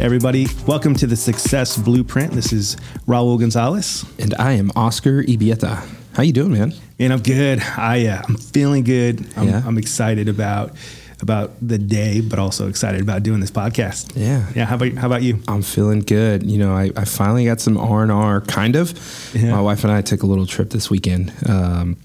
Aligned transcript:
everybody. 0.00 0.46
Welcome 0.66 0.94
to 0.96 1.06
the 1.06 1.16
Success 1.16 1.76
Blueprint. 1.76 2.32
This 2.32 2.52
is 2.52 2.76
Raul 3.06 3.38
Gonzalez. 3.38 4.04
And 4.18 4.34
I 4.34 4.52
am 4.52 4.70
Oscar 4.76 5.22
Ibieta. 5.22 5.86
How 6.14 6.22
you 6.22 6.32
doing, 6.32 6.52
man? 6.52 6.72
And 6.98 7.12
I'm 7.12 7.20
good. 7.20 7.60
I 7.60 8.06
uh, 8.06 8.22
I'm 8.28 8.36
feeling 8.36 8.84
good. 8.84 9.26
I'm, 9.36 9.48
Yeah. 9.48 9.62
I'm 9.64 9.78
excited 9.78 10.28
about 10.28 10.72
about 11.20 11.52
the 11.60 11.78
day, 11.78 12.20
but 12.20 12.38
also 12.38 12.68
excited 12.68 13.00
about 13.00 13.24
doing 13.24 13.40
this 13.40 13.50
podcast. 13.50 14.12
Yeah. 14.14 14.46
Yeah. 14.54 14.66
How 14.66 14.76
about 14.76 14.92
how 14.94 15.06
about 15.06 15.22
you? 15.22 15.40
I'm 15.48 15.62
feeling 15.62 16.00
good. 16.00 16.44
You 16.44 16.58
know, 16.58 16.74
I, 16.76 16.90
I 16.96 17.04
finally 17.04 17.44
got 17.44 17.60
some 17.60 17.76
R 17.76 18.02
and 18.02 18.12
R, 18.12 18.40
kind 18.42 18.76
of. 18.76 18.94
Yeah. 19.34 19.50
My 19.50 19.60
wife 19.60 19.82
and 19.84 19.92
I 19.92 20.02
took 20.02 20.22
a 20.22 20.26
little 20.26 20.46
trip 20.46 20.70
this 20.70 20.90
weekend. 20.90 21.32
Um, 21.48 21.96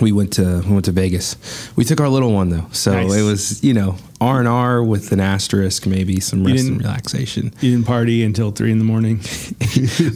we 0.00 0.10
went 0.12 0.32
to 0.34 0.62
we 0.66 0.72
went 0.72 0.84
to 0.86 0.92
Vegas. 0.92 1.36
We 1.76 1.84
took 1.84 2.00
our 2.00 2.08
little 2.08 2.32
one 2.32 2.48
though, 2.48 2.66
so 2.72 2.92
Nice. 2.92 3.14
it 3.14 3.22
was 3.22 3.62
you 3.64 3.74
know 3.74 3.96
R 4.20 4.38
and 4.38 4.48
R 4.48 4.82
with 4.82 5.12
an 5.12 5.20
asterisk, 5.20 5.86
maybe 5.86 6.18
some 6.20 6.44
rest 6.44 6.66
and 6.66 6.78
relaxation. 6.78 7.52
You 7.60 7.72
didn't 7.72 7.86
party 7.86 8.22
until 8.24 8.50
three 8.52 8.72
in 8.72 8.78
the 8.78 8.84
morning. 8.84 9.20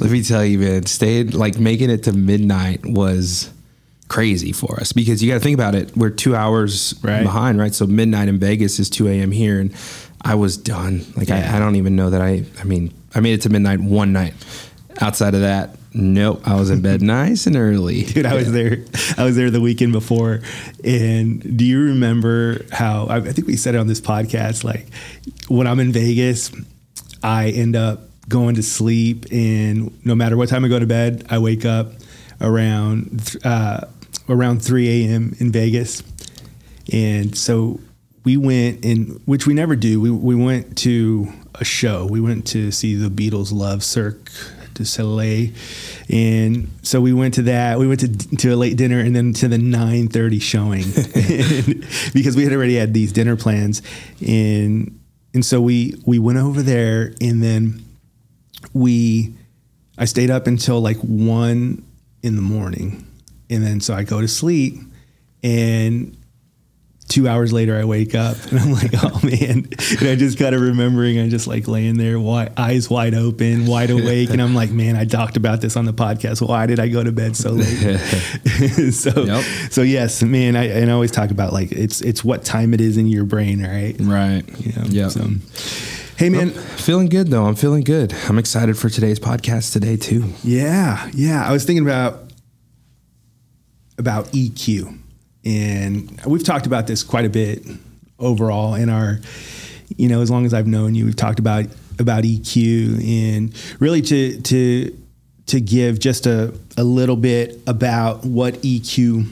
Let 0.01 0.11
me 0.11 0.23
tell 0.23 0.45
you, 0.45 0.59
man, 0.61 0.87
stayed 0.87 1.35
like 1.35 1.59
making 1.59 1.91
it 1.91 2.05
to 2.05 2.13
midnight 2.13 2.85
was 2.87 3.53
crazy 4.09 4.53
for 4.53 4.79
us 4.81 4.93
because 4.93 5.23
you 5.23 5.29
got 5.31 5.39
to 5.39 5.41
think 5.45 5.55
about 5.55 5.75
it. 5.75 5.97
We're 5.97 6.11
two 6.11 6.37
hours 6.37 6.95
Right. 7.03 7.23
behind, 7.23 7.59
right? 7.59 7.75
So 7.75 7.87
midnight 7.87 8.29
in 8.29 8.39
Vegas 8.39 8.79
is 8.79 8.89
2 8.89 9.09
a.m. 9.09 9.33
here, 9.33 9.59
and 9.59 9.75
I 10.23 10.37
was 10.37 10.57
done. 10.57 11.05
Like, 11.17 11.29
Yeah. 11.29 11.51
I, 11.53 11.57
I 11.57 11.59
don't 11.59 11.75
even 11.75 11.97
know 11.97 12.11
that 12.11 12.21
I, 12.23 12.45
I 12.61 12.65
mean, 12.65 12.95
I 13.17 13.21
made 13.21 13.35
it 13.35 13.43
to 13.43 13.49
midnight 13.49 13.81
one 13.81 14.13
night. 14.13 14.35
Outside 15.01 15.35
of 15.35 15.41
that, 15.41 15.77
nope, 15.97 16.43
I 16.47 16.55
was 16.55 16.71
in 16.71 16.83
bed 16.83 17.03
nice 17.03 17.47
and 17.47 17.57
early. 17.57 18.03
Dude, 18.03 18.27
I 18.27 18.35
was 18.35 18.53
there. 18.53 18.85
I 19.17 19.25
was 19.25 19.37
there 19.37 19.51
the 19.51 19.61
weekend 19.61 19.93
before. 19.93 20.41
And 20.85 21.57
do 21.57 21.65
you 21.65 21.81
remember 21.81 22.65
how 22.71 23.07
I, 23.09 23.21
think 23.21 23.47
we 23.47 23.57
said 23.57 23.75
it 23.75 23.79
on 23.79 23.87
this 23.87 24.01
podcast? 24.01 24.63
Like 24.63 24.87
when 25.49 25.67
I'm 25.67 25.81
in 25.81 25.93
Vegas, 25.93 26.53
I 27.23 27.49
end 27.51 27.75
up 27.75 28.03
going 28.29 28.57
to 28.57 28.63
sleep, 28.63 29.27
and 29.31 30.05
no 30.05 30.15
matter 30.15 30.37
what 30.37 30.49
time 30.49 30.65
I 30.65 30.69
go 30.69 30.79
to 30.79 30.87
bed, 30.87 31.27
I 31.31 31.39
wake 31.39 31.65
up 31.65 31.93
around 32.41 33.37
uh, 33.45 33.87
around 34.29 34.63
3 34.63 35.07
a.m. 35.07 35.35
in 35.39 35.53
Vegas. 35.53 36.03
And 36.93 37.37
so 37.37 37.81
we 38.25 38.37
went 38.37 38.85
in, 38.85 39.21
which 39.25 39.47
we 39.47 39.55
never 39.55 39.77
do. 39.77 40.01
We 40.01 40.11
we 40.11 40.35
went 40.35 40.77
to 40.79 41.33
a 41.55 41.65
show. 41.65 42.07
We 42.07 42.21
went 42.21 42.47
to 42.49 42.71
see 42.71 42.95
the 42.95 43.09
Beatles 43.09 43.53
Love 43.53 43.83
Cirque 43.83 44.31
du 44.77 44.85
Soleil, 44.85 45.51
and 46.09 46.71
so 46.83 47.01
we 47.01 47.13
went 47.13 47.35
to 47.35 47.43
that. 47.43 47.79
We 47.79 47.87
went 47.87 48.01
to 48.01 48.37
to 48.37 48.55
a 48.55 48.57
late 48.57 48.77
dinner 48.77 49.01
and 49.01 49.15
then 49.15 49.33
to 49.35 49.49
the 49.49 49.57
9:30 49.57 50.41
showing, 50.41 50.85
because 52.15 52.37
we 52.37 52.45
had 52.45 52.53
already 52.53 52.77
had 52.77 52.95
these 52.95 53.13
dinner 53.13 53.37
plans, 53.37 53.83
and 54.27 54.99
and 55.35 55.45
so 55.45 55.61
we 55.61 55.95
we 56.07 56.19
went 56.19 56.39
over 56.39 56.63
there, 56.63 57.13
and 57.21 57.43
then 57.43 57.85
we 58.73 59.35
I 59.99 60.05
stayed 60.05 60.31
up 60.31 60.47
until 60.47 60.81
like 60.81 60.99
one 60.99 61.85
in 62.23 62.37
the 62.37 62.43
morning, 62.43 63.07
and 63.51 63.63
then 63.63 63.81
so 63.81 63.95
I 63.95 64.05
go 64.05 64.21
to 64.21 64.29
sleep, 64.29 64.77
and 65.43 66.16
two 67.09 67.29
hours 67.29 67.53
later 67.53 67.77
I 67.79 67.85
wake 67.85 68.15
up 68.17 68.37
and 68.51 68.59
I'm 68.59 68.73
like, 68.73 68.91
oh 69.03 69.21
man. 69.23 69.69
And 70.01 70.09
I 70.09 70.17
just 70.17 70.39
kind 70.39 70.55
of 70.55 70.61
remembering, 70.61 71.19
I'm 71.21 71.31
just 71.31 71.47
like 71.47 71.69
laying 71.69 71.97
there, 71.99 72.15
wi- 72.15 72.51
eyes 72.57 72.91
wide 72.91 73.15
open, 73.15 73.67
wide 73.67 73.91
awake. 73.91 74.31
And 74.31 74.43
I'm 74.43 74.55
like, 74.55 74.71
man, 74.71 74.97
I 74.97 75.05
talked 75.05 75.37
about 75.37 75.61
this 75.61 75.77
on 75.77 75.85
the 75.85 75.93
podcast. 75.93 76.47
Why 76.47 76.67
did 76.67 76.81
I 76.81 76.89
go 76.89 77.05
to 77.05 77.13
bed 77.13 77.37
so 77.37 77.53
late? 77.53 77.99
so, 78.93 79.23
Yep. 79.25 79.45
so 79.71 79.83
yes, 79.83 80.23
man, 80.23 80.57
I, 80.57 80.65
and 80.69 80.91
I 80.91 80.95
always 80.95 81.13
talk 81.13 81.31
about 81.31 81.53
like, 81.53 81.71
it's, 81.73 82.01
it's 82.01 82.25
what 82.25 82.45
time 82.45 82.75
it 82.75 82.81
is 82.81 82.97
in 82.97 83.07
your 83.07 83.25
brain, 83.25 83.63
right? 83.63 83.95
Right. 84.01 84.43
You 84.67 84.73
know, 84.73 84.83
yeah. 84.89 85.09
So, 85.09 85.29
hey 86.17 86.29
man, 86.29 86.51
Feeling 86.51 87.09
good 87.09 87.29
though. 87.29 87.45
I'm 87.47 87.55
feeling 87.57 87.83
good. 87.85 88.15
I'm 88.29 88.39
excited 88.39 88.77
for 88.79 88.89
today's 88.89 89.19
podcast 89.21 89.73
today 89.73 89.97
too. 89.97 90.33
Yeah, 90.45 91.09
yeah. 91.15 91.45
I 91.49 91.53
was 91.53 91.65
thinking 91.65 91.85
about 91.85 92.23
about 93.99 94.27
EQ, 94.27 94.99
and 95.47 96.21
we've 96.27 96.45
talked 96.45 96.67
about 96.67 96.87
this 96.87 97.03
quite 97.03 97.25
a 97.25 97.31
bit 97.31 97.65
overall 98.19 98.75
in 98.75 98.89
our, 98.91 99.21
you 99.97 100.09
know, 100.09 100.21
as 100.21 100.31
long 100.31 100.45
as 100.45 100.53
I've 100.53 100.67
known 100.67 100.95
you, 100.95 101.05
we've 101.05 101.17
talked 101.17 101.39
about 101.39 101.67
about 101.99 102.25
EQ 102.25 103.03
and 103.07 103.55
really 103.81 104.03
to 104.03 104.41
to 104.43 104.97
to 105.47 105.61
give 105.61 105.99
just 106.01 106.27
a 106.27 106.53
a 106.77 106.85
little 106.85 107.17
bit 107.17 107.59
about 107.67 108.25
what 108.25 108.55
EQ 108.63 109.27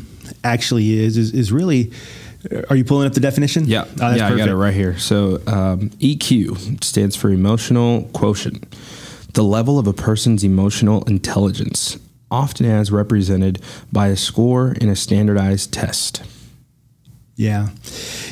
actually 0.45 0.99
is 1.01 1.17
is, 1.17 1.33
is 1.33 1.53
really. 1.53 1.93
Are 2.69 2.77
you 2.77 2.85
pulling 2.85 3.07
up 3.07 3.15
the 3.15 3.21
definition? 3.21 3.65
Yeah, 3.65 3.85
Oh, 3.85 3.87
that's 3.95 4.19
yeah, 4.19 4.27
I 4.27 4.29
got 4.29 4.37
perfect. 4.37 4.49
it 4.51 4.57
right 4.57 4.75
here. 4.75 4.99
So 4.99 5.37
um, 5.47 5.89
EQ 5.99 6.85
stands 6.85 7.17
for 7.17 7.31
emotional 7.31 8.03
quotient, 8.13 8.71
the 9.33 9.43
level 9.43 9.79
of 9.79 9.87
a 9.87 9.95
person's 9.95 10.45
emotional 10.45 11.03
intelligence, 11.05 11.97
often 12.35 12.67
as 12.67 12.91
represented 12.91 13.63
by 13.93 14.09
a 14.09 14.17
score 14.17 14.73
in 14.81 14.89
a 14.89 14.97
standardized 14.97 15.73
test. 15.73 16.23
Yeah. 17.37 17.69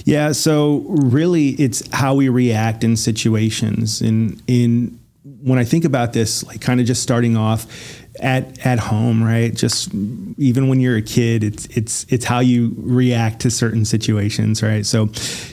Yeah. 0.05 0.33
So 0.33 0.85
really 0.89 1.51
it's 1.51 1.87
how 1.93 2.15
we 2.15 2.29
react 2.29 2.85
in 2.85 2.97
situations. 2.97 4.01
And 4.01 4.43
in 4.47 4.99
when 5.43 5.59
I 5.59 5.65
think 5.65 5.85
about 5.85 6.13
this, 6.13 6.45
like 6.45 6.61
kind 6.61 6.81
of 6.81 6.87
just 6.87 7.03
starting 7.03 7.37
off 7.37 7.67
at 8.21 8.65
at 8.67 8.79
home, 8.79 9.23
right? 9.23 9.55
Just 9.55 9.93
even 10.37 10.69
when 10.69 10.81
you're 10.81 10.97
a 10.97 11.03
kid, 11.03 11.43
it's 11.43 11.67
it's 11.67 12.05
it's 12.11 12.25
how 12.25 12.41
you 12.41 12.75
react 12.77 13.41
to 13.41 13.51
certain 13.51 13.85
situations, 13.85 14.63
right? 14.63 14.85
So 14.85 15.09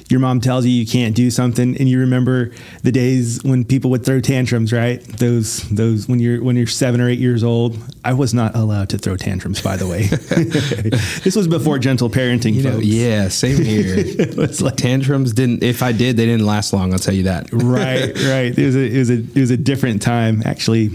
your 0.09 0.20
mom 0.20 0.42
tells 0.42 0.66
you 0.66 0.72
you 0.72 0.86
can't 0.86 1.16
do 1.16 1.31
something 1.31 1.78
and 1.78 1.88
you 1.88 2.00
remember 2.00 2.52
the 2.84 2.92
days 2.92 3.42
when 3.44 3.64
people 3.64 3.90
would 3.92 4.06
throw 4.06 4.20
tantrums, 4.20 4.74
right? 4.74 5.02
Those 5.02 5.62
those 5.70 6.09
when 6.09 6.20
you're 6.20 6.44
when 6.44 6.56
you're 6.56 6.68
7 6.68 7.00
or 7.00 7.09
8 7.09 7.20
years 7.20 7.44
old. 7.44 7.78
I 8.03 8.14
was 8.14 8.34
not 8.34 8.56
allowed 8.56 8.90
to 8.90 8.97
throw 8.97 9.16
tantrums 9.16 9.62
by 9.62 9.78
the 9.78 9.88
way. 9.88 10.03
this 11.24 11.36
was 11.36 11.47
before 11.47 11.80
gentle 11.80 12.09
parenting, 12.09 12.56
You 12.56 12.64
know, 12.64 12.80
yeah, 12.80 13.30
same 13.30 13.64
here. 13.64 13.96
It 14.20 14.36
was 14.36 14.62
like 14.62 14.76
Tantrums 14.76 15.34
didn't. 15.34 15.64
If 15.64 15.81
I 15.81 15.91
did, 15.91 16.18
they 16.18 16.26
didn't 16.26 16.46
last 16.46 16.74
long. 16.74 16.91
I'll 16.94 17.00
tell 17.00 17.14
you 17.14 17.24
that. 17.24 17.50
right, 17.53 18.14
right. 18.24 18.58
It 18.58 18.66
was 18.66 18.76
a, 18.76 18.80
it 18.80 18.97
was 18.97 19.09
a 19.09 19.14
it 19.14 19.36
was 19.36 19.52
a 19.52 19.58
different 19.58 20.02
time 20.02 20.41
actually 20.46 20.90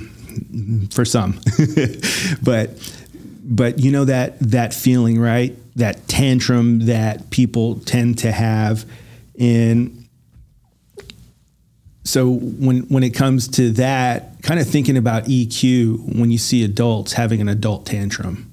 for 0.90 1.04
some, 1.04 1.40
but 2.42 2.70
but 3.42 3.78
you 3.78 3.90
know 3.90 4.04
that 4.04 4.38
that 4.40 4.72
feeling, 4.74 5.18
right? 5.20 5.56
That 5.76 6.06
tantrum 6.08 6.86
that 6.86 7.30
people 7.30 7.80
tend 7.80 8.18
to 8.18 8.30
have, 8.32 8.84
and 9.38 10.06
so 12.04 12.30
when 12.30 12.80
when 12.82 13.02
it 13.02 13.10
comes 13.14 13.48
to 13.48 13.70
that, 13.72 14.42
kind 14.42 14.60
of 14.60 14.66
thinking 14.68 14.96
about 14.96 15.24
EQ, 15.24 16.18
when 16.18 16.30
you 16.30 16.38
see 16.38 16.62
adults 16.64 17.14
having 17.14 17.40
an 17.40 17.48
adult 17.48 17.86
tantrum, 17.86 18.52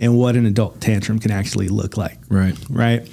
and 0.00 0.16
what 0.18 0.36
an 0.36 0.44
adult 0.46 0.80
tantrum 0.80 1.18
can 1.18 1.30
actually 1.30 1.68
look 1.68 1.96
like 1.96 2.18
Right. 2.28 2.56
right? 2.68 3.08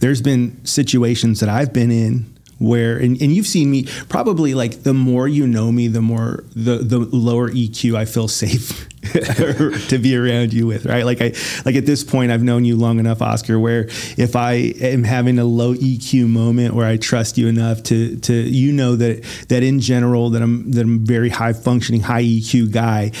There's 0.00 0.22
been 0.22 0.64
situations 0.64 1.40
that 1.40 1.48
I've 1.48 1.72
been 1.72 1.90
in 1.90 2.36
where, 2.60 2.98
and, 2.98 3.20
and 3.22 3.32
you've 3.32 3.46
seen 3.46 3.70
me 3.70 3.84
probably 4.08 4.52
like 4.52 4.82
the 4.82 4.92
more 4.92 5.26
you 5.26 5.46
know 5.46 5.72
me, 5.72 5.88
the 5.88 6.02
more 6.02 6.44
the 6.54 6.76
the 6.76 6.98
lower 6.98 7.50
EQ 7.50 7.96
I 7.96 8.04
feel 8.04 8.28
safe 8.28 8.86
to 9.88 9.98
be 9.98 10.14
around 10.14 10.52
you 10.52 10.66
with, 10.66 10.84
right? 10.84 11.06
Like 11.06 11.22
I 11.22 11.32
like 11.64 11.74
at 11.74 11.86
this 11.86 12.04
point 12.04 12.30
I've 12.30 12.42
known 12.42 12.66
you 12.66 12.76
long 12.76 12.98
enough, 12.98 13.22
Oscar, 13.22 13.58
where 13.58 13.86
if 14.18 14.36
I 14.36 14.52
am 14.52 15.04
having 15.04 15.38
a 15.38 15.44
low 15.44 15.74
EQ 15.74 16.28
moment 16.28 16.74
where 16.74 16.86
I 16.86 16.98
trust 16.98 17.38
you 17.38 17.48
enough 17.48 17.82
to 17.84 18.16
to 18.16 18.34
you 18.34 18.72
know 18.72 18.94
that 18.94 19.24
that 19.48 19.62
in 19.62 19.80
general 19.80 20.28
that 20.30 20.42
I'm 20.42 20.70
that 20.72 20.82
I'm 20.82 21.04
very 21.04 21.30
high 21.30 21.54
functioning, 21.54 22.02
high 22.02 22.22
EQ 22.22 22.72
guy 22.72 23.12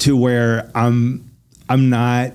to 0.00 0.14
where 0.14 0.70
I'm 0.74 1.30
I'm 1.70 1.88
not 1.88 2.32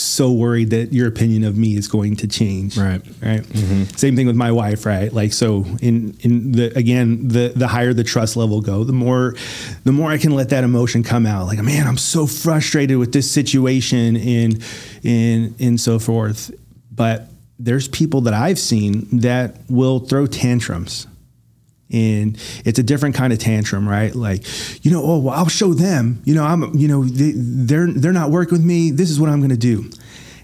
so 0.00 0.32
worried 0.32 0.70
that 0.70 0.92
your 0.92 1.08
opinion 1.08 1.44
of 1.44 1.56
me 1.56 1.76
is 1.76 1.88
going 1.88 2.16
to 2.16 2.28
change. 2.28 2.76
Right. 2.76 3.02
Right. 3.22 3.42
Mm-hmm. 3.42 3.84
Same 3.96 4.16
thing 4.16 4.26
with 4.26 4.36
my 4.36 4.52
wife, 4.52 4.86
right? 4.86 5.12
Like 5.12 5.32
so 5.32 5.64
in 5.80 6.16
in 6.20 6.52
the 6.52 6.76
again, 6.76 7.28
the 7.28 7.52
the 7.54 7.68
higher 7.68 7.92
the 7.92 8.04
trust 8.04 8.36
level 8.36 8.60
go, 8.60 8.84
the 8.84 8.92
more 8.92 9.34
the 9.84 9.92
more 9.92 10.10
I 10.10 10.18
can 10.18 10.32
let 10.32 10.50
that 10.50 10.64
emotion 10.64 11.02
come 11.02 11.26
out. 11.26 11.46
Like, 11.46 11.58
man, 11.58 11.86
I'm 11.86 11.98
so 11.98 12.26
frustrated 12.26 12.98
with 12.98 13.12
this 13.12 13.30
situation 13.30 14.16
and 14.16 14.64
and 15.04 15.54
and 15.60 15.80
so 15.80 15.98
forth. 15.98 16.50
But 16.90 17.28
there's 17.58 17.88
people 17.88 18.22
that 18.22 18.34
I've 18.34 18.58
seen 18.58 19.06
that 19.20 19.56
will 19.68 20.00
throw 20.00 20.26
tantrums 20.26 21.06
and 21.92 22.38
it's 22.64 22.78
a 22.78 22.82
different 22.82 23.14
kind 23.14 23.32
of 23.32 23.38
tantrum, 23.38 23.88
right? 23.88 24.14
Like, 24.14 24.44
you 24.84 24.90
know, 24.90 25.02
oh, 25.02 25.18
well, 25.18 25.34
I'll 25.34 25.48
show 25.48 25.74
them. 25.74 26.22
You 26.24 26.34
know, 26.34 26.44
I'm, 26.44 26.74
you 26.74 26.88
know, 26.88 27.04
they, 27.04 27.32
they're 27.34 27.88
they're 27.92 28.12
not 28.12 28.30
working 28.30 28.52
with 28.52 28.64
me. 28.64 28.90
This 28.90 29.10
is 29.10 29.18
what 29.18 29.30
I'm 29.30 29.40
going 29.40 29.50
to 29.50 29.56
do, 29.56 29.90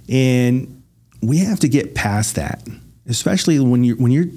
and 0.08 0.82
we 1.22 1.38
have 1.38 1.60
to 1.60 1.68
get 1.68 1.94
past 1.94 2.34
that, 2.36 2.66
especially 3.08 3.58
when 3.60 3.84
you 3.84 3.96
when 3.96 4.12
you're 4.12 4.30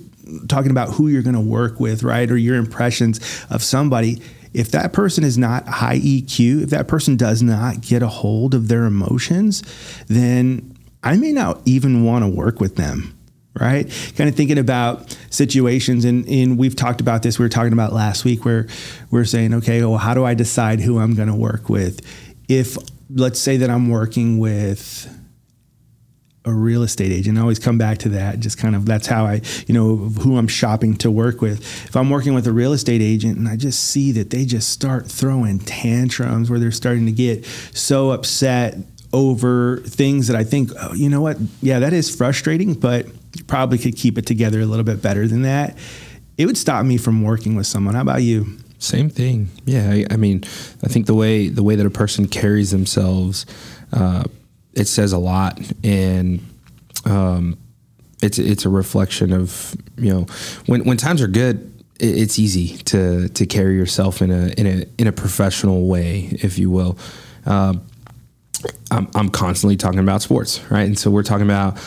talking 0.48 0.72
about 0.72 0.90
who 0.90 1.08
you're 1.08 1.24
going 1.24 1.36
to 1.36 1.42
work 1.42 1.80
with, 1.80 2.04
right, 2.04 2.30
or 2.30 2.38
your 2.38 2.56
impressions 2.56 3.20
of 3.50 3.64
somebody. 3.64 4.22
If 4.52 4.72
that 4.72 4.94
person 4.94 5.24
is 5.24 5.38
not 5.38 5.68
high 5.68 6.00
EQ, 6.00 6.64
if 6.64 6.70
that 6.72 6.88
person 6.88 7.16
does 7.16 7.44
not 7.44 7.82
get 7.82 8.02
a 8.02 8.08
hold 8.08 8.56
of 8.56 8.68
their 8.68 8.86
emotions, 8.86 9.62
then 10.08 10.76
I 11.04 11.18
may 11.18 11.32
not 11.32 11.62
even 11.66 12.04
want 12.04 12.26
to 12.26 12.30
work 12.30 12.60
with 12.60 12.76
them 12.76 13.19
right? 13.54 13.88
Kind 14.16 14.30
of 14.30 14.36
thinking 14.36 14.58
about 14.58 15.16
situations, 15.30 16.06
and, 16.06 16.28
and 16.28 16.58
we've 16.58 16.76
talked 16.76 17.02
about 17.02 17.24
this. 17.24 17.40
We 17.40 17.46
were 17.46 17.50
talking 17.50 17.74
about 17.74 17.94
last 17.94 18.26
week 18.26 18.46
where 18.46 18.68
we're 19.12 19.26
saying, 19.26 19.54
okay, 19.56 19.82
well, 19.82 19.98
how 19.98 20.14
do 20.14 20.26
I 20.26 20.34
decide 20.34 20.80
who 20.82 21.00
I'm 21.00 21.16
going 21.16 21.28
to 21.30 21.36
work 21.36 21.70
with? 21.70 22.06
If 22.48 22.78
let's 23.10 23.40
say 23.40 23.58
that 23.58 23.70
I'm 23.70 23.90
working 23.90 24.38
with 24.38 25.16
a 26.46 26.54
real 26.54 26.84
estate 26.84 27.12
agent. 27.12 27.38
I 27.38 27.42
always 27.42 27.60
come 27.60 27.78
back 27.78 28.00
to 28.00 28.10
that. 28.10 28.40
Just 28.40 28.58
kind 28.58 28.76
of 28.76 28.86
that's 28.86 29.08
how 29.08 29.26
I, 29.26 29.42
you 29.68 29.74
know, 29.74 29.96
who 29.96 30.38
I'm 30.38 30.48
shopping 30.48 30.96
to 30.98 31.12
work 31.12 31.42
with. 31.42 31.62
If 31.86 31.96
I'm 31.96 32.10
working 32.10 32.34
with 32.34 32.48
a 32.48 32.52
real 32.52 32.74
estate 32.74 33.02
agent 33.02 33.38
and 33.38 33.48
I 33.48 33.56
just 33.56 33.84
see 33.84 34.12
that 34.14 34.30
they 34.30 34.46
just 34.46 34.70
start 34.70 35.08
throwing 35.08 35.60
tantrums 35.60 36.50
where 36.50 36.60
they're 36.60 36.72
starting 36.72 37.06
to 37.06 37.12
get 37.12 37.46
so 37.46 38.12
upset 38.12 38.78
over 39.12 39.78
things 39.86 40.28
that 40.28 40.36
I 40.38 40.44
think, 40.44 40.72
oh, 40.80 40.94
you 40.94 41.10
know 41.10 41.22
what? 41.22 41.38
Yeah, 41.62 41.80
that 41.80 41.94
is 41.94 42.14
frustrating, 42.14 42.74
but 42.74 43.08
probably 43.48 43.78
could 43.78 43.96
keep 43.96 44.18
it 44.18 44.26
together 44.26 44.60
a 44.62 44.66
little 44.66 44.84
bit 44.84 45.02
better 45.02 45.28
than 45.28 45.44
that. 45.44 45.78
It 46.38 46.46
would 46.46 46.58
stop 46.58 46.86
me 46.86 46.98
from 46.98 47.22
working 47.22 47.56
with 47.56 47.68
someone. 47.68 47.96
How 47.96 48.02
about 48.02 48.22
you? 48.22 48.58
Same 48.80 49.10
thing. 49.10 49.50
Yeah, 49.66 49.92
I, 49.92 50.06
I 50.12 50.16
mean, 50.16 50.44
I 50.84 50.88
think 50.88 51.06
the 51.06 51.14
way 51.14 51.50
the 51.50 51.64
way 51.64 51.76
that 51.76 51.86
a 51.86 51.90
person 51.90 52.28
carries 52.28 52.72
themselves, 52.72 53.46
uh, 53.92 54.24
it 54.74 54.86
says 54.86 55.12
a 55.12 55.18
lot, 55.18 55.60
and 55.84 56.40
um, 57.06 57.58
it's 58.22 58.40
it's 58.40 58.66
a 58.66 58.70
reflection 58.70 59.34
of 59.34 59.76
you 59.98 60.14
know 60.14 60.22
when 60.66 60.86
when 60.86 60.96
times 60.96 61.22
are 61.22 61.28
good, 61.28 61.84
it's 62.00 62.40
easy 62.40 62.78
to 62.84 63.28
to 63.28 63.46
carry 63.46 63.76
yourself 63.76 64.22
in 64.22 64.32
a 64.32 64.48
in 64.58 64.66
a 64.66 64.86
in 64.98 65.08
a 65.08 65.12
professional 65.12 65.88
way, 65.88 66.30
if 66.42 66.58
you 66.58 66.72
will. 66.72 66.98
Uh, 67.46 67.74
I'm, 68.92 69.08
I'm 69.16 69.30
constantly 69.30 69.78
talking 69.78 70.00
about 70.00 70.22
sports, 70.22 70.62
right? 70.70 70.88
And 70.88 70.98
so 70.98 71.10
we're 71.12 71.24
talking 71.24 71.46
about, 71.46 71.78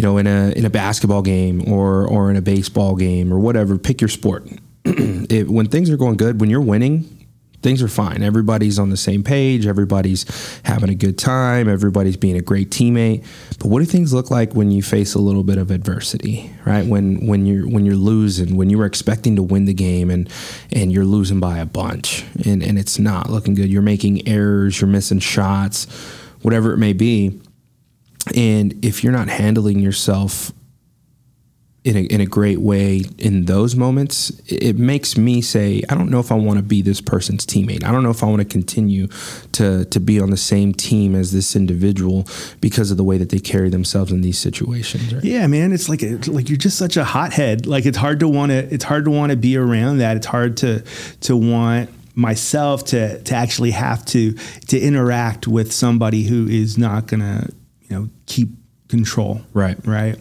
you 0.00 0.06
know, 0.06 0.16
in 0.16 0.26
a 0.26 0.48
in 0.56 0.64
a 0.64 0.70
basketball 0.70 1.20
game 1.20 1.70
or 1.70 2.08
or 2.08 2.30
in 2.30 2.36
a 2.36 2.40
baseball 2.40 2.96
game 2.96 3.30
or 3.34 3.38
whatever. 3.38 3.76
Pick 3.76 4.00
your 4.00 4.08
sport. 4.08 4.48
it, 4.86 5.46
when 5.46 5.68
things 5.68 5.90
are 5.90 5.98
going 5.98 6.16
good, 6.16 6.40
when 6.40 6.48
you're 6.48 6.62
winning, 6.62 7.26
things 7.60 7.82
are 7.82 7.88
fine. 7.88 8.22
Everybody's 8.22 8.78
on 8.78 8.88
the 8.88 8.96
same 8.96 9.22
page. 9.22 9.66
Everybody's 9.66 10.24
having 10.62 10.88
a 10.88 10.94
good 10.94 11.18
time. 11.18 11.68
Everybody's 11.68 12.16
being 12.16 12.38
a 12.38 12.40
great 12.40 12.70
teammate. 12.70 13.26
But 13.58 13.66
what 13.66 13.80
do 13.80 13.84
things 13.84 14.14
look 14.14 14.30
like 14.30 14.54
when 14.54 14.70
you 14.70 14.82
face 14.82 15.12
a 15.12 15.18
little 15.18 15.44
bit 15.44 15.58
of 15.58 15.70
adversity, 15.70 16.50
right? 16.64 16.86
When 16.86 17.26
when 17.26 17.44
you're 17.44 17.68
when 17.68 17.84
you're 17.84 17.94
losing, 17.94 18.56
when 18.56 18.70
you 18.70 18.78
were 18.78 18.86
expecting 18.86 19.36
to 19.36 19.42
win 19.42 19.66
the 19.66 19.74
game 19.74 20.08
and 20.08 20.30
and 20.72 20.90
you're 20.90 21.04
losing 21.04 21.40
by 21.40 21.58
a 21.58 21.66
bunch, 21.66 22.24
and 22.46 22.62
and 22.62 22.78
it's 22.78 22.98
not 22.98 23.28
looking 23.28 23.54
good. 23.54 23.68
You're 23.68 23.82
making 23.82 24.26
errors. 24.26 24.80
You're 24.80 24.88
missing 24.88 25.18
shots 25.18 25.86
whatever 26.42 26.72
it 26.72 26.78
may 26.78 26.92
be. 26.92 27.40
And 28.34 28.84
if 28.84 29.02
you're 29.02 29.12
not 29.12 29.28
handling 29.28 29.80
yourself 29.80 30.52
in 31.82 31.96
a, 31.96 32.00
in 32.00 32.20
a 32.20 32.26
great 32.26 32.60
way 32.60 33.02
in 33.16 33.46
those 33.46 33.74
moments, 33.74 34.30
it 34.46 34.78
makes 34.78 35.16
me 35.16 35.40
say, 35.40 35.82
I 35.88 35.94
don't 35.94 36.10
know 36.10 36.20
if 36.20 36.30
I 36.30 36.34
want 36.34 36.58
to 36.58 36.62
be 36.62 36.82
this 36.82 37.00
person's 37.00 37.46
teammate. 37.46 37.84
I 37.84 37.90
don't 37.90 38.02
know 38.02 38.10
if 38.10 38.22
I 38.22 38.26
want 38.26 38.40
to 38.40 38.44
continue 38.44 39.06
to 39.52 39.86
to 39.86 40.00
be 40.00 40.20
on 40.20 40.30
the 40.30 40.36
same 40.36 40.74
team 40.74 41.14
as 41.14 41.32
this 41.32 41.56
individual 41.56 42.26
because 42.60 42.90
of 42.90 42.98
the 42.98 43.04
way 43.04 43.16
that 43.16 43.30
they 43.30 43.38
carry 43.38 43.70
themselves 43.70 44.12
in 44.12 44.20
these 44.20 44.38
situations. 44.38 45.14
Right? 45.14 45.24
Yeah, 45.24 45.46
man, 45.46 45.72
it's 45.72 45.88
like 45.88 46.02
a, 46.02 46.16
like 46.30 46.50
you're 46.50 46.58
just 46.58 46.76
such 46.76 46.98
a 46.98 47.04
hothead. 47.04 47.66
Like 47.66 47.86
it's 47.86 47.98
hard 47.98 48.20
to 48.20 48.28
want 48.28 48.50
to 48.52 48.58
it's 48.72 48.84
hard 48.84 49.06
to 49.06 49.10
want 49.10 49.30
to 49.30 49.36
be 49.36 49.56
around 49.56 49.98
that. 49.98 50.18
It's 50.18 50.26
hard 50.26 50.58
to 50.58 50.84
to 51.20 51.36
want 51.36 51.88
myself 52.14 52.84
to 52.84 53.22
to 53.22 53.34
actually 53.34 53.70
have 53.70 54.04
to 54.04 54.32
to 54.68 54.78
interact 54.78 55.48
with 55.48 55.72
somebody 55.72 56.24
who 56.24 56.46
is 56.46 56.76
not 56.76 57.06
gonna 57.06 57.48
you 57.90 57.98
know 57.98 58.10
keep 58.26 58.48
control. 58.90 59.40
Right. 59.54 59.78
Right? 59.86 60.16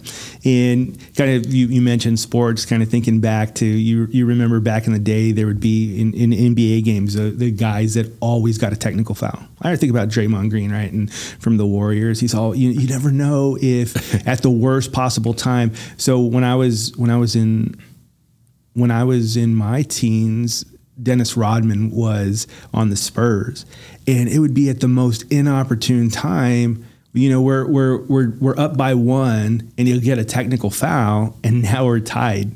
And 0.46 0.98
kind 1.16 1.36
of 1.46 1.52
you, 1.52 1.68
you 1.68 1.82
mentioned 1.82 2.20
sports 2.20 2.66
kind 2.66 2.82
of 2.82 2.90
thinking 2.90 3.20
back 3.20 3.56
to 3.56 3.66
you 3.66 4.08
you 4.12 4.26
remember 4.26 4.60
back 4.60 4.86
in 4.88 4.94
the 4.94 5.00
day 5.00 5.32
there 5.32 5.48
would 5.48 5.60
be 5.60 6.00
in, 6.00 6.14
in 6.14 6.30
NBA 6.30 6.86
games 6.86 7.18
uh, 7.18 7.32
the 7.34 7.52
guys 7.52 7.96
that 7.96 8.16
always 8.22 8.58
got 8.58 8.72
a 8.72 8.78
technical 8.78 9.16
foul. 9.16 9.44
I 9.62 9.76
think 9.76 9.90
about 9.90 10.10
Draymond 10.10 10.52
Green 10.52 10.72
right 10.72 10.92
and 10.92 11.12
from 11.12 11.58
the 11.58 11.66
Warriors. 11.66 12.20
He's 12.20 12.34
all 12.34 12.56
you, 12.56 12.70
you 12.70 12.88
never 12.88 13.12
know 13.12 13.58
if 13.60 14.28
at 14.28 14.42
the 14.42 14.52
worst 14.52 14.94
possible 14.94 15.34
time. 15.34 15.74
So 15.98 16.22
when 16.22 16.44
I 16.44 16.56
was 16.56 16.96
when 16.96 17.10
I 17.10 17.18
was 17.18 17.36
in 17.36 17.76
when 18.74 18.92
I 18.92 19.04
was 19.04 19.36
in 19.36 19.56
my 19.56 19.82
teens 19.82 20.64
Dennis 21.02 21.38
Rodman 21.38 21.92
was 21.92 22.46
on 22.74 22.90
the 22.90 22.98
Spurs, 22.98 23.66
and 24.06 24.28
it 24.28 24.40
would 24.40 24.54
be 24.54 24.70
at 24.70 24.82
the 24.82 24.88
most 24.88 25.24
inopportune 25.32 26.10
time. 26.10 26.86
You 27.20 27.30
know, 27.30 27.42
we're 27.42 27.68
we're 27.68 27.98
we're 28.04 28.30
we're 28.40 28.60
up 28.60 28.78
by 28.78 28.94
one, 28.94 29.72
and 29.78 29.88
you'll 29.88 30.00
get 30.00 30.18
a 30.18 30.26
technical 30.26 30.70
foul, 30.70 31.38
and 31.44 31.62
now 31.62 31.86
we're 31.86 32.00
tied. 32.00 32.52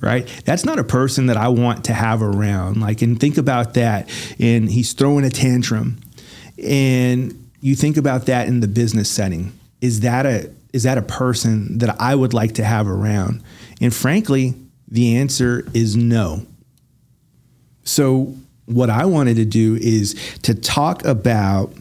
Right? 0.00 0.28
That's 0.44 0.64
not 0.64 0.78
a 0.78 0.84
person 0.84 1.26
that 1.26 1.36
I 1.36 1.48
want 1.48 1.86
to 1.86 1.92
have 1.92 2.22
around. 2.22 2.80
Like, 2.80 3.02
and 3.02 3.18
think 3.18 3.36
about 3.36 3.74
that. 3.74 4.08
And 4.38 4.70
he's 4.70 4.92
throwing 4.92 5.24
a 5.24 5.30
tantrum, 5.30 5.98
and 6.62 7.50
you 7.60 7.74
think 7.74 7.96
about 7.96 8.26
that 8.26 8.46
in 8.46 8.60
the 8.60 8.68
business 8.68 9.10
setting. 9.10 9.58
Is 9.80 10.00
that 10.00 10.24
a 10.24 10.50
is 10.72 10.84
that 10.84 10.98
a 10.98 11.02
person 11.02 11.78
that 11.78 12.00
I 12.00 12.14
would 12.14 12.34
like 12.34 12.54
to 12.54 12.64
have 12.64 12.86
around? 12.86 13.42
And 13.80 13.94
frankly, 13.94 14.54
the 14.86 15.16
answer 15.16 15.66
is 15.74 15.96
no. 15.96 16.46
So, 17.84 18.34
what 18.66 18.90
I 18.90 19.06
wanted 19.06 19.36
to 19.36 19.44
do 19.44 19.76
is 19.80 20.14
to 20.42 20.54
talk 20.54 21.04
about 21.04 21.72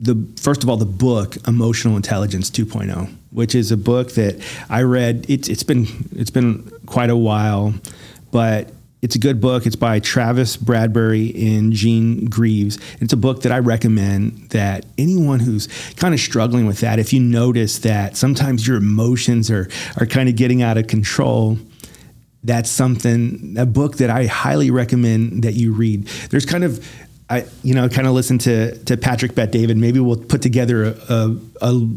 the 0.00 0.26
first 0.40 0.62
of 0.62 0.68
all 0.68 0.76
the 0.76 0.84
book 0.84 1.36
Emotional 1.46 1.96
Intelligence 1.96 2.50
2.0, 2.50 3.12
which 3.30 3.54
is 3.54 3.70
a 3.70 3.76
book 3.76 4.12
that 4.12 4.42
I 4.68 4.82
read. 4.82 5.26
It's 5.28 5.48
it's 5.48 5.62
been 5.62 5.86
it's 6.12 6.30
been 6.30 6.70
quite 6.86 7.10
a 7.10 7.16
while, 7.16 7.74
but 8.30 8.70
it's 9.02 9.14
a 9.14 9.18
good 9.18 9.40
book. 9.40 9.66
It's 9.66 9.76
by 9.76 10.00
Travis 10.00 10.56
Bradberry 10.56 11.56
and 11.56 11.72
Jean 11.72 12.24
Greaves. 12.24 12.78
It's 13.00 13.12
a 13.12 13.18
book 13.18 13.42
that 13.42 13.52
I 13.52 13.58
recommend 13.58 14.50
that 14.50 14.86
anyone 14.96 15.40
who's 15.40 15.68
kind 15.96 16.14
of 16.14 16.20
struggling 16.20 16.66
with 16.66 16.80
that, 16.80 16.98
if 16.98 17.12
you 17.12 17.20
notice 17.20 17.78
that 17.80 18.16
sometimes 18.16 18.66
your 18.66 18.78
emotions 18.78 19.50
are 19.50 19.68
are 20.00 20.06
kind 20.06 20.28
of 20.28 20.36
getting 20.36 20.62
out 20.62 20.76
of 20.76 20.86
control, 20.86 21.58
that's 22.42 22.68
something 22.68 23.56
a 23.58 23.66
book 23.66 23.96
that 23.98 24.10
I 24.10 24.26
highly 24.26 24.70
recommend 24.70 25.44
that 25.44 25.54
you 25.54 25.72
read. 25.72 26.06
There's 26.30 26.46
kind 26.46 26.64
of 26.64 26.86
I 27.30 27.46
you 27.62 27.74
know 27.74 27.88
kind 27.88 28.06
of 28.06 28.14
listen 28.14 28.38
to 28.38 28.76
to 28.84 28.96
Patrick 28.96 29.34
Bet 29.34 29.50
David. 29.50 29.76
Maybe 29.76 30.00
we'll 30.00 30.16
put 30.16 30.42
together 30.42 30.94
a, 31.08 31.38
a, 31.62 31.88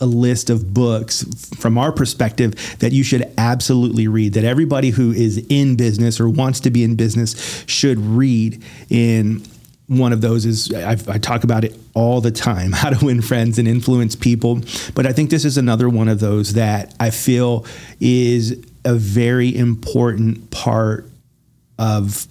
a 0.00 0.06
list 0.06 0.50
of 0.50 0.72
books 0.74 1.24
from 1.56 1.78
our 1.78 1.92
perspective 1.92 2.78
that 2.78 2.92
you 2.92 3.02
should 3.02 3.32
absolutely 3.38 4.08
read 4.08 4.34
that 4.34 4.44
everybody 4.44 4.90
who 4.90 5.12
is 5.12 5.44
in 5.48 5.76
business 5.76 6.20
or 6.20 6.28
wants 6.28 6.60
to 6.60 6.70
be 6.70 6.84
in 6.84 6.94
business 6.94 7.64
should 7.66 7.98
read 7.98 8.62
in 8.90 9.42
one 9.86 10.12
of 10.12 10.20
those 10.20 10.46
is 10.46 10.72
I've, 10.72 11.08
i 11.08 11.18
talk 11.18 11.44
about 11.44 11.62
it 11.62 11.78
all 11.94 12.20
the 12.20 12.30
time 12.30 12.72
how 12.72 12.90
to 12.90 13.04
win 13.04 13.22
friends 13.22 13.58
and 13.58 13.68
influence 13.68 14.16
people 14.16 14.60
but 14.94 15.06
i 15.06 15.12
think 15.12 15.30
this 15.30 15.44
is 15.44 15.58
another 15.58 15.88
one 15.88 16.08
of 16.08 16.20
those 16.20 16.54
that 16.54 16.94
i 16.98 17.10
feel 17.10 17.66
is 18.00 18.64
a 18.84 18.94
very 18.94 19.54
important 19.54 20.50
part 20.50 21.06
of 21.78 22.26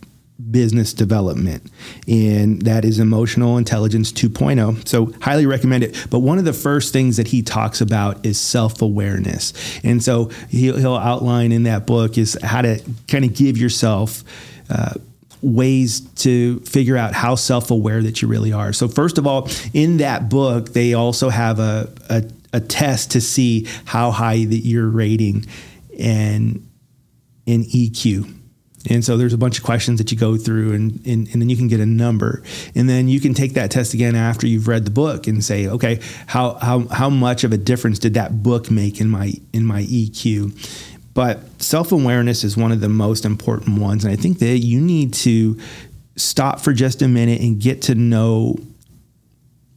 business 0.51 0.93
development. 0.93 1.71
And 2.07 2.61
that 2.63 2.85
is 2.85 2.99
emotional 2.99 3.57
intelligence 3.57 4.11
2.0 4.11 4.87
so 4.87 5.13
highly 5.21 5.45
recommend 5.45 5.83
it. 5.83 6.07
But 6.09 6.19
one 6.19 6.37
of 6.37 6.45
the 6.45 6.53
first 6.53 6.93
things 6.93 7.17
that 7.17 7.27
he 7.27 7.41
talks 7.41 7.81
about 7.81 8.25
is 8.25 8.39
self-awareness. 8.39 9.79
And 9.83 10.03
so 10.03 10.25
he'll, 10.49 10.77
he'll 10.77 10.95
outline 10.95 11.51
in 11.51 11.63
that 11.63 11.85
book 11.85 12.17
is 12.17 12.37
how 12.43 12.61
to 12.61 12.81
kind 13.07 13.25
of 13.25 13.33
give 13.33 13.57
yourself 13.57 14.23
uh, 14.69 14.93
ways 15.41 16.01
to 16.15 16.59
figure 16.61 16.95
out 16.95 17.13
how 17.13 17.35
self-aware 17.35 18.01
that 18.01 18.21
you 18.21 18.27
really 18.27 18.53
are. 18.53 18.71
So 18.71 18.87
first 18.87 19.17
of 19.17 19.27
all 19.27 19.49
in 19.73 19.97
that 19.97 20.29
book 20.29 20.69
they 20.69 20.93
also 20.93 21.29
have 21.29 21.59
a, 21.59 21.89
a, 22.09 22.23
a 22.53 22.59
test 22.59 23.11
to 23.11 23.21
see 23.21 23.67
how 23.85 24.11
high 24.11 24.45
that 24.45 24.59
you're 24.59 24.87
rating 24.87 25.45
and 25.99 26.67
in 27.45 27.63
EQ. 27.65 28.33
And 28.89 29.03
so 29.03 29.15
there's 29.15 29.33
a 29.33 29.37
bunch 29.37 29.57
of 29.57 29.63
questions 29.63 29.97
that 29.99 30.11
you 30.11 30.17
go 30.17 30.35
through, 30.35 30.73
and, 30.73 31.05
and, 31.05 31.27
and, 31.29 31.41
then 31.41 31.49
you 31.49 31.55
can 31.55 31.69
get 31.69 31.79
a 31.79 31.85
number. 31.85 32.43
And 32.75 32.89
then 32.89 33.07
you 33.07 33.21
can 33.21 33.33
take 33.33 33.53
that 33.53 33.71
test 33.71 33.93
again 33.93 34.13
after 34.13 34.45
you've 34.45 34.67
read 34.67 34.83
the 34.83 34.91
book 34.91 35.25
and 35.25 35.43
say, 35.43 35.67
okay, 35.67 36.01
how, 36.27 36.55
how, 36.55 36.87
how 36.87 37.09
much 37.09 37.45
of 37.45 37.53
a 37.53 37.57
difference 37.57 37.97
did 37.97 38.15
that 38.15 38.43
book 38.43 38.69
make 38.69 38.99
in 38.99 39.07
my, 39.07 39.33
in 39.53 39.65
my 39.65 39.83
EQ? 39.83 40.51
But 41.13 41.39
self 41.61 41.91
awareness 41.91 42.43
is 42.43 42.57
one 42.57 42.71
of 42.71 42.81
the 42.81 42.89
most 42.89 43.23
important 43.23 43.79
ones. 43.79 44.03
And 44.03 44.11
I 44.11 44.17
think 44.17 44.39
that 44.39 44.57
you 44.57 44.81
need 44.81 45.13
to 45.15 45.59
stop 46.15 46.59
for 46.59 46.73
just 46.73 47.01
a 47.01 47.07
minute 47.07 47.41
and 47.41 47.59
get 47.59 47.83
to 47.83 47.95
know 47.95 48.57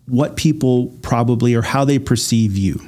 what 0.06 0.36
people 0.36 0.88
probably 1.02 1.54
or 1.54 1.62
how 1.62 1.84
they 1.84 1.98
perceive 1.98 2.56
you. 2.56 2.80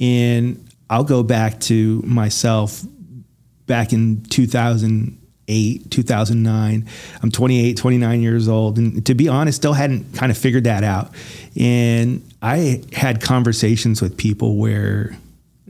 And 0.00 0.68
I'll 0.90 1.04
go 1.04 1.22
back 1.22 1.60
to 1.62 2.02
myself 2.02 2.82
back 3.68 3.92
in 3.92 4.22
2008, 4.24 5.90
2009. 5.90 6.88
I'm 7.22 7.30
28, 7.30 7.76
29 7.76 8.22
years 8.22 8.48
old. 8.48 8.78
And 8.78 9.06
to 9.06 9.14
be 9.14 9.28
honest, 9.28 9.56
still 9.56 9.74
hadn't 9.74 10.14
kind 10.14 10.32
of 10.32 10.38
figured 10.38 10.64
that 10.64 10.82
out. 10.82 11.12
And 11.56 12.28
I 12.42 12.82
had 12.92 13.22
conversations 13.22 14.02
with 14.02 14.16
people 14.16 14.56
where 14.56 15.16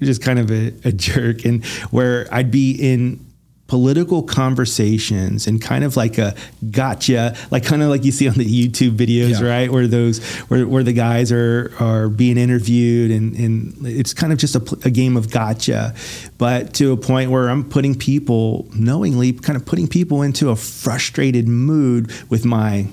just 0.01 0.23
kind 0.23 0.39
of 0.39 0.51
a, 0.51 0.73
a 0.85 0.93
jerk, 0.93 1.45
and 1.45 1.65
where 1.91 2.27
I'd 2.33 2.51
be 2.51 2.73
in 2.73 3.28
political 3.69 4.23
conversations 4.23 5.47
and 5.47 5.61
kind 5.63 5.85
of 5.85 5.97
like 5.97 6.19
a 6.19 6.35
gotcha, 6.71 7.37
like 7.51 7.65
kind 7.65 7.83
of 7.83 7.91
like 7.91 8.03
you 8.05 8.11
see 8.11 8.27
on 8.27 8.35
the 8.35 8.45
YouTube 8.45 8.97
videos, 8.97 9.41
Yeah. 9.41 9.47
right? 9.47 9.71
Where 9.71 9.87
those 9.87 10.19
where, 10.49 10.67
where 10.67 10.83
the 10.83 10.93
guys 10.95 11.31
are 11.31 11.71
are 11.79 12.09
being 12.09 12.39
interviewed 12.39 13.11
and 13.11 13.37
and 13.37 13.77
it's 13.87 14.13
kind 14.15 14.33
of 14.33 14.39
just 14.39 14.57
a, 14.57 14.79
a 14.85 14.91
game 14.91 15.17
of 15.17 15.31
gotcha, 15.31 15.95
but 16.39 16.75
to 16.75 16.93
a 16.93 16.97
point 16.97 17.31
where 17.31 17.49
I'm 17.49 17.63
putting 17.69 17.95
people 17.95 18.67
knowingly 18.75 19.33
kind 19.35 19.57
of 19.57 19.65
putting 19.65 19.87
people 19.87 20.23
into 20.23 20.49
a 20.51 20.57
frustrated 20.57 21.47
mood 21.47 22.11
with 22.31 22.45
my 22.45 22.87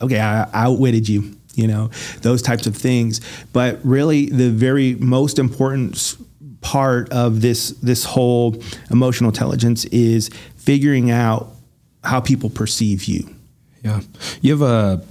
okay, 0.00 0.18
I 0.20 0.48
outwitted 0.54 1.08
you, 1.08 1.34
you 1.56 1.66
know, 1.66 1.90
those 2.22 2.40
types 2.40 2.66
of 2.66 2.76
things. 2.76 3.20
But 3.52 3.80
really, 3.84 4.26
the 4.30 4.48
very 4.50 4.94
most 4.94 5.38
important 5.38 6.16
part 6.60 7.10
of 7.10 7.40
this 7.40 7.70
this 7.82 8.04
whole 8.04 8.62
emotional 8.90 9.30
intelligence 9.30 9.84
is 9.86 10.30
figuring 10.56 11.10
out 11.10 11.48
how 12.04 12.20
people 12.20 12.50
perceive 12.50 13.04
you. 13.04 13.34
Yeah. 13.82 14.00
You 14.42 14.58
have 14.58 14.62
a, 14.62 15.04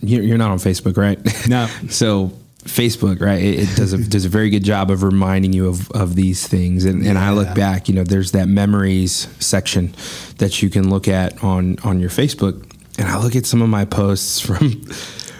you're 0.00 0.38
not 0.38 0.50
on 0.50 0.58
Facebook, 0.58 0.96
right? 0.96 1.18
No. 1.48 1.66
so 1.88 2.32
Facebook, 2.64 3.20
right? 3.20 3.42
It, 3.42 3.60
it 3.60 3.76
does 3.76 3.92
a 3.92 3.98
does 3.98 4.24
a 4.24 4.28
very 4.28 4.50
good 4.50 4.64
job 4.64 4.90
of 4.90 5.02
reminding 5.02 5.52
you 5.52 5.68
of, 5.68 5.90
of 5.92 6.14
these 6.14 6.46
things. 6.46 6.84
And, 6.84 7.06
and 7.06 7.18
I 7.18 7.32
look 7.32 7.54
back, 7.54 7.88
you 7.88 7.94
know, 7.94 8.04
there's 8.04 8.32
that 8.32 8.48
memories 8.48 9.28
section 9.40 9.94
that 10.38 10.62
you 10.62 10.70
can 10.70 10.90
look 10.90 11.08
at 11.08 11.42
on, 11.42 11.78
on 11.84 12.00
your 12.00 12.10
Facebook. 12.10 12.64
And 12.98 13.06
I 13.06 13.18
look 13.22 13.36
at 13.36 13.46
some 13.46 13.62
of 13.62 13.68
my 13.68 13.84
posts 13.84 14.40
from, 14.40 14.82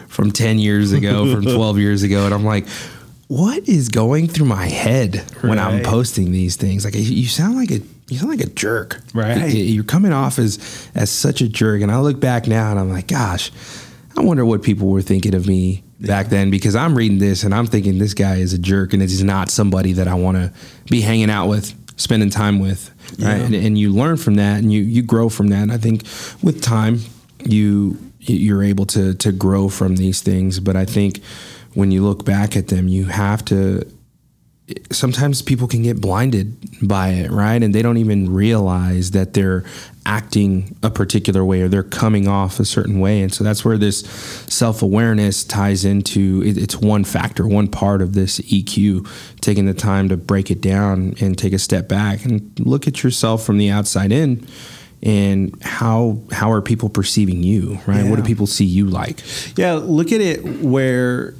from 0.09 0.31
10 0.31 0.59
years 0.59 0.93
ago, 0.93 1.33
from 1.35 1.43
12 1.55 1.79
years 1.79 2.03
ago. 2.03 2.25
And 2.25 2.33
I'm 2.33 2.45
like, 2.45 2.67
what 3.29 3.69
is 3.69 3.91
going 3.91 4.27
through 4.27 4.47
my 4.47 4.67
head 4.67 5.23
when 5.43 5.59
I'm 5.59 5.83
posting 5.83 6.33
these 6.33 6.57
things? 6.57 6.85
Like 6.85 6.95
you 6.95 7.27
sound 7.27 7.57
like 7.57 7.71
a, 7.71 7.81
you 8.09 8.19
sound 8.19 8.31
like 8.31 8.41
a 8.41 8.49
jerk. 8.49 9.01
Right. 9.13 9.49
You're 9.49 9.85
coming 9.85 10.13
off 10.13 10.39
as, 10.39 10.91
as 10.95 11.11
such 11.11 11.43
a 11.43 11.49
jerk. 11.49 11.83
And 11.83 11.93
I 11.93 12.01
look 12.01 12.19
back 12.19 12.47
now 12.47 12.71
and 12.71 12.81
I'm 12.81 12.91
like, 12.91 13.09
gosh, 13.09 13.53
I 14.17 14.23
wonder 14.23 14.47
what 14.47 14.63
people 14.63 14.89
were 14.89 15.03
thinking 15.03 15.35
of 15.35 15.47
me 15.47 15.85
back 16.01 16.29
then 16.29 16.51
because 16.51 16.75
I'm 16.75 16.97
reading 16.97 17.19
this 17.19 17.45
and 17.45 17.55
I'm 17.55 17.67
thinking 17.67 17.99
this 17.99 18.15
guy 18.15 18.37
is 18.37 18.55
a 18.55 18.59
jerk 18.59 18.95
and 18.95 19.03
it's 19.03 19.21
not 19.21 19.51
somebody 19.51 19.93
that 19.95 20.09
I 20.09 20.15
want 20.15 20.39
to 20.39 20.53
be 20.91 21.03
hanging 21.03 21.29
out 21.29 21.49
with, 21.49 21.75
spending 22.01 22.31
time 22.31 22.61
with. 22.61 22.91
Right. 23.19 23.43
And, 23.43 23.55
and 23.55 23.77
you 23.77 23.93
learn 23.93 24.17
from 24.17 24.37
that 24.37 24.59
and 24.61 24.73
you, 24.73 24.81
you 24.81 25.03
grow 25.03 25.29
from 25.29 25.49
that. 25.49 25.63
And 25.63 25.73
I 25.73 25.77
think 25.77 26.05
with 26.43 26.63
time, 26.63 27.01
you, 27.45 27.99
you're 28.21 28.63
able 28.63 28.87
to, 28.87 29.15
to 29.15 29.33
grow 29.33 29.69
from 29.69 29.97
these 29.97 30.23
things. 30.23 30.61
But 30.61 30.77
I 30.77 30.87
think 30.87 31.21
when 31.79 31.93
you 31.93 32.03
look 32.03 32.25
back 32.25 32.57
at 32.57 32.67
them, 32.67 32.89
you 32.89 33.05
have 33.05 33.45
to 33.45 33.89
sometimes 34.91 35.43
people 35.43 35.69
can 35.69 35.81
get 35.85 36.01
blinded 36.01 36.57
by 36.83 37.11
it, 37.11 37.31
right? 37.31 37.63
And 37.63 37.73
they 37.73 37.83
don't 37.83 37.99
even 37.99 38.35
realize 38.35 39.13
that 39.13 39.33
they're 39.33 39.65
acting 40.05 40.77
a 40.83 40.91
particular 40.91 41.45
way 41.45 41.63
or 41.63 41.69
they're 41.69 41.85
coming 41.85 42.27
off 42.27 42.59
a 42.59 42.65
certain 42.65 42.99
way. 42.99 43.23
And 43.23 43.33
so 43.33 43.45
that's 43.45 43.65
where 43.65 43.79
this 43.79 44.01
self 44.49 44.83
awareness 44.83 45.45
ties 45.45 45.85
into 45.85 46.43
it, 46.45 46.59
it's 46.59 46.77
one 46.77 47.05
factor, 47.05 47.47
one 47.47 47.69
part 47.69 48.03
of 48.03 48.13
this 48.13 48.41
EQ, 48.41 49.09
taking 49.41 49.67
the 49.67 49.73
time 49.73 50.09
to 50.09 50.17
break 50.17 50.51
it 50.51 50.61
down 50.61 51.15
and 51.21 51.39
take 51.39 51.53
a 51.53 51.61
step 51.61 51.89
back 51.89 52.25
and 52.25 52.59
look 52.59 52.89
at 52.89 53.05
yourself 53.05 53.45
from 53.45 53.57
the 53.57 53.71
outside 53.71 54.11
in. 54.11 54.45
And 55.01 55.57
how 55.63 56.19
how 56.33 56.51
are 56.51 56.61
people 56.61 56.89
perceiving 56.89 57.45
you, 57.45 57.79
right? 57.87 58.05
What 58.05 58.17
do 58.17 58.25
people 58.25 58.49
see 58.49 58.65
you 58.65 58.87
like? 58.87 59.23
Yeah, 59.57 59.75
look 59.75 60.11
at 60.11 60.21
it 60.21 60.45
where 60.61 61.35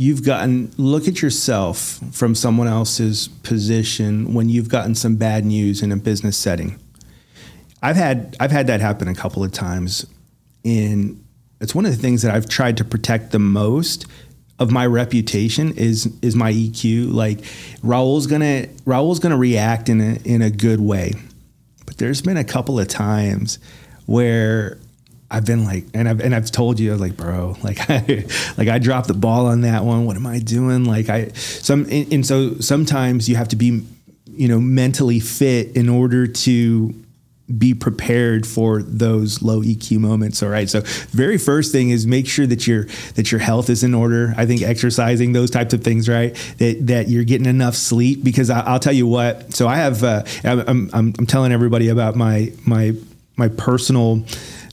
you've 0.00 0.24
gotten 0.24 0.72
look 0.78 1.06
at 1.06 1.20
yourself 1.20 2.00
from 2.10 2.34
someone 2.34 2.66
else's 2.66 3.28
position 3.42 4.32
when 4.32 4.48
you've 4.48 4.70
gotten 4.70 4.94
some 4.94 5.14
bad 5.16 5.44
news 5.44 5.82
in 5.82 5.92
a 5.92 5.96
business 5.96 6.38
setting. 6.38 6.80
I've 7.82 7.96
had 7.96 8.34
I've 8.40 8.50
had 8.50 8.66
that 8.68 8.80
happen 8.80 9.08
a 9.08 9.14
couple 9.14 9.44
of 9.44 9.52
times 9.52 10.06
and 10.64 11.22
it's 11.60 11.74
one 11.74 11.84
of 11.84 11.94
the 11.94 11.98
things 11.98 12.22
that 12.22 12.34
I've 12.34 12.48
tried 12.48 12.78
to 12.78 12.84
protect 12.84 13.32
the 13.32 13.38
most 13.38 14.06
of 14.58 14.70
my 14.70 14.86
reputation 14.86 15.74
is 15.76 16.10
is 16.22 16.34
my 16.34 16.50
EQ. 16.50 17.12
Like 17.12 17.40
Raul's 17.82 18.26
gonna 18.26 18.68
Raul's 18.86 19.18
gonna 19.18 19.36
react 19.36 19.90
in 19.90 20.00
a 20.00 20.14
in 20.24 20.40
a 20.40 20.48
good 20.48 20.80
way. 20.80 21.12
But 21.84 21.98
there's 21.98 22.22
been 22.22 22.38
a 22.38 22.44
couple 22.44 22.80
of 22.80 22.88
times 22.88 23.58
where 24.06 24.78
I've 25.30 25.46
been 25.46 25.64
like, 25.64 25.84
and 25.94 26.08
I've 26.08 26.20
and 26.20 26.34
I've 26.34 26.50
told 26.50 26.80
you, 26.80 26.96
like, 26.96 27.16
bro, 27.16 27.56
like 27.62 27.88
I 27.88 28.24
like 28.56 28.68
I 28.68 28.78
dropped 28.78 29.08
the 29.08 29.14
ball 29.14 29.46
on 29.46 29.62
that 29.62 29.84
one. 29.84 30.06
What 30.06 30.16
am 30.16 30.26
I 30.26 30.38
doing? 30.38 30.84
Like 30.84 31.08
I 31.08 31.28
some 31.28 31.86
and, 31.90 32.12
and 32.12 32.26
so 32.26 32.56
sometimes 32.56 33.28
you 33.28 33.36
have 33.36 33.48
to 33.48 33.56
be, 33.56 33.84
you 34.26 34.48
know, 34.48 34.60
mentally 34.60 35.20
fit 35.20 35.76
in 35.76 35.88
order 35.88 36.26
to 36.26 36.94
be 37.58 37.74
prepared 37.74 38.46
for 38.46 38.82
those 38.82 39.42
low 39.42 39.60
EQ 39.60 39.98
moments. 39.98 40.42
All 40.42 40.48
right. 40.48 40.68
So 40.68 40.82
very 41.10 41.38
first 41.38 41.72
thing 41.72 41.90
is 41.90 42.06
make 42.06 42.28
sure 42.28 42.46
that 42.46 42.66
your 42.66 42.84
that 43.14 43.32
your 43.32 43.40
health 43.40 43.70
is 43.70 43.82
in 43.82 43.94
order. 43.94 44.34
I 44.36 44.46
think 44.46 44.62
exercising, 44.62 45.32
those 45.32 45.50
types 45.50 45.74
of 45.74 45.82
things, 45.82 46.08
right? 46.08 46.34
That 46.58 46.86
that 46.86 47.08
you're 47.08 47.24
getting 47.24 47.46
enough 47.46 47.74
sleep. 47.74 48.22
Because 48.22 48.50
I, 48.50 48.60
I'll 48.60 48.78
tell 48.78 48.92
you 48.92 49.06
what. 49.06 49.54
So 49.54 49.66
I 49.68 49.76
have 49.76 50.02
uh, 50.04 50.24
I'm, 50.44 50.90
I'm 50.92 51.14
I'm 51.18 51.26
telling 51.26 51.52
everybody 51.52 51.88
about 51.88 52.16
my 52.16 52.52
my 52.66 52.94
my 53.36 53.48
personal. 53.48 54.24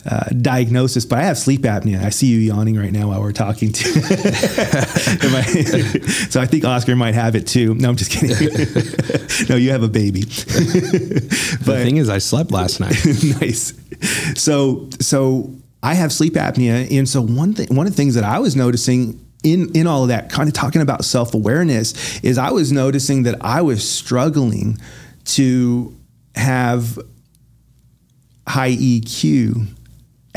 Uh, 0.10 0.24
diagnosis, 0.42 1.06
but 1.06 1.20
I 1.20 1.24
have 1.24 1.38
sleep 1.38 1.64
apnea. 1.64 2.02
I 2.02 2.12
see 2.12 2.28
you 2.28 2.38
yawning 2.38 2.78
right 2.78 2.94
now 2.94 3.10
while 3.10 3.20
we're 3.20 3.34
talking. 3.34 3.74
To 3.74 3.84
so 6.30 6.40
I 6.40 6.46
think 6.46 6.64
Oscar 6.64 6.96
might 6.96 7.14
have 7.14 7.36
it 7.36 7.46
too. 7.46 7.76
No, 7.76 7.90
I'm 7.90 7.98
just 7.98 8.12
kidding. 8.12 8.38
no, 9.50 9.58
you 9.58 9.72
have 9.72 9.84
a 9.84 9.90
baby. 9.90 10.22
but, 10.22 11.66
the 11.66 11.82
thing 11.84 11.98
is, 11.98 12.08
I 12.08 12.20
slept 12.20 12.52
last 12.52 12.80
night. 12.80 12.96
nice. 13.42 13.74
So 14.42 14.88
so 15.02 15.54
I 15.84 15.96
have 15.96 16.14
sleep 16.14 16.36
apnea, 16.36 16.90
and 16.90 17.10
so 17.10 17.22
one 17.22 17.54
thing 17.54 17.76
one 17.76 17.86
of 17.86 17.92
the 17.92 17.98
things 17.98 18.16
that 18.16 18.24
I 18.24 18.40
was 18.40 18.56
noticing 18.56 19.20
in 19.44 19.76
in 19.76 19.88
all 19.88 20.04
of 20.04 20.08
that, 20.08 20.32
kind 20.32 20.48
of 20.48 20.54
talking 20.54 20.82
about 20.82 21.04
self 21.04 21.34
awareness, 21.34 22.22
is 22.22 22.38
I 22.38 22.52
was 22.52 22.72
noticing 22.72 23.24
that 23.24 23.36
I 23.42 23.62
was 23.62 23.86
struggling 23.86 24.78
to 25.26 25.94
have 26.34 26.98
high 28.48 28.72
EQ 28.72 29.68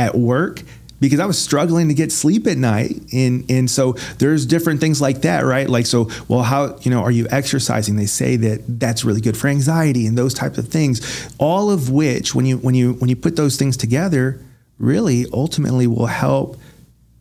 at 0.01 0.15
work 0.15 0.63
because 1.01 1.21
I 1.21 1.27
was 1.27 1.39
struggling 1.39 1.89
to 1.89 1.95
get 1.95 2.11
sleep 2.11 2.47
at 2.47 2.57
night. 2.57 3.01
And 3.13 3.45
and 3.51 3.71
so 3.71 3.93
there's 4.19 4.47
different 4.47 4.81
things 4.81 5.01
like 5.01 5.23
that, 5.23 5.45
right? 5.45 5.69
Like 5.69 5.87
so, 5.87 6.09
well, 6.29 6.43
how, 6.43 6.79
you 6.81 6.91
know, 6.91 7.03
are 7.03 7.11
you 7.11 7.27
exercising? 7.31 7.97
They 7.97 8.07
say 8.07 8.37
that 8.37 8.81
that's 8.81 9.05
really 9.05 9.21
good 9.21 9.37
for 9.37 9.49
anxiety 9.49 10.07
and 10.07 10.17
those 10.17 10.35
types 10.35 10.59
of 10.59 10.69
things. 10.69 11.35
All 11.39 11.71
of 11.71 11.91
which 11.91 12.35
when 12.35 12.47
you 12.47 12.59
when 12.59 12.75
you 12.75 12.95
when 12.95 13.11
you 13.11 13.17
put 13.17 13.37
those 13.37 13.57
things 13.57 13.77
together, 13.77 14.41
really 14.79 15.27
ultimately 15.33 15.87
will 15.87 16.07
help 16.07 16.57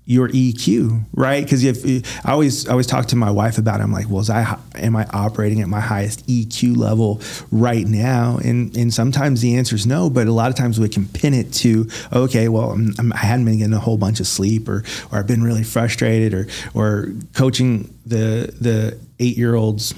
your 0.09 0.27
EQ, 0.29 1.03
right? 1.13 1.43
Because 1.43 1.63
if 1.63 1.85
eh, 1.85 2.01
I 2.25 2.31
always 2.31 2.67
I 2.67 2.71
always 2.71 2.87
talk 2.87 3.05
to 3.09 3.15
my 3.15 3.29
wife 3.29 3.59
about 3.59 3.79
it, 3.79 3.83
I'm 3.83 3.91
like, 3.91 4.09
well, 4.09 4.21
is 4.21 4.29
I 4.31 4.57
am 4.73 4.95
I 4.95 5.05
operating 5.13 5.61
at 5.61 5.67
my 5.67 5.79
highest 5.79 6.25
EQ 6.25 6.75
level 6.75 7.21
right 7.51 7.85
now? 7.85 8.39
And 8.43 8.75
and 8.75 8.91
sometimes 8.91 9.41
the 9.41 9.55
answer 9.55 9.75
is 9.75 9.85
no, 9.85 10.09
but 10.09 10.25
a 10.25 10.31
lot 10.31 10.49
of 10.49 10.55
times 10.55 10.79
we 10.79 10.89
can 10.89 11.05
pin 11.07 11.35
it 11.35 11.53
to 11.61 11.87
okay, 12.11 12.49
well, 12.49 12.71
I'm, 12.71 12.93
I'm, 12.97 13.13
I 13.13 13.17
hadn't 13.17 13.45
been 13.45 13.59
getting 13.59 13.73
a 13.73 13.79
whole 13.79 13.97
bunch 13.99 14.19
of 14.19 14.25
sleep, 14.25 14.67
or 14.67 14.83
or 15.11 15.19
I've 15.19 15.27
been 15.27 15.43
really 15.43 15.63
frustrated, 15.63 16.33
or 16.33 16.47
or 16.73 17.09
coaching 17.35 17.93
the 18.07 18.51
the 18.59 18.99
eight 19.19 19.37
year 19.37 19.53
olds 19.53 19.93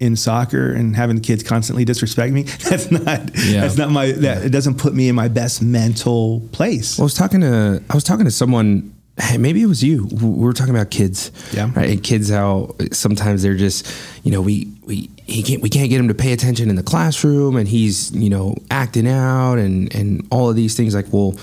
in 0.00 0.16
soccer 0.16 0.72
and 0.72 0.96
having 0.96 1.16
the 1.16 1.22
kids 1.22 1.42
constantly 1.42 1.84
disrespect 1.84 2.32
me. 2.32 2.42
That's 2.70 2.90
not 2.90 3.30
Yeah. 3.44 3.60
that's 3.60 3.76
not 3.76 3.90
my 3.90 4.12
that 4.12 4.42
it 4.42 4.50
doesn't 4.50 4.78
put 4.78 4.94
me 4.94 5.08
in 5.10 5.14
my 5.14 5.28
best 5.28 5.60
mental 5.62 6.40
place. 6.50 6.96
Well, 6.96 7.04
I 7.04 7.06
was 7.06 7.14
talking 7.14 7.42
to 7.42 7.82
I 7.90 7.94
was 7.94 8.04
talking 8.04 8.24
to 8.24 8.30
someone. 8.30 8.92
Hey, 9.20 9.38
maybe 9.38 9.62
it 9.62 9.66
was 9.66 9.82
you. 9.82 10.06
We 10.10 10.28
were 10.44 10.52
talking 10.52 10.74
about 10.74 10.90
kids, 10.90 11.30
Yeah. 11.52 11.70
right? 11.76 11.88
And 11.90 12.02
kids, 12.02 12.30
how 12.30 12.74
sometimes 12.90 13.42
they're 13.42 13.54
just, 13.56 13.86
you 14.24 14.32
know, 14.32 14.40
we 14.42 14.66
we 14.84 15.08
he 15.24 15.42
can't 15.44 15.62
we 15.62 15.68
can't 15.68 15.88
get 15.88 16.00
him 16.00 16.08
to 16.08 16.14
pay 16.14 16.32
attention 16.32 16.68
in 16.68 16.74
the 16.74 16.82
classroom, 16.82 17.54
and 17.56 17.68
he's 17.68 18.10
you 18.12 18.28
know 18.28 18.56
acting 18.72 19.06
out 19.06 19.58
and 19.58 19.94
and 19.94 20.26
all 20.32 20.50
of 20.50 20.56
these 20.56 20.74
things. 20.76 20.94
Like, 20.96 21.12
well, 21.12 21.36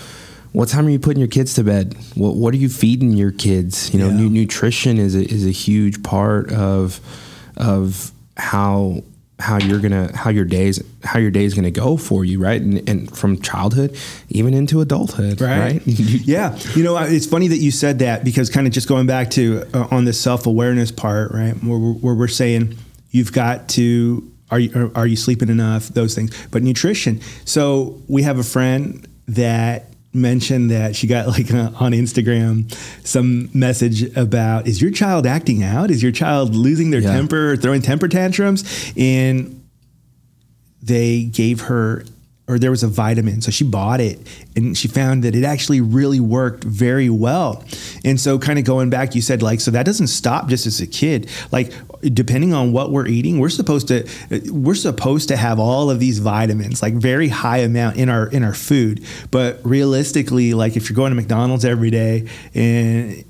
what 0.52 0.68
time 0.68 0.86
are 0.86 0.90
you 0.90 1.00
putting 1.00 1.20
your 1.20 1.30
kids 1.30 1.54
to 1.54 1.64
bed? 1.64 1.96
What 2.16 2.36
what 2.36 2.54
are 2.54 2.58
you 2.58 2.68
feeding 2.68 3.14
your 3.14 3.32
kids? 3.32 3.94
You 3.94 4.00
know, 4.00 4.10
Yeah. 4.10 4.18
nu- 4.18 4.30
nutrition 4.30 4.98
is 4.98 5.16
a, 5.16 5.24
is 5.24 5.46
a 5.46 5.52
huge 5.52 6.04
part 6.04 6.52
of 6.52 7.00
of 7.56 8.12
how 8.36 9.02
how 9.42 9.58
you're 9.58 9.80
gonna 9.80 10.16
how 10.16 10.30
your 10.30 10.46
days 10.46 10.82
how 11.04 11.20
your 11.20 11.32
day 11.32 11.44
is 11.44 11.54
gonna 11.54 11.72
go 11.72 11.98
for 11.98 12.24
you, 12.24 12.40
right? 12.40 12.62
And, 12.62 12.88
and 12.88 13.18
from 13.18 13.42
childhood 13.42 13.98
even 14.30 14.54
into 14.54 14.80
adulthood, 14.82 15.42
right? 15.42 15.82
You- 15.86 16.20
yeah. 16.24 16.58
You 16.76 16.84
know, 16.84 16.96
it's 16.98 17.26
funny 17.26 17.48
that 17.50 17.58
you 17.58 17.72
said 17.72 18.00
that 18.00 18.24
because 18.24 18.50
kind 18.50 18.68
of 18.68 18.74
just 18.74 18.88
going 18.88 19.08
back 19.08 19.30
to 19.32 19.64
uh, 19.74 19.88
on 19.92 20.06
the 20.06 20.14
self 20.14 20.46
awareness 20.48 20.92
part, 20.92 21.32
right? 21.32 21.54
Where, 21.64 21.80
we're- 21.80 21.96
where 22.00 22.16
we're 22.16 22.28
saying 22.28 22.78
you've 23.10 23.34
got 23.34 23.68
to 23.70 24.32
are 24.52 24.60
you 24.60 24.92
are 24.96 25.08
you 25.08 25.16
sleeping 25.16 25.50
enough? 25.50 25.88
Those 25.90 26.14
things, 26.16 26.32
but 26.52 26.62
nutrition. 26.62 27.22
So 27.46 28.02
we 28.08 28.24
have 28.24 28.38
a 28.38 28.44
friend 28.44 29.08
that 29.28 29.86
mentioned 30.14 30.72
that 30.72 30.96
she 30.96 31.08
got 31.08 31.28
like 31.28 31.54
uh, 31.54 31.72
on 31.80 31.94
Instagram 31.94 32.72
some 33.06 33.50
message 33.54 34.16
about 34.18 34.68
is 34.68 34.82
your 34.82 34.92
child 34.92 35.26
acting 35.26 35.64
out? 35.64 35.90
Is 35.92 36.04
your 36.04 36.12
child 36.12 36.54
losing 36.56 36.92
their 36.92 37.02
Yeah. 37.02 37.14
temper, 37.14 37.56
throwing 37.56 37.82
temper 37.82 38.08
tantrums? 38.08 38.64
And 38.98 39.58
they 40.82 41.24
gave 41.24 41.62
her 41.62 42.04
or 42.48 42.60
there 42.60 42.72
was 42.72 42.84
a 42.84 42.88
vitamin. 42.88 43.42
So 43.42 43.52
she 43.52 43.64
bought 43.64 44.02
it 44.02 44.20
and 44.56 44.78
she 44.78 44.88
found 44.88 45.24
that 45.24 45.36
it 45.36 45.44
actually 45.44 45.80
really 45.80 46.20
worked 46.20 46.64
very 46.64 47.10
well. 47.10 47.64
And 48.04 48.20
so 48.20 48.38
kind 48.40 48.60
of 48.60 48.66
going 48.66 48.90
back 48.90 49.16
you 49.16 49.22
said 49.22 49.42
like 49.42 49.62
so 49.62 49.72
that 49.72 49.86
doesn't 49.86 50.08
stop 50.08 50.48
just 50.50 50.66
as 50.66 50.82
a 50.82 50.88
kid. 50.88 51.30
Like 51.52 51.72
depending 52.02 52.54
on 52.54 52.72
what 52.72 52.92
we're 52.92 53.08
eating 53.08 53.40
we're 53.40 53.50
supposed 53.50 53.88
to 53.88 54.08
we're 54.52 54.76
supposed 54.76 55.28
to 55.30 55.38
have 55.38 55.60
all 55.60 55.90
of 55.90 56.00
these 56.00 56.20
vitamins 56.20 56.82
like 56.82 56.96
very 56.96 57.28
high 57.30 57.60
amount 57.60 57.98
in 57.98 58.10
our 58.10 58.28
in 58.28 58.44
our 58.44 58.54
food. 58.54 59.06
But 59.30 59.60
realistically 59.64 60.54
like 60.54 60.76
if 60.76 60.90
you're 60.90 60.96
going 60.96 61.12
to 61.12 61.16
mcdonald's 61.16 61.64
every 61.64 61.92
day 61.92 62.28
and 62.54 63.24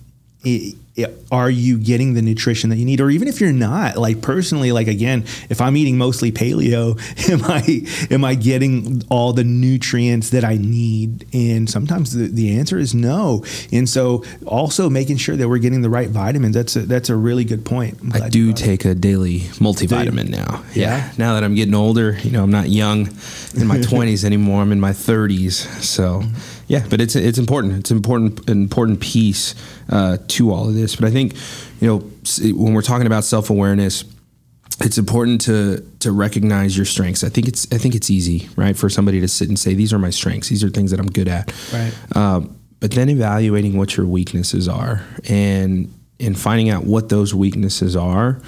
are 1.31 1.49
you 1.49 1.77
getting 1.77 2.13
the 2.13 2.21
nutrition 2.21 2.69
that 2.69 2.75
you 2.75 2.85
need 2.85 2.99
or 2.99 3.09
even 3.09 3.27
if 3.27 3.39
you're 3.39 3.53
not 3.53 3.97
like 3.97 4.21
personally 4.21 4.71
like 4.71 4.87
again 4.87 5.23
if 5.49 5.61
i'm 5.61 5.77
eating 5.77 5.97
mostly 5.97 6.31
paleo 6.31 6.99
am 7.29 7.43
i 7.45 8.13
am 8.13 8.25
i 8.25 8.35
getting 8.35 9.01
all 9.09 9.31
the 9.31 9.43
nutrients 9.43 10.31
that 10.31 10.43
i 10.43 10.57
need 10.57 11.25
and 11.33 11.69
sometimes 11.69 12.13
the, 12.13 12.27
the 12.27 12.57
answer 12.57 12.77
is 12.77 12.93
no 12.93 13.43
and 13.71 13.87
so 13.87 14.23
also 14.45 14.89
making 14.89 15.17
sure 15.17 15.35
that 15.35 15.47
we're 15.47 15.57
getting 15.57 15.81
the 15.81 15.89
right 15.89 16.09
vitamins 16.09 16.55
that's 16.55 16.75
a, 16.75 16.81
that's 16.81 17.09
a 17.09 17.15
really 17.15 17.45
good 17.45 17.63
point 17.65 17.97
I 18.13 18.29
do 18.29 18.51
brought 18.51 18.61
it 18.61 18.63
take 18.63 18.85
a 18.85 18.95
daily 18.95 19.39
multivitamin 19.59 20.29
now. 20.29 20.63
Yeah? 20.73 21.11
Now 21.17 21.33
that 21.33 21.43
I'm 21.43 21.55
getting 21.55 21.75
older, 21.75 22.17
you 22.23 22.31
know, 22.31 22.43
I'm 22.43 22.51
not 22.51 22.69
young 22.69 23.07
in 23.55 23.67
my 23.67 23.77
20s 23.91 24.23
anymore. 24.23 24.61
I'm 24.61 24.71
in 24.71 24.79
my 24.79 24.91
30s. 24.91 25.51
So, 25.81 26.21
mm-hmm. 26.21 26.50
Yeah, 26.71 26.85
but 26.89 27.01
it's 27.01 27.17
it's 27.17 27.37
important. 27.37 27.73
It's 27.73 27.91
an 27.91 27.97
important 27.97 28.49
important 28.49 29.01
piece 29.01 29.55
uh, 29.89 30.19
to 30.29 30.53
all 30.53 30.69
of 30.69 30.73
this. 30.73 30.95
But 30.95 31.03
I 31.03 31.11
think, 31.11 31.33
you 31.81 31.87
know, 31.87 31.97
when 32.55 32.73
we're 32.73 32.81
talking 32.81 33.07
about 33.07 33.25
self 33.25 33.49
awareness, 33.49 34.05
it's 34.79 34.97
important 34.97 35.41
to 35.41 35.85
to 35.99 36.13
recognize 36.13 36.77
your 36.77 36.85
strengths. 36.85 37.25
I 37.25 37.29
think 37.29 37.49
it's 37.49 37.67
I 37.73 37.77
think 37.77 37.93
it's 37.93 38.09
easy, 38.09 38.47
right, 38.55 38.77
for 38.77 38.87
somebody 38.87 39.19
to 39.19 39.27
sit 39.27 39.49
and 39.49 39.59
say 39.59 39.73
these 39.73 39.91
are 39.91 39.99
my 39.99 40.11
strengths. 40.11 40.47
These 40.47 40.63
are 40.63 40.69
things 40.69 40.91
that 40.91 41.01
I'm 41.01 41.11
good 41.11 41.27
at. 41.27 41.53
Right. 41.73 41.93
Um, 42.15 42.57
but 42.79 42.91
then 42.91 43.09
evaluating 43.09 43.77
what 43.77 43.97
your 43.97 44.05
weaknesses 44.05 44.69
are 44.69 45.03
and 45.27 45.93
and 46.21 46.39
finding 46.39 46.69
out 46.69 46.85
what 46.85 47.09
those 47.09 47.35
weaknesses 47.35 47.97
are 47.97 48.41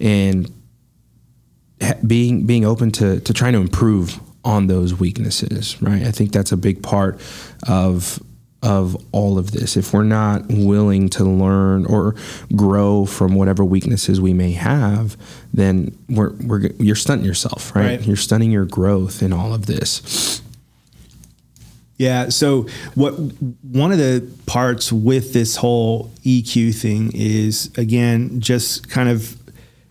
and 0.00 0.52
being 2.04 2.44
being 2.44 2.64
open 2.64 2.90
to 2.90 3.20
to 3.20 3.32
trying 3.32 3.52
to 3.52 3.60
improve 3.60 4.18
on 4.48 4.66
those 4.66 4.98
weaknesses 4.98 5.80
right 5.82 6.02
i 6.04 6.10
think 6.10 6.32
that's 6.32 6.52
a 6.52 6.56
big 6.56 6.82
part 6.82 7.20
of 7.68 8.20
of 8.62 8.96
all 9.12 9.38
of 9.38 9.52
this 9.52 9.76
if 9.76 9.92
we're 9.92 10.02
not 10.02 10.42
willing 10.48 11.08
to 11.08 11.22
learn 11.22 11.84
or 11.86 12.14
grow 12.56 13.04
from 13.04 13.34
whatever 13.34 13.64
weaknesses 13.64 14.20
we 14.20 14.32
may 14.32 14.50
have 14.50 15.16
then 15.52 15.96
we're, 16.08 16.32
we're 16.44 16.66
you're 16.78 16.96
stunting 16.96 17.26
yourself 17.26 17.76
right? 17.76 17.98
Right. 17.98 18.06
you're 18.06 18.16
stunting 18.16 18.50
your 18.50 18.64
growth 18.64 19.22
in 19.22 19.32
all 19.32 19.54
of 19.54 19.66
this 19.66 20.40
Yeah. 21.98 22.28
So 22.28 22.68
what 22.94 23.12
one 23.62 23.90
of 23.90 23.98
the 23.98 24.22
parts 24.46 24.92
with 24.92 25.32
this 25.32 25.56
whole 25.56 26.12
EQ 26.24 26.74
thing 26.80 27.10
is 27.12 27.76
again 27.76 28.40
just 28.40 28.88
kind 28.88 29.08
of 29.08 29.36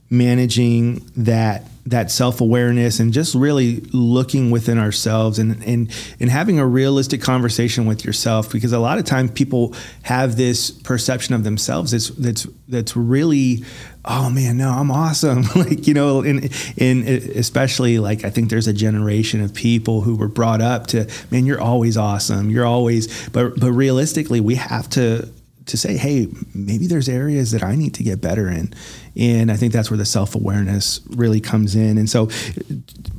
managing 0.10 1.06
that 1.18 1.66
that 1.90 2.12
self-awareness 2.12 3.00
and 3.00 3.14
just 3.14 3.34
really 3.34 3.78
looking 3.94 4.52
within 4.52 4.78
ourselves 4.78 5.40
and 5.40 5.64
and 5.64 5.90
and 6.20 6.30
having 6.30 6.60
a 6.60 6.66
realistic 6.66 7.22
conversation 7.22 7.86
with 7.86 8.04
yourself 8.04 8.52
because 8.52 8.74
a 8.74 8.80
lot 8.80 8.98
of 8.98 9.06
times 9.06 9.32
people 9.32 9.74
have 10.04 10.36
this 10.36 10.70
perception 10.70 11.34
of 11.34 11.44
themselves 11.46 11.92
that's 11.92 12.10
that's 12.10 12.48
that's 12.68 12.96
really 12.98 13.64
oh 14.04 14.30
man 14.30 14.58
no 14.58 14.70
I'm 14.70 14.92
awesome 14.92 15.44
like 15.56 15.88
you 15.88 15.94
know 15.94 16.22
and 16.22 16.52
and 16.78 17.08
especially 17.08 18.00
like 18.00 18.26
I 18.26 18.30
think 18.32 18.50
there's 18.50 18.68
a 18.68 18.74
generation 18.74 19.42
of 19.42 19.54
people 19.54 20.02
who 20.02 20.18
were 20.18 20.28
brought 20.28 20.62
up 20.62 20.88
to 20.88 21.10
man 21.32 21.46
you're 21.46 21.62
always 21.62 21.96
awesome 21.96 22.50
you're 22.50 22.66
always 22.66 23.30
but 23.30 23.58
but 23.60 23.72
realistically 23.72 24.42
we 24.42 24.56
have 24.56 24.90
to 24.92 25.30
to 25.68 25.78
say, 25.78 25.98
hey, 25.98 26.28
maybe 26.54 26.88
there's 26.88 27.10
areas 27.10 27.52
that 27.52 27.64
I 27.64 27.76
need 27.76 27.94
to 27.96 28.04
get 28.04 28.22
better 28.22 28.48
in. 28.50 28.74
And 29.18 29.52
I 29.52 29.56
think 29.56 29.74
that's 29.74 29.90
where 29.90 29.98
the 29.98 30.06
self 30.06 30.36
awareness 30.36 31.02
really 31.10 31.42
comes 31.42 31.76
in. 31.76 31.98
And 31.98 32.10
so 32.10 32.30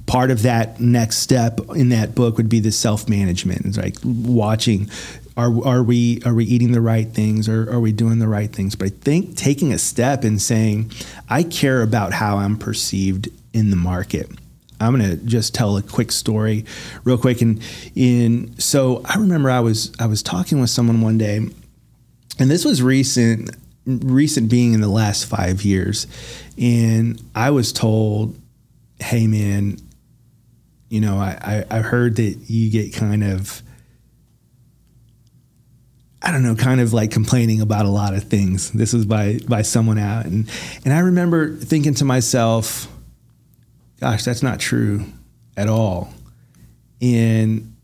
part 0.06 0.30
of 0.30 0.42
that 0.42 0.80
next 0.80 1.18
step 1.18 1.60
in 1.74 1.90
that 1.90 2.14
book 2.14 2.36
would 2.36 2.48
be 2.48 2.60
the 2.60 2.72
self 2.72 3.08
management. 3.08 3.66
It's 3.66 3.76
like 3.76 3.96
watching. 4.04 4.90
Are, 5.36 5.64
are 5.64 5.84
we 5.84 6.20
are 6.26 6.34
we 6.34 6.44
eating 6.46 6.72
the 6.72 6.80
right 6.80 7.08
things 7.08 7.48
or 7.48 7.70
are 7.70 7.78
we 7.78 7.92
doing 7.92 8.18
the 8.18 8.26
right 8.26 8.50
things? 8.50 8.74
But 8.74 8.86
I 8.86 8.90
think 8.90 9.36
taking 9.36 9.72
a 9.72 9.78
step 9.78 10.24
and 10.24 10.42
saying, 10.42 10.90
I 11.28 11.44
care 11.44 11.82
about 11.82 12.12
how 12.12 12.38
I'm 12.38 12.58
perceived 12.58 13.28
in 13.52 13.70
the 13.70 13.76
market. 13.76 14.28
I'm 14.80 14.92
gonna 14.92 15.16
just 15.16 15.54
tell 15.54 15.76
a 15.76 15.82
quick 15.82 16.10
story, 16.10 16.64
real 17.04 17.18
quick. 17.18 17.40
And 17.40 17.62
in 17.94 18.58
so 18.58 19.02
I 19.04 19.18
remember 19.18 19.48
I 19.50 19.60
was 19.60 19.92
I 20.00 20.06
was 20.06 20.24
talking 20.24 20.60
with 20.60 20.70
someone 20.70 21.02
one 21.02 21.18
day, 21.18 21.36
and 21.36 22.50
this 22.50 22.64
was 22.64 22.82
recent 22.82 23.50
recent 23.88 24.50
being 24.50 24.74
in 24.74 24.80
the 24.80 24.88
last 24.88 25.24
five 25.24 25.62
years 25.62 26.06
and 26.60 27.22
i 27.34 27.50
was 27.50 27.72
told 27.72 28.38
hey 29.00 29.26
man 29.26 29.78
you 30.88 31.00
know 31.00 31.16
i 31.16 31.64
i, 31.70 31.78
I 31.78 31.80
heard 31.80 32.16
that 32.16 32.36
you 32.46 32.70
get 32.70 32.94
kind 32.94 33.24
of 33.24 33.62
I 36.20 36.32
don't 36.32 36.42
know, 36.42 36.56
kind 36.56 36.80
of 36.80 36.92
like 36.92 37.10
complaining 37.10 37.60
about 37.60 37.86
a 37.86 37.90
lot 37.90 38.12
of 38.12 38.24
things. 38.24 38.72
This 38.72 38.92
was 38.92 39.06
by 39.06 39.38
by 39.48 39.62
someone 39.62 39.98
out, 39.98 40.26
and 40.26 40.50
and 40.84 40.92
I 40.92 40.98
remember 40.98 41.54
thinking 41.54 41.94
to 41.94 42.04
myself, 42.04 42.88
"Gosh, 44.00 44.24
that's 44.24 44.42
not 44.42 44.58
true 44.58 45.04
at 45.56 45.68
all." 45.68 46.12
And 47.00 47.76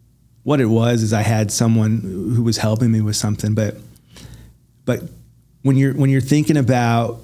what 0.43 0.61
it 0.61 0.67
was 0.67 1.03
is 1.03 1.13
I 1.13 1.23
had 1.23 1.53
someone 1.53 2.01
who 2.35 2.43
was 2.43 2.57
helping 2.57 2.91
me 2.91 3.01
with 3.01 3.17
something, 3.17 3.55
but 3.55 3.77
but 4.85 5.03
when 5.65 5.77
you're 5.77 5.95
when 5.95 6.11
you're 6.11 6.21
thinking 6.21 6.57
about 6.57 7.19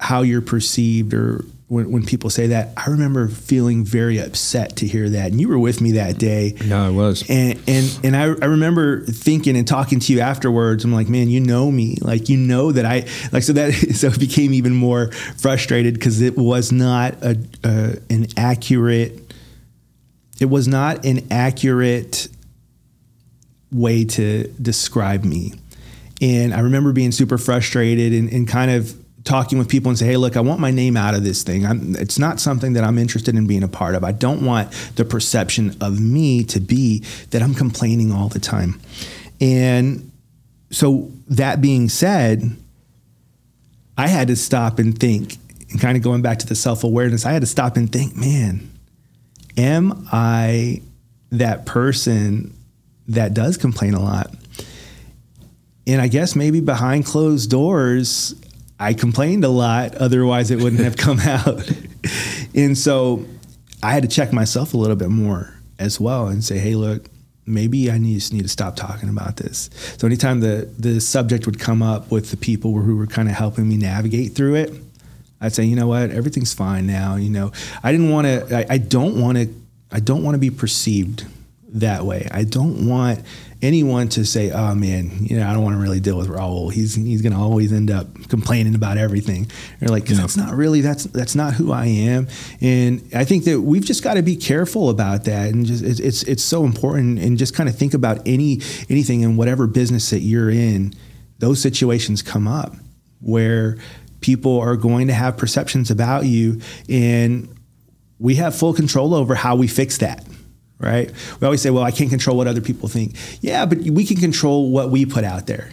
how 0.00 0.22
you're 0.22 0.42
perceived 0.42 1.14
or 1.14 1.44
when, 1.68 1.90
when 1.90 2.04
people 2.06 2.30
say 2.30 2.48
that, 2.48 2.72
I 2.76 2.90
remember 2.90 3.28
feeling 3.28 3.84
very 3.84 4.18
upset 4.18 4.76
to 4.76 4.86
hear 4.86 5.08
that. 5.10 5.32
And 5.32 5.40
you 5.40 5.48
were 5.48 5.58
with 5.58 5.80
me 5.80 5.92
that 5.92 6.16
day. 6.16 6.54
no 6.64 6.86
i 6.86 6.90
was 6.90 7.28
And 7.28 7.60
and 7.68 8.00
and 8.02 8.16
I, 8.16 8.22
I 8.22 8.46
remember 8.46 9.00
thinking 9.02 9.56
and 9.56 9.68
talking 9.68 10.00
to 10.00 10.12
you 10.12 10.20
afterwards. 10.20 10.84
I'm 10.84 10.92
like, 10.92 11.08
man, 11.08 11.28
you 11.28 11.40
know 11.40 11.70
me, 11.70 11.96
like 12.00 12.28
you 12.28 12.38
know 12.38 12.72
that 12.72 12.86
I 12.86 13.04
like 13.30 13.42
so 13.42 13.52
that 13.52 13.72
so 13.94 14.08
it 14.08 14.18
became 14.18 14.54
even 14.54 14.74
more 14.74 15.12
frustrated 15.36 15.94
because 15.94 16.22
it 16.22 16.36
was 16.36 16.72
not 16.72 17.14
a, 17.22 17.38
a 17.62 17.96
an 18.08 18.26
accurate. 18.38 19.20
It 20.40 20.46
was 20.46 20.66
not 20.66 21.04
an 21.04 21.26
accurate 21.30 22.28
way 23.70 24.04
to 24.04 24.48
describe 24.62 25.24
me. 25.24 25.54
And 26.20 26.54
I 26.54 26.60
remember 26.60 26.92
being 26.92 27.12
super 27.12 27.38
frustrated 27.38 28.12
and, 28.12 28.32
and 28.32 28.48
kind 28.48 28.70
of 28.70 28.94
talking 29.24 29.58
with 29.58 29.68
people 29.68 29.90
and 29.90 29.98
say, 29.98 30.06
hey, 30.06 30.16
look, 30.16 30.36
I 30.36 30.40
want 30.40 30.60
my 30.60 30.70
name 30.70 30.96
out 30.96 31.14
of 31.14 31.24
this 31.24 31.42
thing. 31.42 31.66
I'm, 31.66 31.96
it's 31.96 32.18
not 32.18 32.40
something 32.40 32.74
that 32.74 32.84
I'm 32.84 32.96
interested 32.96 33.34
in 33.34 33.46
being 33.46 33.62
a 33.62 33.68
part 33.68 33.94
of. 33.94 34.04
I 34.04 34.12
don't 34.12 34.44
want 34.44 34.70
the 34.94 35.04
perception 35.04 35.76
of 35.80 36.00
me 36.00 36.44
to 36.44 36.60
be 36.60 37.00
that 37.30 37.42
I'm 37.42 37.54
complaining 37.54 38.12
all 38.12 38.28
the 38.28 38.38
time. 38.38 38.80
And 39.40 40.10
so, 40.70 41.10
that 41.28 41.60
being 41.60 41.88
said, 41.88 42.56
I 43.98 44.08
had 44.08 44.28
to 44.28 44.36
stop 44.36 44.78
and 44.78 44.96
think, 44.98 45.36
and 45.70 45.80
kind 45.80 45.96
of 45.96 46.02
going 46.02 46.22
back 46.22 46.38
to 46.38 46.46
the 46.46 46.54
self 46.54 46.84
awareness, 46.84 47.26
I 47.26 47.32
had 47.32 47.42
to 47.42 47.46
stop 47.46 47.76
and 47.76 47.90
think, 47.90 48.16
man, 48.16 48.70
am 49.56 50.08
I 50.12 50.82
that 51.30 51.66
person 51.66 52.54
that 53.08 53.34
does 53.34 53.56
complain 53.56 53.94
a 53.94 54.00
lot? 54.00 54.32
And 55.86 56.00
I 56.00 56.08
guess 56.08 56.34
maybe 56.34 56.60
behind 56.60 57.04
closed 57.04 57.50
doors, 57.50 58.34
I 58.78 58.94
complained 58.94 59.44
a 59.44 59.48
lot. 59.48 59.94
Otherwise, 59.94 60.50
it 60.50 60.60
wouldn't 60.60 60.82
have 60.82 60.96
come 60.96 61.20
out. 61.26 61.70
and 62.54 62.76
so 62.76 63.24
I 63.82 63.92
had 63.92 64.02
to 64.02 64.08
check 64.08 64.32
myself 64.32 64.74
a 64.74 64.76
little 64.76 64.96
bit 64.96 65.10
more 65.10 65.54
as 65.78 66.00
well 66.00 66.28
and 66.28 66.42
say, 66.42 66.58
hey, 66.58 66.74
look, 66.74 67.06
maybe 67.46 67.90
I 67.90 67.98
need, 67.98 68.14
just 68.14 68.32
need 68.32 68.42
to 68.42 68.48
stop 68.48 68.76
talking 68.76 69.08
about 69.08 69.36
this. 69.36 69.70
So 69.98 70.06
anytime 70.06 70.40
the, 70.40 70.68
the 70.78 71.00
subject 71.00 71.46
would 71.46 71.60
come 71.60 71.82
up 71.82 72.10
with 72.10 72.30
the 72.30 72.36
people 72.36 72.72
who 72.72 72.96
were 72.96 73.06
kind 73.06 73.28
of 73.28 73.34
helping 73.34 73.68
me 73.68 73.76
navigate 73.76 74.34
through 74.34 74.56
it, 74.56 74.72
I'd 75.40 75.52
say, 75.52 75.64
you 75.64 75.76
know 75.76 75.86
what, 75.86 76.10
everything's 76.10 76.54
fine 76.54 76.86
now. 76.86 77.16
You 77.16 77.30
know, 77.30 77.52
I 77.82 77.92
didn't 77.92 78.10
want 78.10 78.26
to, 78.26 78.56
I, 78.56 78.74
I 78.74 78.78
don't 78.78 79.20
want 79.20 79.38
to, 79.38 79.48
I 79.92 80.00
don't 80.00 80.24
want 80.24 80.34
to 80.34 80.38
be 80.38 80.50
perceived 80.50 81.26
that 81.68 82.04
way. 82.04 82.28
I 82.30 82.44
don't 82.44 82.88
want 82.88 83.20
anyone 83.62 84.08
to 84.10 84.24
say, 84.24 84.50
"Oh 84.50 84.74
man, 84.74 85.10
you 85.20 85.36
know, 85.36 85.48
I 85.48 85.52
don't 85.52 85.62
want 85.62 85.76
to 85.76 85.82
really 85.82 86.00
deal 86.00 86.16
with 86.16 86.28
Raul. 86.28 86.72
He's 86.72 86.94
he's 86.94 87.22
going 87.22 87.32
to 87.32 87.38
always 87.38 87.72
end 87.72 87.90
up 87.90 88.28
complaining 88.28 88.74
about 88.74 88.98
everything." 88.98 89.50
Or 89.82 89.88
like, 89.88 90.04
because 90.04 90.18
that's 90.18 90.36
not 90.36 90.54
really 90.54 90.80
that's 90.80 91.04
that's 91.04 91.34
not 91.34 91.54
who 91.54 91.72
I 91.72 91.86
am. 91.86 92.28
And 92.60 93.08
I 93.14 93.24
think 93.24 93.44
that 93.44 93.60
we've 93.60 93.84
just 93.84 94.02
got 94.02 94.14
to 94.14 94.22
be 94.22 94.36
careful 94.36 94.90
about 94.90 95.24
that, 95.24 95.52
and 95.52 95.66
just 95.66 95.82
it's 95.82 96.00
it's, 96.00 96.22
it's 96.24 96.42
so 96.42 96.64
important. 96.64 97.18
And 97.18 97.38
just 97.38 97.54
kind 97.54 97.68
of 97.68 97.76
think 97.76 97.94
about 97.94 98.20
any 98.26 98.60
anything 98.88 99.22
in 99.22 99.36
whatever 99.36 99.66
business 99.66 100.10
that 100.10 100.20
you're 100.20 100.50
in. 100.50 100.94
Those 101.38 101.60
situations 101.60 102.22
come 102.22 102.48
up 102.48 102.74
where 103.20 103.76
people 104.20 104.58
are 104.58 104.76
going 104.76 105.08
to 105.08 105.12
have 105.12 105.36
perceptions 105.36 105.90
about 105.90 106.24
you, 106.24 106.60
and 106.88 107.48
we 108.18 108.36
have 108.36 108.56
full 108.56 108.72
control 108.72 109.14
over 109.14 109.34
how 109.34 109.56
we 109.56 109.66
fix 109.66 109.98
that 109.98 110.24
right? 110.78 111.10
We 111.40 111.44
always 111.44 111.62
say, 111.62 111.70
well, 111.70 111.84
I 111.84 111.90
can't 111.90 112.10
control 112.10 112.36
what 112.36 112.46
other 112.46 112.60
people 112.60 112.88
think. 112.88 113.16
Yeah, 113.40 113.66
but 113.66 113.78
we 113.78 114.04
can 114.04 114.16
control 114.16 114.70
what 114.70 114.90
we 114.90 115.06
put 115.06 115.24
out 115.24 115.46
there. 115.46 115.70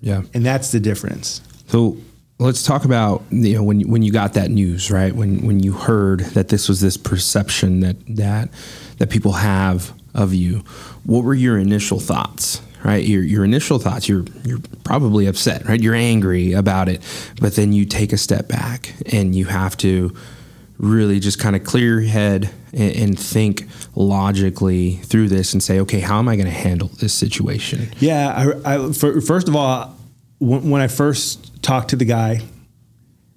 Yeah. 0.00 0.22
And 0.34 0.44
that's 0.44 0.72
the 0.72 0.80
difference. 0.80 1.42
So 1.66 1.96
let's 2.38 2.62
talk 2.62 2.84
about 2.84 3.22
you 3.30 3.54
know 3.54 3.62
when 3.62 3.80
when 3.88 4.02
you 4.02 4.12
got 4.12 4.34
that 4.34 4.50
news, 4.50 4.90
right? 4.90 5.14
When 5.14 5.46
when 5.46 5.60
you 5.60 5.72
heard 5.72 6.20
that 6.20 6.48
this 6.48 6.68
was 6.68 6.80
this 6.80 6.96
perception 6.96 7.80
that 7.80 7.96
that 8.16 8.50
that 8.98 9.10
people 9.10 9.32
have 9.32 9.92
of 10.14 10.34
you, 10.34 10.58
what 11.04 11.24
were 11.24 11.34
your 11.34 11.58
initial 11.58 12.00
thoughts? 12.00 12.62
Right, 12.84 13.04
your 13.04 13.24
your 13.24 13.44
initial 13.44 13.80
thoughts. 13.80 14.08
You're 14.08 14.24
you're 14.44 14.60
probably 14.84 15.26
upset, 15.26 15.68
right? 15.68 15.80
You're 15.80 15.96
angry 15.96 16.52
about 16.52 16.88
it, 16.88 17.02
but 17.40 17.56
then 17.56 17.72
you 17.72 17.84
take 17.84 18.12
a 18.12 18.16
step 18.16 18.46
back 18.46 18.94
and 19.12 19.34
you 19.34 19.46
have 19.46 19.76
to 19.78 20.14
really 20.78 21.18
just 21.18 21.38
kind 21.38 21.56
of 21.56 21.64
clear 21.64 22.00
your 22.00 22.08
head 22.08 22.50
and, 22.72 22.96
and, 22.96 23.18
think 23.18 23.66
logically 23.94 24.96
through 24.96 25.28
this 25.28 25.52
and 25.52 25.62
say, 25.62 25.80
okay, 25.80 26.00
how 26.00 26.18
am 26.18 26.28
I 26.28 26.36
going 26.36 26.46
to 26.46 26.52
handle 26.52 26.88
this 26.88 27.12
situation? 27.12 27.90
Yeah. 27.98 28.54
I, 28.64 28.74
I 28.74 28.92
for, 28.92 29.20
first 29.20 29.48
of 29.48 29.56
all, 29.56 29.96
when, 30.38 30.70
when, 30.70 30.80
I 30.80 30.86
first 30.86 31.62
talked 31.62 31.90
to 31.90 31.96
the 31.96 32.04
guy, 32.04 32.40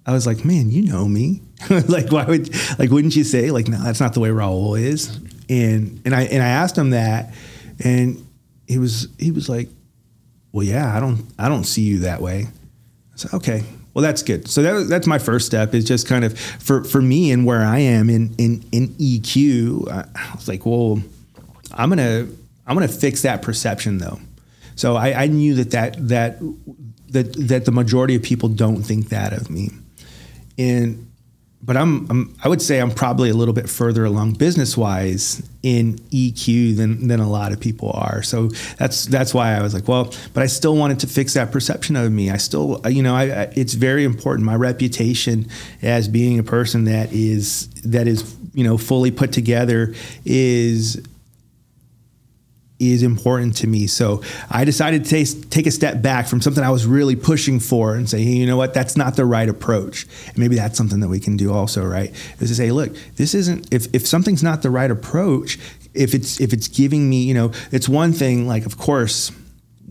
I 0.05 0.11
was 0.11 0.27
like, 0.27 0.45
man, 0.45 0.69
you 0.69 0.83
know 0.83 1.07
me. 1.07 1.41
like, 1.69 2.11
why 2.11 2.25
would, 2.25 2.49
like, 2.77 2.91
wouldn't 2.91 3.15
you 3.15 3.23
say 3.23 3.49
like, 3.51 3.67
no, 3.67 3.81
that's 3.81 3.99
not 3.99 4.13
the 4.13 4.19
way 4.19 4.29
Raul 4.29 4.79
is. 4.79 5.17
And, 5.49 6.01
and 6.05 6.13
I, 6.13 6.23
and 6.23 6.43
I 6.43 6.47
asked 6.47 6.77
him 6.77 6.91
that 6.91 7.33
and 7.83 8.25
he 8.67 8.77
was, 8.77 9.07
he 9.17 9.31
was 9.31 9.49
like, 9.49 9.69
well, 10.51 10.65
yeah, 10.65 10.95
I 10.95 10.99
don't, 10.99 11.25
I 11.39 11.49
don't 11.49 11.63
see 11.63 11.81
you 11.81 11.99
that 11.99 12.21
way. 12.21 12.47
I 13.13 13.17
said, 13.17 13.33
okay, 13.33 13.63
well, 13.93 14.03
that's 14.03 14.23
good. 14.23 14.47
So 14.47 14.61
that, 14.61 14.87
that's 14.87 15.07
my 15.07 15.19
first 15.19 15.45
step 15.45 15.73
is 15.73 15.85
just 15.85 16.07
kind 16.07 16.23
of 16.23 16.37
for, 16.39 16.83
for 16.83 17.01
me 17.01 17.31
and 17.31 17.45
where 17.45 17.61
I 17.61 17.79
am 17.79 18.09
in, 18.09 18.33
in, 18.37 18.63
in 18.71 18.89
EQ. 18.89 19.89
I 19.91 20.35
was 20.35 20.47
like, 20.47 20.65
well, 20.65 21.01
I'm 21.73 21.89
going 21.89 21.97
to, 21.97 22.37
I'm 22.65 22.75
going 22.77 22.87
to 22.87 22.93
fix 22.93 23.23
that 23.23 23.41
perception 23.41 23.97
though. 23.97 24.19
So 24.75 24.95
I, 24.95 25.23
I 25.23 25.27
knew 25.27 25.55
that, 25.55 25.71
that, 25.71 26.07
that, 26.07 26.39
that, 27.09 27.33
that 27.33 27.65
the 27.65 27.71
majority 27.71 28.15
of 28.15 28.23
people 28.23 28.47
don't 28.47 28.81
think 28.81 29.09
that 29.09 29.33
of 29.33 29.49
me. 29.49 29.71
And 30.57 31.10
but 31.63 31.77
I'm, 31.77 32.09
I'm, 32.09 32.35
i 32.43 32.47
would 32.47 32.61
say 32.61 32.79
I'm 32.79 32.91
probably 32.91 33.29
a 33.29 33.33
little 33.33 33.53
bit 33.53 33.69
further 33.69 34.03
along 34.03 34.33
business 34.33 34.75
wise 34.75 35.47
in 35.63 35.97
EQ 36.09 36.75
than 36.75 37.07
than 37.07 37.19
a 37.19 37.29
lot 37.29 37.51
of 37.51 37.59
people 37.59 37.91
are. 37.91 38.23
So 38.23 38.47
that's 38.77 39.05
that's 39.05 39.33
why 39.33 39.55
I 39.55 39.61
was 39.61 39.73
like, 39.73 39.87
well, 39.87 40.13
but 40.33 40.41
I 40.41 40.47
still 40.47 40.75
wanted 40.75 40.99
to 41.01 41.07
fix 41.07 41.33
that 41.35 41.51
perception 41.51 41.95
of 41.95 42.11
me. 42.11 42.31
I 42.31 42.37
still, 42.37 42.81
you 42.89 43.03
know, 43.03 43.15
I, 43.15 43.23
I, 43.23 43.53
it's 43.55 43.73
very 43.73 44.03
important. 44.03 44.45
My 44.45 44.55
reputation 44.55 45.47
as 45.81 46.07
being 46.07 46.39
a 46.39 46.43
person 46.43 46.85
that 46.85 47.13
is 47.13 47.67
that 47.83 48.07
is 48.07 48.35
you 48.53 48.63
know 48.63 48.77
fully 48.77 49.11
put 49.11 49.31
together 49.31 49.93
is 50.25 51.01
is 52.81 53.03
important 53.03 53.55
to 53.57 53.67
me. 53.67 53.87
So 53.87 54.23
I 54.49 54.65
decided 54.65 55.05
to 55.05 55.09
take, 55.09 55.49
take 55.49 55.67
a 55.67 55.71
step 55.71 56.01
back 56.01 56.27
from 56.27 56.41
something 56.41 56.63
I 56.63 56.71
was 56.71 56.85
really 56.85 57.15
pushing 57.15 57.59
for 57.59 57.95
and 57.95 58.09
say, 58.09 58.23
hey, 58.23 58.31
you 58.31 58.47
know 58.47 58.57
what, 58.57 58.73
that's 58.73 58.97
not 58.97 59.15
the 59.15 59.25
right 59.25 59.47
approach. 59.47 60.07
And 60.27 60.39
maybe 60.39 60.55
that's 60.55 60.77
something 60.77 60.99
that 61.01 61.07
we 61.07 61.19
can 61.19 61.37
do 61.37 61.53
also, 61.53 61.85
right? 61.85 62.11
Is 62.39 62.49
to 62.49 62.55
say, 62.55 62.71
look, 62.71 62.95
this 63.15 63.35
isn't 63.35 63.71
if, 63.71 63.93
if 63.93 64.07
something's 64.07 64.43
not 64.43 64.63
the 64.63 64.69
right 64.69 64.89
approach, 64.89 65.59
if 65.93 66.13
it's 66.13 66.39
if 66.39 66.53
it's 66.53 66.67
giving 66.67 67.09
me, 67.09 67.23
you 67.23 67.33
know, 67.33 67.51
it's 67.71 67.87
one 67.87 68.13
thing, 68.13 68.47
like 68.47 68.65
of 68.65 68.77
course 68.77 69.31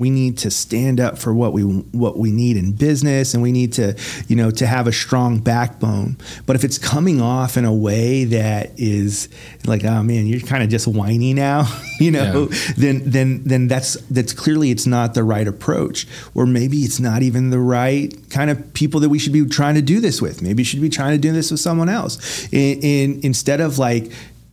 we 0.01 0.11
need 0.11 0.39
to 0.39 0.51
stand 0.51 0.99
up 0.99 1.19
for 1.19 1.33
what 1.33 1.53
we 1.53 1.63
what 1.63 2.19
we 2.19 2.33
need 2.33 2.57
in 2.57 2.73
business 2.73 3.35
and 3.35 3.43
we 3.43 3.53
need 3.53 3.73
to 3.75 3.97
you 4.27 4.35
know 4.35 4.51
to 4.51 4.67
have 4.67 4.87
a 4.87 4.93
strong 4.93 5.39
backbone. 5.39 6.17
But 6.47 6.57
if 6.57 6.65
it's 6.65 6.79
coming 6.79 7.21
off 7.21 7.57
in 7.57 7.65
a 7.65 7.75
way 7.75 8.25
that 8.25 8.73
is 8.79 9.29
like 9.67 9.85
oh 9.85 10.03
man 10.03 10.27
you're 10.27 10.41
kind 10.41 10.63
of 10.63 10.71
just 10.71 10.89
whiny 10.89 11.35
now 11.35 11.69
you 12.01 12.11
know 12.11 12.49
yeah. 12.51 12.59
then 12.77 13.03
then 13.05 13.45
then 13.45 13.69
that's 13.69 13.95
that's 14.09 14.33
clearly 14.33 14.71
it's 14.71 14.87
not 14.87 15.15
the 15.15 15.23
right 15.23 15.47
approach. 15.47 16.07
Or 16.35 16.47
maybe 16.47 16.79
it's 16.79 16.99
not 16.99 17.23
even 17.23 17.51
the 17.51 17.61
right 17.61 18.15
kind 18.31 18.51
of 18.51 18.73
people 18.73 19.01
that 19.01 19.11
we 19.11 19.19
should 19.19 19.33
be 19.33 19.45
trying 19.47 19.75
to 19.75 19.83
do 19.83 20.01
this 20.01 20.23
with. 20.23 20.41
Maybe 20.41 20.63
you 20.63 20.65
should 20.65 20.81
be 20.81 20.89
trying 20.89 21.13
to 21.13 21.19
do 21.19 21.33
this 21.33 21.51
with 21.51 21.61
someone 21.61 21.89
else. 21.89 22.49
In, 22.53 22.81
in 22.81 23.21
instead 23.23 23.61
of 23.61 23.79
like 23.79 24.11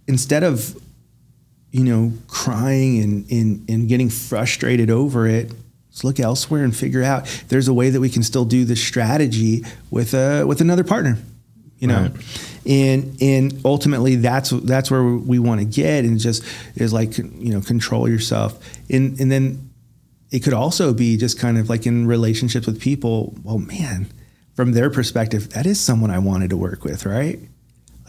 instead 0.07 0.43
of 0.43 0.75
you 1.71 1.83
know, 1.83 2.13
crying 2.27 3.01
and, 3.01 3.31
and, 3.31 3.69
and 3.69 3.89
getting 3.89 4.09
frustrated 4.09 4.89
over 4.89 5.27
it, 5.27 5.51
let's 5.89 6.03
look 6.03 6.19
elsewhere 6.19 6.63
and 6.63 6.75
figure 6.75 7.03
out 7.03 7.25
there's 7.49 7.67
a 7.67 7.73
way 7.73 7.89
that 7.89 7.99
we 7.99 8.09
can 8.09 8.23
still 8.23 8.45
do 8.45 8.65
this 8.65 8.81
strategy 8.83 9.63
with 9.91 10.13
a, 10.13 10.45
with 10.45 10.61
another 10.61 10.83
partner, 10.83 11.17
you 11.79 11.87
know? 11.87 12.03
Right. 12.03 12.11
And, 12.65 13.21
and 13.21 13.61
ultimately 13.65 14.15
that's, 14.15 14.49
that's 14.49 14.91
where 14.91 15.03
we 15.03 15.39
want 15.39 15.61
to 15.61 15.65
get 15.65 16.03
and 16.03 16.19
just 16.19 16.43
is 16.75 16.93
like, 16.93 17.17
you 17.17 17.53
know, 17.53 17.61
control 17.61 18.09
yourself. 18.09 18.57
And, 18.89 19.19
and 19.19 19.31
then 19.31 19.69
it 20.31 20.39
could 20.39 20.53
also 20.53 20.93
be 20.93 21.17
just 21.17 21.39
kind 21.39 21.57
of 21.57 21.69
like 21.69 21.85
in 21.85 22.07
relationships 22.07 22.65
with 22.67 22.81
people, 22.81 23.33
well, 23.43 23.59
man, 23.59 24.07
from 24.55 24.73
their 24.73 24.89
perspective, 24.89 25.49
that 25.51 25.65
is 25.65 25.79
someone 25.79 26.11
I 26.11 26.19
wanted 26.19 26.49
to 26.49 26.57
work 26.57 26.83
with, 26.83 27.05
right? 27.05 27.39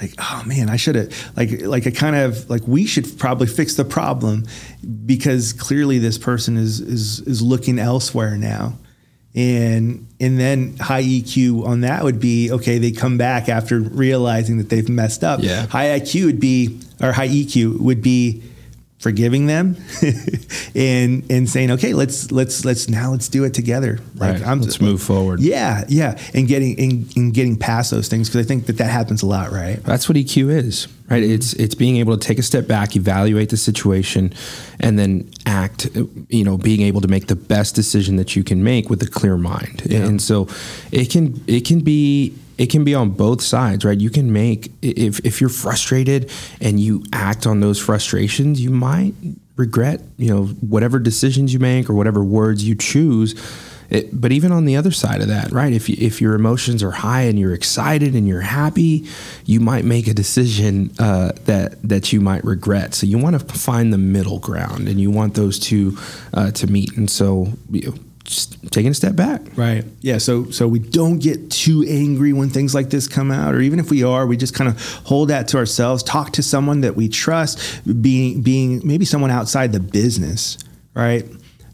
Like 0.01 0.15
oh 0.19 0.43
man 0.47 0.71
i 0.71 0.77
should 0.77 0.95
have 0.95 1.31
like 1.37 1.63
like 1.63 1.87
a 1.87 1.91
kind 1.91 2.17
of 2.17 2.49
like 2.49 2.63
we 2.67 2.87
should 2.87 3.19
probably 3.19 3.47
fix 3.47 3.75
the 3.75 3.85
problem 3.85 4.45
because 5.07 5.53
clearly 5.53 5.99
this 5.99 6.19
person 6.19 6.57
is 6.57 6.81
is 6.81 7.21
is 7.21 7.43
looking 7.43 7.79
elsewhere 7.79 8.37
now. 8.37 8.75
And 9.35 10.09
and 10.19 10.41
then 10.41 10.77
high 10.79 11.03
eq 11.03 11.65
on 11.65 11.83
that 11.83 12.03
would 12.03 12.19
be 12.19 12.51
okay 12.51 12.79
they 12.79 12.91
come 12.91 13.19
back 13.19 13.49
after 13.49 13.79
realizing 13.81 14.59
that 14.59 14.69
they've 14.69 14.89
messed 14.89 15.23
up. 15.23 15.41
Yeah. 15.43 15.67
High 15.67 16.01
iq 16.01 16.25
would 16.25 16.41
be 16.41 16.81
or 17.01 17.13
high 17.13 17.29
eq 17.29 17.79
would 17.79 18.03
be 18.03 18.43
forgiving 18.99 19.47
them 19.47 19.77
and 20.75 21.25
and 21.31 21.49
saying 21.49 21.71
okay 21.71 21.95
let's 21.95 22.33
let's 22.33 22.65
let's 22.65 22.89
now 22.89 23.13
let's 23.13 23.29
do 23.29 23.45
it 23.45 23.55
together. 23.55 24.01
Like 24.17 24.35
right. 24.35 24.47
I'm 24.47 24.61
let's 24.61 24.81
move 24.81 25.01
forward. 25.03 25.41
Yeah 25.41 25.85
yeah. 25.89 26.19
And 26.35 26.49
getting 26.49 26.79
and, 26.79 27.17
and 27.17 27.35
getting 27.35 27.57
past 27.57 27.91
those 27.91 28.09
things 28.09 28.29
because 28.29 28.45
I 28.45 28.49
think 28.49 28.67
that 28.67 28.79
that 28.79 28.91
happens 28.91 29.23
a 29.23 29.27
lot 29.27 29.53
right? 29.53 29.83
That's 29.85 30.09
what 30.09 30.17
EQ 30.17 30.51
is 30.51 30.89
right? 31.09 31.23
It's 31.23 31.53
it's 31.55 31.75
being 31.75 31.97
able 31.97 32.17
to 32.17 32.27
take 32.27 32.39
a 32.39 32.43
step 32.43 32.67
back 32.67 32.97
evaluate 32.97 33.51
the 33.51 33.57
situation 33.57 34.33
and 34.81 34.99
then 34.99 35.31
act 35.47 35.89
you 36.29 36.45
know 36.45 36.59
being 36.59 36.83
able 36.83 37.01
to 37.01 37.09
make 37.09 37.29
the 37.29 37.37
best 37.37 37.75
decision 37.75 38.17
that 38.17 38.37
you 38.37 38.45
can 38.45 38.63
make 38.65 38.91
with 38.91 39.03
a 39.03 39.09
clear 39.09 39.37
mind. 39.37 39.83
Yeah. 39.87 40.05
and 40.07 40.21
so 40.21 40.49
it 40.93 41.11
can 41.11 41.43
it 41.47 41.65
can 41.65 41.81
be 41.81 42.35
it 42.59 42.67
can 42.71 42.85
be 42.85 42.95
on 42.95 43.11
both 43.11 43.41
sides, 43.41 43.85
right? 43.85 43.99
You 43.99 44.11
can 44.11 44.33
make 44.33 44.73
if 44.83 45.21
if 45.25 45.41
you're 45.41 45.49
frustrated 45.49 46.31
and 46.61 46.79
you 46.79 47.05
act 47.13 47.47
on 47.47 47.61
those 47.61 47.79
frustrations, 47.79 48.61
you 48.61 48.71
might 48.71 49.15
regret, 49.57 50.03
you 50.17 50.29
know, 50.29 50.47
whatever 50.47 50.99
decisions 50.99 51.53
you 51.53 51.59
make 51.59 51.89
or 51.89 51.95
whatever 51.95 52.23
words 52.23 52.67
you 52.69 52.75
choose. 52.75 53.35
It, 53.91 54.21
but 54.21 54.33
even 54.33 54.53
on 54.53 54.67
the 54.67 54.77
other 54.77 54.91
side 54.91 55.23
of 55.23 55.29
that, 55.29 55.51
right? 55.51 55.73
If 55.73 55.89
you, 55.89 55.97
if 55.99 56.21
your 56.21 56.35
emotions 56.35 56.83
are 56.83 56.91
high 56.91 57.23
and 57.23 57.39
you're 57.39 57.55
excited 57.55 58.15
and 58.15 58.29
you're 58.29 58.43
happy, 58.43 59.07
you 59.47 59.61
might 59.61 59.87
make 59.87 60.07
a 60.07 60.13
decision 60.13 60.91
uh, 60.99 61.33
that 61.47 61.81
that 61.89 62.13
you 62.13 62.21
might 62.21 62.45
regret. 62.45 62.93
So 62.93 63.07
you 63.07 63.17
want 63.17 63.41
to 63.41 63.59
find 63.59 63.91
the 63.91 63.99
middle 63.99 64.41
ground, 64.41 64.89
and 64.89 65.01
you 65.01 65.11
want 65.11 65.35
those 65.35 65.59
two 65.59 65.97
uh, 66.35 66.51
to 66.51 66.67
meet. 66.67 66.97
And 66.99 67.09
so, 67.09 67.47
you 67.71 67.91
know, 67.91 67.95
taking 68.71 68.91
a 68.91 68.95
step 68.95 69.17
back. 69.17 69.41
Right. 69.57 69.85
Yeah. 70.01 70.19
So 70.19 70.51
so 70.51 70.69
we 70.69 70.79
don't 70.79 71.19
get 71.19 71.51
too 71.51 71.85
angry 71.89 72.33
when 72.33 72.51
things 72.51 72.75
like 72.75 72.91
this 72.91 73.09
come 73.09 73.31
out, 73.31 73.55
or 73.55 73.61
even 73.61 73.79
if 73.79 73.91
we 73.91 74.03
are, 74.03 74.27
we 74.27 74.37
just 74.37 74.55
kind 74.55 74.69
of 74.69 74.81
hold 75.05 75.31
that 75.31 75.49
to 75.49 75.57
ourselves. 75.57 76.03
Talk 76.03 76.33
to 76.33 76.43
someone 76.43 76.83
that 76.83 76.97
we 76.97 77.09
trust, 77.09 77.83
being 78.03 78.43
being 78.43 78.81
maybe 78.85 79.05
someone 79.05 79.31
outside 79.31 79.73
the 79.73 79.81
business, 79.81 80.59
right? 80.95 81.25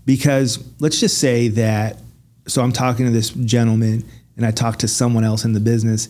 Because 0.06 0.62
let's 0.80 1.00
just 1.00 1.18
say 1.18 1.48
that. 1.48 1.98
So 2.46 2.62
I'm 2.62 2.72
talking 2.72 3.06
to 3.06 3.12
this 3.12 3.30
gentleman, 3.30 4.04
and 4.36 4.44
I 4.44 4.50
talk 4.50 4.78
to 4.80 4.88
someone 4.88 5.24
else 5.24 5.44
in 5.44 5.52
the 5.52 5.60
business. 5.60 6.08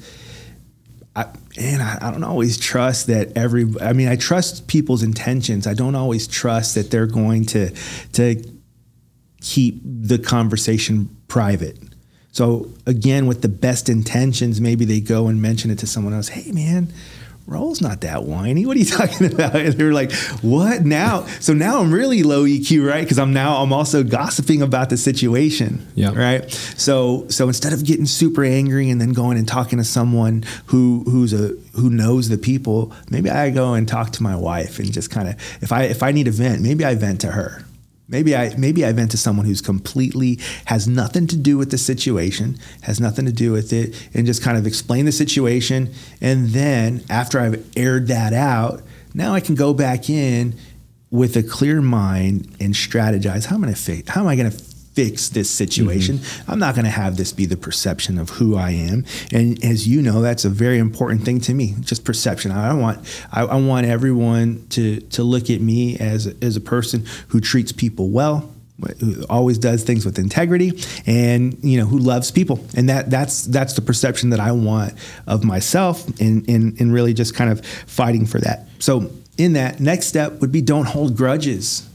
I, 1.17 1.27
and 1.57 1.81
I, 1.81 1.99
I, 2.03 2.11
don't 2.11 2.25
always 2.25 2.59
trust 2.59 3.07
that 3.07 3.37
every 3.37 3.73
i 3.81 3.93
mean 3.93 4.09
i 4.09 4.17
trust 4.17 4.67
people's 4.67 5.05
intentions 5.05 5.65
i 5.69 5.73
don't 5.73 5.95
always 5.95 6.27
trust 6.27 6.75
that 6.75 6.91
they're 6.91 7.07
going 7.07 7.47
to 7.47 7.71
to 8.15 8.43
keep 9.45 9.81
the 9.85 10.19
conversation 10.19 11.15
private. 11.29 11.79
So 12.33 12.69
again, 12.87 13.27
with 13.27 13.43
the 13.43 13.49
best 13.49 13.89
intentions, 13.89 14.61
maybe 14.61 14.85
they 14.85 15.01
go 15.01 15.29
and 15.29 15.41
mention 15.41 15.71
it 15.71 15.79
to 15.81 15.87
someone 15.87 16.15
else. 16.15 16.29
Hey, 16.29 16.51
man, 16.51 16.93
Raul's 17.47 17.83
not 17.83 18.01
that 18.01 18.25
whiny. 18.25 18.65
What 18.65 18.77
are 18.77 18.81
you 18.81 18.87
talking 19.01 19.33
about? 19.33 19.55
And 19.55 19.75
they 19.75 19.85
were 19.85 19.93
like, 19.93 20.13
what 20.41 20.83
now? 20.85 21.27
So 21.41 21.53
now 21.53 21.81
I'm 21.81 21.93
really 21.93 22.23
low 22.23 22.45
EQ, 22.45 22.89
right? 22.89 23.03
Because 23.03 23.19
I'm 23.19 23.35
now 23.35 23.63
I'm 23.63 23.73
also 23.73 24.03
gossiping 24.03 24.63
about 24.63 24.89
the 24.89 24.97
situation. 24.97 25.87
Yeah. 25.95 26.15
Right. 26.15 26.51
So 26.51 27.27
so 27.29 27.47
instead 27.49 27.75
of 27.75 27.85
getting 27.85 28.07
super 28.07 28.45
angry 28.45 28.89
and 28.89 28.99
then 29.01 29.13
going 29.13 29.37
and 29.37 29.47
talking 29.47 29.79
to 29.79 29.85
someone 29.85 30.45
who 30.67 31.05
who's 31.07 31.35
a 31.35 31.49
who 31.75 31.91
knows 31.91 32.31
the 32.31 32.39
people, 32.39 32.93
maybe 33.11 33.29
I 33.29 33.51
go 33.51 33.75
and 33.75 33.87
talk 33.87 34.13
to 34.13 34.23
my 34.23 34.37
wife 34.37 34.79
and 34.79 34.91
just 34.91 35.11
kind 35.11 35.29
of 35.29 35.35
if 35.63 35.71
I 35.71 35.85
if 35.85 36.03
I 36.03 36.13
need 36.13 36.29
a 36.29 36.33
vent, 36.33 36.63
maybe 36.63 36.85
I 36.85 36.95
vent 36.95 37.21
to 37.21 37.33
her. 37.33 37.64
Maybe 38.07 38.37
I 38.37 38.55
maybe 38.57 38.85
I 38.85 38.93
vent 38.93 39.11
to 39.13 39.17
someone 39.17 39.47
who's 39.47 39.63
completely 39.63 40.39
has 40.67 40.87
nothing 40.87 41.27
to 41.29 41.37
do 41.37 41.57
with 41.57 41.71
the 41.71 41.79
situation, 41.79 42.59
has 42.83 43.01
nothing 43.01 43.25
to 43.25 43.33
do 43.33 43.51
with 43.51 43.73
it, 43.73 43.95
and 44.13 44.27
just 44.27 44.43
kind 44.43 44.59
of 44.59 44.67
explain 44.67 45.07
the 45.07 45.13
situation. 45.13 45.93
And 46.21 46.51
then 46.51 47.03
after 47.09 47.41
I've 47.41 47.65
aired 47.77 48.09
that 48.09 48.35
out, 48.35 48.83
now 49.15 49.33
I 49.33 49.41
can 49.41 49.55
go 49.55 49.73
back 49.73 50.11
in 50.11 50.55
with 51.11 51.37
a 51.37 51.43
clear 51.43 51.81
mind 51.81 52.55
and 52.61 52.75
strategize. 52.75 53.47
How 53.47 53.57
am 53.57 53.63
I 53.63 53.69
going 53.69 53.75
to 53.75 53.81
fix? 53.81 54.11
How 54.11 54.21
am 54.21 54.27
I 54.27 54.37
going 54.37 54.51
to 54.51 54.74
fix 54.95 55.29
this 55.29 55.51
situation? 55.51 56.19
Mm-hmm. 56.19 56.51
I'm 56.51 56.59
not 56.59 56.75
going 56.75 56.85
to 56.85 56.91
have 56.91 57.17
this 57.17 57.33
be 57.33 57.47
the 57.47 57.57
perception 57.57 58.19
of 58.19 58.31
who 58.31 58.57
I 58.57 58.71
am. 58.71 59.05
And 59.33 59.63
as 59.65 59.87
you 59.87 60.03
know, 60.03 60.23
that's 60.23 60.45
a 60.45 60.51
very 60.51 60.79
important 60.79 61.23
thing 61.25 61.41
to 61.43 61.55
me. 61.55 61.75
Just 61.81 62.05
perception. 62.05 62.51
I 62.51 62.73
want 62.75 63.07
I, 63.33 63.43
I 63.43 63.57
want 63.57 63.87
everyone 63.87 64.67
to 64.71 65.01
to 65.01 65.23
look 65.23 65.51
at 65.51 65.61
me 65.61 65.97
as 65.99 66.27
as 66.41 66.57
a 66.57 66.61
person 66.61 67.07
who 67.29 67.41
treats 67.41 67.73
people 67.73 68.11
well 68.11 68.51
who 69.01 69.25
always 69.31 69.57
does 69.57 69.85
things 69.85 70.05
with 70.05 70.19
integrity 70.19 70.73
and 71.07 71.57
you 71.63 71.79
know 71.79 71.87
who 71.87 71.99
loves 71.99 72.31
people 72.31 72.65
and 72.77 72.89
that 72.89 73.09
that's 73.09 73.45
that's 73.45 73.75
the 73.75 73.81
perception 73.81 74.31
that 74.31 74.41
I 74.41 74.51
want 74.51 74.95
of 75.27 75.45
myself 75.45 76.07
and 76.21 76.49
and, 76.49 76.79
and 76.81 76.93
really 76.93 77.15
just 77.15 77.35
kind 77.35 77.51
of 77.51 77.65
fighting 77.65 78.27
for 78.27 78.41
that 78.41 78.67
so 78.81 79.11
in 79.39 79.53
that 79.53 79.79
next 79.79 80.07
step 80.07 80.41
would 80.41 80.51
be 80.51 80.61
don't 80.61 80.87
hold 80.87 81.17
grudges 81.17 81.89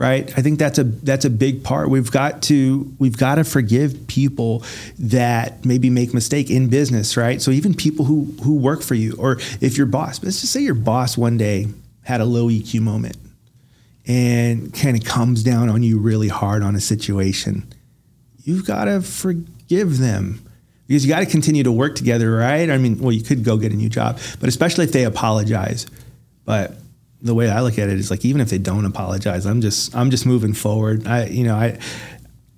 right? 0.00 0.32
I 0.38 0.40
think 0.40 0.58
that's 0.58 0.78
a 0.78 0.84
that's 0.84 1.26
a 1.26 1.30
big 1.30 1.62
part. 1.62 1.90
We've 1.90 2.10
got 2.10 2.42
to 2.44 2.92
we've 2.98 3.18
got 3.18 3.34
to 3.34 3.44
forgive 3.44 4.06
people 4.08 4.64
that 4.98 5.64
maybe 5.64 5.90
make 5.90 6.14
mistake 6.14 6.50
in 6.50 6.68
business 6.68 7.16
right? 7.16 7.40
So 7.40 7.50
even 7.52 7.74
people 7.74 8.06
who 8.06 8.34
who 8.42 8.56
work 8.56 8.82
for 8.82 8.94
you 8.94 9.14
or 9.18 9.38
if 9.60 9.76
your 9.76 9.86
boss 9.86 10.22
let's 10.24 10.40
just 10.40 10.52
say 10.52 10.62
your 10.62 10.74
boss 10.74 11.18
one 11.18 11.36
day 11.36 11.68
had 12.02 12.22
a 12.22 12.24
low 12.24 12.48
eq 12.48 12.80
moment 12.80 13.18
and 14.06 14.72
kind 14.72 14.96
of 14.96 15.04
comes 15.04 15.42
down 15.42 15.68
on 15.68 15.82
you 15.82 15.98
really 15.98 16.28
hard 16.28 16.62
on 16.62 16.74
a 16.74 16.80
situation 16.80 17.70
you've 18.42 18.66
got 18.66 18.86
to 18.86 19.02
forgive 19.02 19.98
them. 19.98 20.42
Because 20.88 21.04
you 21.04 21.10
got 21.10 21.20
to 21.20 21.26
continue 21.26 21.62
to 21.62 21.70
work 21.70 21.94
together 21.94 22.34
right? 22.34 22.70
I 22.70 22.78
mean 22.78 22.98
well 23.00 23.12
you 23.12 23.22
could 23.22 23.44
go 23.44 23.58
get 23.58 23.70
a 23.70 23.76
new 23.76 23.90
job 23.90 24.18
but 24.40 24.48
especially 24.48 24.86
if 24.86 24.92
they 24.92 25.04
apologize. 25.04 25.86
But 26.46 26.72
the 27.22 27.34
way 27.34 27.50
I 27.50 27.60
look 27.60 27.78
at 27.78 27.88
it 27.88 27.98
is 27.98 28.10
like 28.10 28.24
even 28.24 28.40
if 28.40 28.50
they 28.50 28.58
don't 28.58 28.84
apologize, 28.84 29.46
I'm 29.46 29.60
just 29.60 29.94
I'm 29.94 30.10
just 30.10 30.26
moving 30.26 30.54
forward. 30.54 31.06
I 31.06 31.26
you 31.26 31.44
know 31.44 31.54
I 31.54 31.78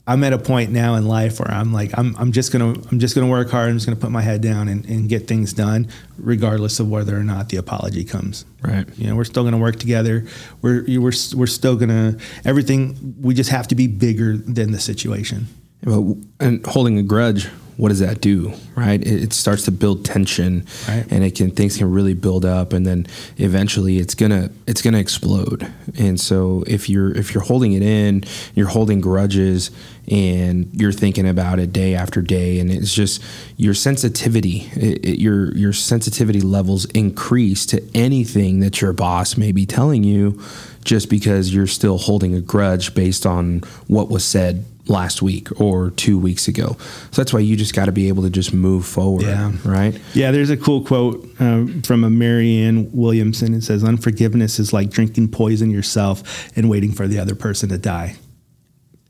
I'm 0.06 0.24
at 0.24 0.32
a 0.32 0.38
point 0.38 0.72
now 0.72 0.96
in 0.96 1.06
life 1.06 1.38
where 1.38 1.50
I'm 1.50 1.72
like 1.72 1.96
I'm 1.96 2.16
I'm 2.16 2.32
just 2.32 2.52
gonna 2.52 2.74
I'm 2.90 2.98
just 2.98 3.14
gonna 3.14 3.28
work 3.28 3.50
hard. 3.50 3.70
I'm 3.70 3.76
just 3.76 3.86
gonna 3.86 4.00
put 4.00 4.10
my 4.10 4.22
head 4.22 4.40
down 4.40 4.68
and, 4.68 4.84
and 4.86 5.08
get 5.08 5.28
things 5.28 5.52
done, 5.52 5.88
regardless 6.18 6.80
of 6.80 6.88
whether 6.88 7.16
or 7.16 7.22
not 7.22 7.50
the 7.50 7.56
apology 7.56 8.04
comes. 8.04 8.44
Right. 8.62 8.86
You 8.98 9.08
know, 9.08 9.16
we're 9.16 9.24
still 9.24 9.44
gonna 9.44 9.58
work 9.58 9.76
together. 9.76 10.26
We're 10.60 10.84
we're 10.86 11.12
we're 11.34 11.46
still 11.46 11.76
gonna 11.76 12.16
everything. 12.44 13.14
We 13.20 13.34
just 13.34 13.50
have 13.50 13.68
to 13.68 13.74
be 13.76 13.86
bigger 13.86 14.36
than 14.36 14.72
the 14.72 14.80
situation. 14.80 15.46
And 15.84 16.64
holding 16.66 16.98
a 16.98 17.02
grudge, 17.02 17.48
what 17.76 17.88
does 17.88 18.00
that 18.00 18.20
do? 18.20 18.52
Right? 18.76 19.00
It, 19.00 19.22
it 19.24 19.32
starts 19.32 19.64
to 19.64 19.70
build 19.72 20.04
tension, 20.04 20.66
Right. 20.88 21.04
and 21.10 21.24
it 21.24 21.34
can 21.34 21.50
things 21.50 21.76
can 21.78 21.90
really 21.90 22.14
build 22.14 22.44
up, 22.44 22.72
and 22.72 22.86
then 22.86 23.06
eventually 23.38 23.98
it's 23.98 24.14
gonna 24.14 24.50
it's 24.66 24.82
gonna 24.82 24.98
explode. 24.98 25.70
And 25.98 26.18
so 26.20 26.64
if 26.66 26.88
you're 26.88 27.12
if 27.16 27.34
you're 27.34 27.42
holding 27.42 27.72
it 27.72 27.82
in, 27.82 28.24
you're 28.54 28.68
holding 28.68 29.00
grudges, 29.00 29.70
and 30.08 30.68
you're 30.72 30.92
thinking 30.92 31.28
about 31.28 31.58
it 31.58 31.72
day 31.72 31.94
after 31.94 32.20
day, 32.22 32.58
and 32.60 32.70
it's 32.70 32.94
just 32.94 33.22
your 33.56 33.74
sensitivity, 33.74 34.70
it, 34.74 35.04
it- 35.04 35.18
your 35.20 35.54
your 35.56 35.72
sensitivity 35.72 36.40
levels 36.40 36.84
increase 36.86 37.64
to 37.66 37.82
anything 37.94 38.60
that 38.60 38.80
your 38.80 38.92
boss 38.92 39.36
may 39.36 39.52
be 39.52 39.64
telling 39.66 40.02
you, 40.04 40.40
just 40.84 41.08
because 41.08 41.54
you're 41.54 41.66
still 41.66 41.98
holding 41.98 42.34
a 42.34 42.40
grudge 42.40 42.94
based 42.94 43.24
on 43.26 43.60
what 43.86 44.08
was 44.10 44.24
said 44.24 44.64
last 44.86 45.22
week 45.22 45.48
or 45.60 45.90
two 45.90 46.18
weeks 46.18 46.48
ago. 46.48 46.76
So 47.12 47.22
that's 47.22 47.32
why 47.32 47.40
you 47.40 47.56
just 47.56 47.74
got 47.74 47.84
to 47.86 47.92
be 47.92 48.08
able 48.08 48.22
to 48.24 48.30
just 48.30 48.52
move 48.52 48.84
forward, 48.84 49.22
Yeah. 49.22 49.52
right? 49.64 49.98
Yeah, 50.14 50.32
there's 50.32 50.50
a 50.50 50.56
cool 50.56 50.84
quote 50.84 51.24
um, 51.40 51.82
from 51.82 52.02
a 52.04 52.10
Marianne 52.10 52.90
Williamson. 52.92 53.54
It 53.54 53.62
says, 53.62 53.84
"Unforgiveness 53.84 54.58
is 54.58 54.72
like 54.72 54.90
drinking 54.90 55.28
poison 55.28 55.70
yourself 55.70 56.50
and 56.56 56.68
waiting 56.68 56.92
for 56.92 57.06
the 57.06 57.18
other 57.18 57.34
person 57.36 57.68
to 57.68 57.78
die." 57.78 58.16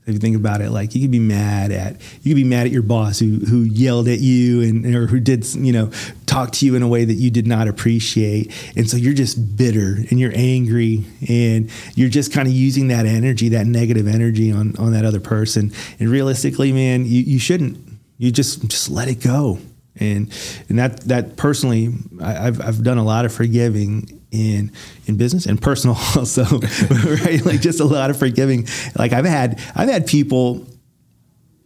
If 0.05 0.15
you 0.15 0.19
think 0.19 0.35
about 0.35 0.61
it, 0.61 0.71
like 0.71 0.97
you 0.97 1.01
could 1.01 1.13
be 1.13 1.21
mad 1.21 1.71
at 1.71 2.01
you 2.23 2.35
could 2.35 2.43
be 2.43 2.45
mad 2.45 2.67
at 2.67 2.73
your 2.73 2.83
boss 2.83 3.21
who 3.21 3.39
who 3.39 3.63
yelled 3.63 4.09
at 4.09 4.19
you 4.19 4.61
and 4.63 4.95
or 4.97 5.07
who 5.07 5.21
did 5.21 5.47
you 5.55 5.73
know 5.73 5.93
talk 6.27 6.51
to 6.53 6.67
you 6.67 6.75
in 6.75 6.83
a 6.83 6.89
way 6.89 7.05
that 7.05 7.15
you 7.15 7.31
did 7.31 7.47
not 7.47 7.69
appreciate, 7.69 8.53
and 8.77 8.91
so 8.91 8.97
you're 8.97 9.15
just 9.15 9.57
bitter 9.57 9.99
and 10.11 10.19
you're 10.19 10.33
angry 10.35 11.05
and 11.29 11.71
you're 11.95 12.09
just 12.09 12.33
kind 12.33 12.49
of 12.49 12.55
using 12.55 12.89
that 12.89 13.07
energy, 13.07 13.51
that 13.51 13.67
negative 13.67 14.09
energy 14.09 14.51
on 14.51 14.75
on 14.77 14.93
that 14.93 15.05
other 15.05 15.21
person. 15.21 15.73
And 16.01 16.09
realistically, 16.09 16.73
man, 16.73 17.05
you 17.07 17.23
you 17.23 17.39
shouldn't. 17.39 17.79
You 18.19 18.31
just 18.31 18.69
just 18.69 18.89
let 18.91 19.09
it 19.09 19.23
go 19.23 19.59
and 19.97 20.33
and 20.69 20.79
that 20.79 21.01
that 21.03 21.37
personally 21.37 21.93
I, 22.21 22.49
I've 22.49 22.61
I've 22.61 22.83
done 22.83 22.99
a 22.99 23.05
lot 23.05 23.25
of 23.25 23.33
forgiving 23.33 24.22
in 24.33 24.73
in 25.07 25.17
business 25.17 25.47
and 25.47 25.61
personal 25.61 25.97
also 26.17 26.45
right? 26.45 27.45
Like 27.45 27.61
just 27.61 27.79
a 27.79 27.85
lot 27.85 28.11
of 28.11 28.19
forgiving. 28.19 28.67
Like 28.99 29.13
I've 29.13 29.27
had 29.27 29.61
I've 29.77 29.89
had 29.89 30.07
people 30.07 30.67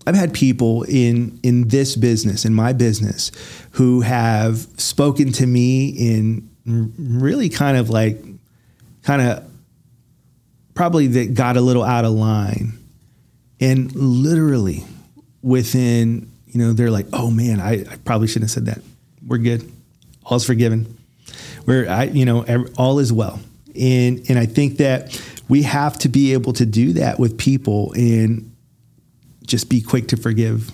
I've 0.07 0.15
had 0.15 0.35
people 0.35 0.83
in 0.83 1.39
in 1.43 1.69
this 1.69 1.97
business 1.97 2.45
in 2.45 2.53
my 2.55 2.73
business 2.73 3.33
who 3.73 4.03
have 4.03 4.59
spoken 4.77 5.33
to 5.33 5.47
me 5.47 5.89
in 5.89 6.51
really 6.99 7.49
kind 7.49 7.77
of 7.77 7.89
like 7.89 8.23
kind 9.03 9.23
of 9.23 9.49
probably 10.75 11.07
that 11.07 11.35
got 11.35 11.57
a 11.57 11.61
little 11.61 11.85
out 11.85 12.05
of 12.05 12.13
line. 12.13 12.79
And 13.59 13.95
literally 13.95 14.85
within 15.41 16.31
you 16.47 16.61
know 16.61 16.73
they're 16.73 16.91
like 16.91 17.07
oh 17.13 17.31
man 17.31 17.61
i, 17.61 17.85
I 17.89 17.97
probably 18.05 18.27
shouldn't 18.27 18.51
have 18.51 18.55
said 18.55 18.67
that. 18.67 18.83
We're 19.25 19.39
good. 19.39 19.73
All's 20.25 20.45
forgiven 20.45 20.97
we're 21.67 21.89
i 21.89 22.05
you 22.05 22.25
know 22.25 22.45
all 22.77 22.99
is 22.99 23.13
well 23.13 23.41
and 23.79 24.25
and 24.29 24.39
i 24.39 24.47
think 24.47 24.79
that 24.79 25.21
we 25.49 25.63
have 25.63 25.99
to 25.99 26.09
be 26.09 26.33
able 26.33 26.53
to 26.53 26.67
do 26.67 26.93
that 26.95 27.19
with 27.19 27.39
people 27.39 27.93
and 27.95 28.53
just 29.45 29.71
be 29.71 29.81
quick 29.81 30.09
to 30.09 30.17
forgive 30.17 30.71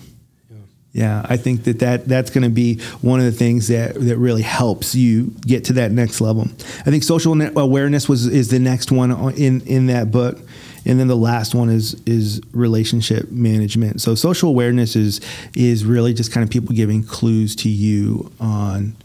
yeah, 0.93 1.25
I 1.27 1.37
think 1.37 1.63
that, 1.63 1.79
that 1.79 2.07
that's 2.07 2.29
going 2.29 2.43
to 2.43 2.51
be 2.51 2.79
one 3.01 3.19
of 3.19 3.25
the 3.25 3.31
things 3.31 3.67
that, 3.69 3.95
that 3.95 4.17
really 4.17 4.43
helps 4.43 4.93
you 4.93 5.33
get 5.41 5.65
to 5.65 5.73
that 5.73 5.91
next 5.91 6.21
level. 6.21 6.43
I 6.81 6.91
think 6.91 7.01
social 7.01 7.33
ne- 7.33 7.51
awareness 7.55 8.07
was 8.07 8.27
is 8.27 8.49
the 8.49 8.59
next 8.59 8.91
one 8.91 9.33
in 9.33 9.61
in 9.61 9.87
that 9.87 10.11
book, 10.11 10.37
and 10.85 10.99
then 10.99 11.07
the 11.07 11.17
last 11.17 11.55
one 11.55 11.69
is 11.69 11.99
is 12.05 12.41
relationship 12.51 13.31
management. 13.31 14.01
So 14.01 14.13
social 14.13 14.49
awareness 14.49 14.95
is 14.95 15.19
is 15.55 15.83
really 15.83 16.13
just 16.13 16.31
kind 16.31 16.43
of 16.43 16.51
people 16.51 16.75
giving 16.75 17.03
clues 17.03 17.55
to 17.57 17.69
you 17.69 18.31
on 18.39 18.95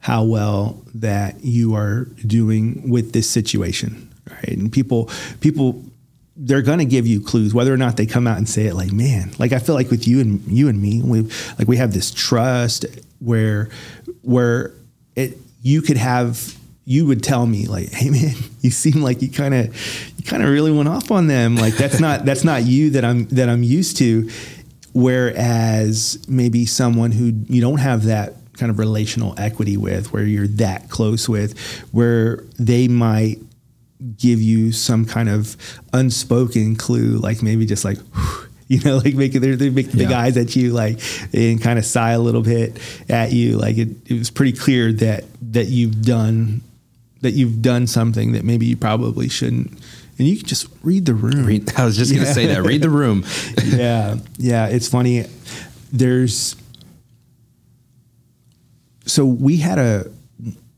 how 0.00 0.24
well 0.24 0.82
that 0.94 1.44
you 1.44 1.74
are 1.74 2.06
doing 2.26 2.88
with 2.90 3.12
this 3.12 3.28
situation, 3.28 4.12
right? 4.30 4.56
And 4.56 4.72
people 4.72 5.10
people 5.40 5.84
they're 6.42 6.62
going 6.62 6.78
to 6.78 6.86
give 6.86 7.06
you 7.06 7.20
clues 7.20 7.52
whether 7.52 7.72
or 7.72 7.76
not 7.76 7.98
they 7.98 8.06
come 8.06 8.26
out 8.26 8.38
and 8.38 8.48
say 8.48 8.64
it 8.64 8.74
like 8.74 8.90
man 8.92 9.30
like 9.38 9.52
i 9.52 9.58
feel 9.58 9.74
like 9.74 9.90
with 9.90 10.08
you 10.08 10.20
and 10.20 10.40
you 10.46 10.68
and 10.68 10.80
me 10.80 11.02
we 11.02 11.20
like 11.58 11.68
we 11.68 11.76
have 11.76 11.92
this 11.92 12.10
trust 12.10 12.86
where 13.18 13.68
where 14.22 14.72
it 15.16 15.36
you 15.60 15.82
could 15.82 15.98
have 15.98 16.56
you 16.86 17.04
would 17.04 17.22
tell 17.22 17.44
me 17.44 17.66
like 17.66 17.90
hey 17.90 18.08
man 18.08 18.34
you 18.60 18.70
seem 18.70 19.02
like 19.02 19.20
you 19.20 19.30
kind 19.30 19.54
of 19.54 19.66
you 20.16 20.24
kind 20.24 20.42
of 20.42 20.48
really 20.48 20.72
went 20.72 20.88
off 20.88 21.10
on 21.10 21.26
them 21.26 21.56
like 21.56 21.74
that's 21.74 22.00
not 22.00 22.24
that's 22.24 22.44
not 22.44 22.64
you 22.64 22.90
that 22.90 23.04
i'm 23.04 23.26
that 23.26 23.50
i'm 23.50 23.62
used 23.62 23.98
to 23.98 24.30
whereas 24.94 26.24
maybe 26.26 26.64
someone 26.64 27.12
who 27.12 27.32
you 27.48 27.60
don't 27.60 27.78
have 27.78 28.04
that 28.04 28.34
kind 28.60 28.70
of 28.70 28.78
relational 28.78 29.34
equity 29.38 29.76
with 29.76 30.12
where 30.12 30.24
you're 30.24 30.46
that 30.46 30.88
close 30.90 31.28
with 31.28 31.58
where 31.90 32.44
they 32.58 32.86
might 32.86 33.38
give 34.18 34.40
you 34.40 34.70
some 34.72 35.04
kind 35.04 35.28
of 35.28 35.56
unspoken 35.92 36.76
clue, 36.76 37.18
like 37.18 37.42
maybe 37.42 37.66
just 37.66 37.84
like, 37.84 37.98
you 38.68 38.80
know, 38.84 38.98
like 38.98 39.14
making 39.14 39.40
they 39.40 39.52
they 39.56 39.70
make 39.70 39.90
big 39.92 40.10
Yeah. 40.10 40.20
eyes 40.20 40.36
at 40.36 40.54
you, 40.54 40.72
like 40.72 41.00
and 41.34 41.60
kind 41.60 41.78
of 41.78 41.84
sigh 41.84 42.12
a 42.12 42.20
little 42.20 42.42
bit 42.42 42.78
at 43.08 43.32
you. 43.32 43.58
Like 43.58 43.76
it, 43.78 43.88
it 44.06 44.18
was 44.18 44.30
pretty 44.30 44.52
clear 44.56 44.92
that 44.92 45.24
that 45.52 45.66
you've 45.66 46.02
done 46.02 46.62
that 47.22 47.32
you've 47.32 47.60
done 47.60 47.86
something 47.86 48.32
that 48.32 48.44
maybe 48.44 48.66
you 48.66 48.76
probably 48.76 49.28
shouldn't. 49.28 49.72
And 50.18 50.28
you 50.28 50.36
can 50.36 50.46
just 50.46 50.68
read 50.82 51.06
the 51.06 51.14
room. 51.14 51.46
Read, 51.46 51.70
I 51.76 51.84
was 51.86 51.96
just 51.96 52.12
going 52.12 52.24
to 52.26 52.32
say 52.32 52.46
that. 52.46 52.62
Read 52.62 52.82
the 52.82 52.90
room. 52.90 53.24
yeah, 53.64 54.16
yeah. 54.36 54.66
It's 54.68 54.86
funny. 54.88 55.24
There's 55.92 56.56
so 59.10 59.24
we 59.24 59.58
had 59.58 59.78
a 59.78 60.10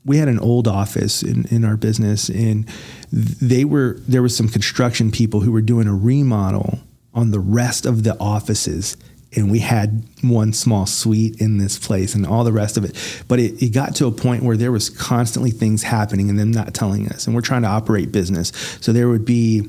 we 0.05 0.17
had 0.17 0.27
an 0.27 0.41
old 0.41 0.67
office 0.67 1.23
in, 1.23 1.47
in 1.51 1.65
our 1.65 1.77
business 1.77 2.29
and 2.29 2.67
they 3.13 3.65
were 3.65 3.99
there 4.09 4.23
was 4.23 4.37
some 4.37 4.49
construction 4.49 5.11
people 5.11 5.41
who 5.41 5.53
were 5.53 5.61
doing 5.61 5.87
a 5.87 5.95
remodel 5.95 6.81
on 7.15 7.31
the 7.31 7.39
rest 7.39 7.87
of 7.87 8.03
the 8.03 8.19
offices 8.19 8.97
and 9.35 9.51
we 9.51 9.61
had 9.61 10.05
one 10.23 10.53
small 10.53 10.87
suite 10.87 11.41
in 11.41 11.59
this 11.59 11.79
place 11.79 12.15
and 12.15 12.27
all 12.27 12.43
the 12.43 12.53
rest 12.53 12.77
of 12.77 12.85
it 12.85 13.25
but 13.29 13.39
it, 13.39 13.63
it 13.63 13.69
got 13.69 13.95
to 13.95 14.07
a 14.07 14.13
point 14.13 14.43
where 14.43 14.57
there 14.57 14.73
was 14.73 14.89
constantly 14.89 15.51
things 15.51 15.83
happening 15.83 16.31
and 16.31 16.39
them 16.39 16.51
not 16.51 16.73
telling 16.75 17.09
us 17.09 17.27
and 17.27 17.37
we're 17.37 17.43
trying 17.43 17.63
to 17.63 17.69
operate 17.69 18.11
business 18.11 18.51
so 18.81 18.93
there 18.93 19.09
would 19.09 19.25
be 19.25 19.63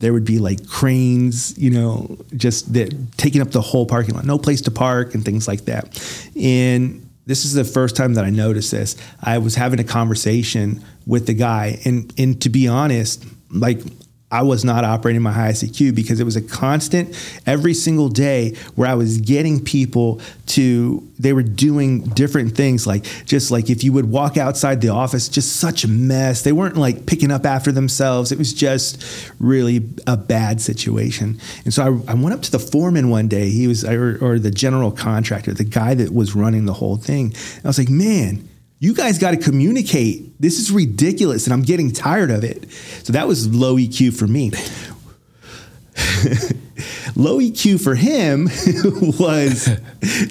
there 0.00 0.12
would 0.12 0.24
be 0.24 0.38
like 0.38 0.64
cranes, 0.68 1.58
you 1.58 1.70
know, 1.70 2.18
just 2.36 2.72
that 2.72 2.94
taking 3.16 3.40
up 3.40 3.50
the 3.50 3.60
whole 3.60 3.84
parking 3.84 4.14
lot, 4.14 4.24
no 4.24 4.38
place 4.38 4.60
to 4.60 4.70
park 4.70 5.12
and 5.12 5.24
things 5.24 5.48
like 5.48 5.64
that. 5.64 6.00
And 6.40 7.07
this 7.28 7.44
is 7.44 7.52
the 7.52 7.62
first 7.62 7.94
time 7.94 8.14
that 8.14 8.24
I 8.24 8.30
noticed 8.30 8.70
this. 8.70 8.96
I 9.20 9.36
was 9.36 9.54
having 9.54 9.78
a 9.78 9.84
conversation 9.84 10.82
with 11.06 11.26
the 11.26 11.34
guy, 11.34 11.78
and 11.84 12.10
and 12.16 12.40
to 12.40 12.48
be 12.48 12.66
honest, 12.66 13.22
like 13.50 13.82
I 14.30 14.42
was 14.42 14.62
not 14.62 14.84
operating 14.84 15.22
my 15.22 15.32
highest 15.32 15.64
EQ 15.64 15.94
because 15.94 16.20
it 16.20 16.24
was 16.24 16.36
a 16.36 16.42
constant 16.42 17.16
every 17.46 17.72
single 17.72 18.10
day 18.10 18.56
where 18.74 18.86
I 18.86 18.92
was 18.92 19.18
getting 19.18 19.64
people 19.64 20.20
to 20.48 21.02
they 21.18 21.32
were 21.32 21.42
doing 21.42 22.02
different 22.02 22.54
things. 22.54 22.86
Like 22.86 23.04
just 23.24 23.50
like 23.50 23.70
if 23.70 23.82
you 23.82 23.92
would 23.94 24.10
walk 24.10 24.36
outside 24.36 24.82
the 24.82 24.90
office 24.90 25.30
just 25.30 25.56
such 25.56 25.82
a 25.82 25.88
mess. 25.88 26.42
They 26.42 26.52
weren't 26.52 26.76
like 26.76 27.06
picking 27.06 27.30
up 27.30 27.46
after 27.46 27.72
themselves. 27.72 28.30
It 28.30 28.38
was 28.38 28.52
just 28.52 29.32
really 29.40 29.88
a 30.06 30.16
bad 30.18 30.60
situation. 30.60 31.40
And 31.64 31.72
so 31.72 31.82
I, 31.82 32.12
I 32.12 32.14
went 32.14 32.34
up 32.34 32.42
to 32.42 32.50
the 32.50 32.58
foreman 32.58 33.08
one 33.08 33.28
day. 33.28 33.48
He 33.48 33.66
was 33.66 33.82
or, 33.82 34.22
or 34.22 34.38
the 34.38 34.50
general 34.50 34.92
contractor 34.92 35.54
the 35.54 35.64
guy 35.64 35.94
that 35.94 36.12
was 36.12 36.34
running 36.34 36.66
the 36.66 36.74
whole 36.74 36.98
thing. 36.98 37.34
I 37.64 37.68
was 37.68 37.78
like 37.78 37.88
man 37.88 38.46
you 38.80 38.94
guys 38.94 39.18
got 39.18 39.32
to 39.32 39.36
communicate. 39.36 40.40
This 40.40 40.58
is 40.58 40.70
ridiculous, 40.70 41.46
and 41.46 41.52
I'm 41.52 41.62
getting 41.62 41.92
tired 41.92 42.30
of 42.30 42.44
it. 42.44 42.70
So 43.02 43.12
that 43.12 43.26
was 43.26 43.52
low 43.52 43.76
EQ 43.76 44.16
for 44.16 44.26
me. 44.26 44.50
low 47.16 47.40
EQ 47.40 47.82
for 47.82 47.96
him 47.96 48.44
was 49.18 49.68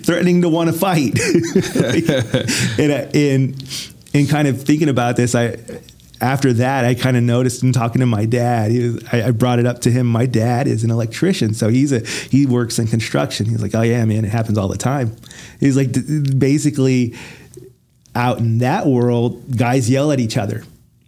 threatening 0.01 0.41
to 0.43 0.49
want 0.49 0.71
to 0.71 0.77
fight. 0.77 1.19
and, 2.79 3.15
and, 3.15 3.91
and 4.13 4.29
kind 4.29 4.47
of 4.47 4.63
thinking 4.63 4.87
about 4.87 5.17
this, 5.17 5.35
I 5.35 5.57
after 6.19 6.51
that, 6.53 6.83
I 6.83 6.95
kind 6.95 7.15
of 7.15 7.23
noticed 7.23 7.63
in 7.63 7.73
talking 7.73 7.99
to 7.99 8.05
my 8.05 8.25
dad. 8.25 8.71
Was, 8.71 9.03
I, 9.11 9.27
I, 9.27 9.31
brought 9.31 9.59
it 9.59 9.67
up 9.67 9.81
to 9.81 9.91
him. 9.91 10.07
My 10.07 10.25
dad 10.25 10.67
is 10.67 10.83
an 10.83 10.89
electrician, 10.89 11.53
so 11.53 11.69
he's 11.69 11.91
a 11.91 11.99
he 11.99 12.45
works 12.45 12.79
in 12.79 12.87
construction. 12.87 13.45
He's 13.45 13.61
like, 13.61 13.75
"Oh 13.75 13.83
yeah, 13.83 14.03
man, 14.05 14.25
it 14.25 14.31
happens 14.31 14.57
all 14.57 14.67
the 14.67 14.77
time." 14.77 15.15
He's 15.59 15.77
like, 15.77 15.91
basically, 16.39 17.15
out 18.15 18.39
in 18.39 18.59
that 18.59 18.87
world, 18.87 19.55
guys 19.55 19.89
yell 19.89 20.11
at 20.11 20.19
each 20.19 20.37
other 20.37 20.63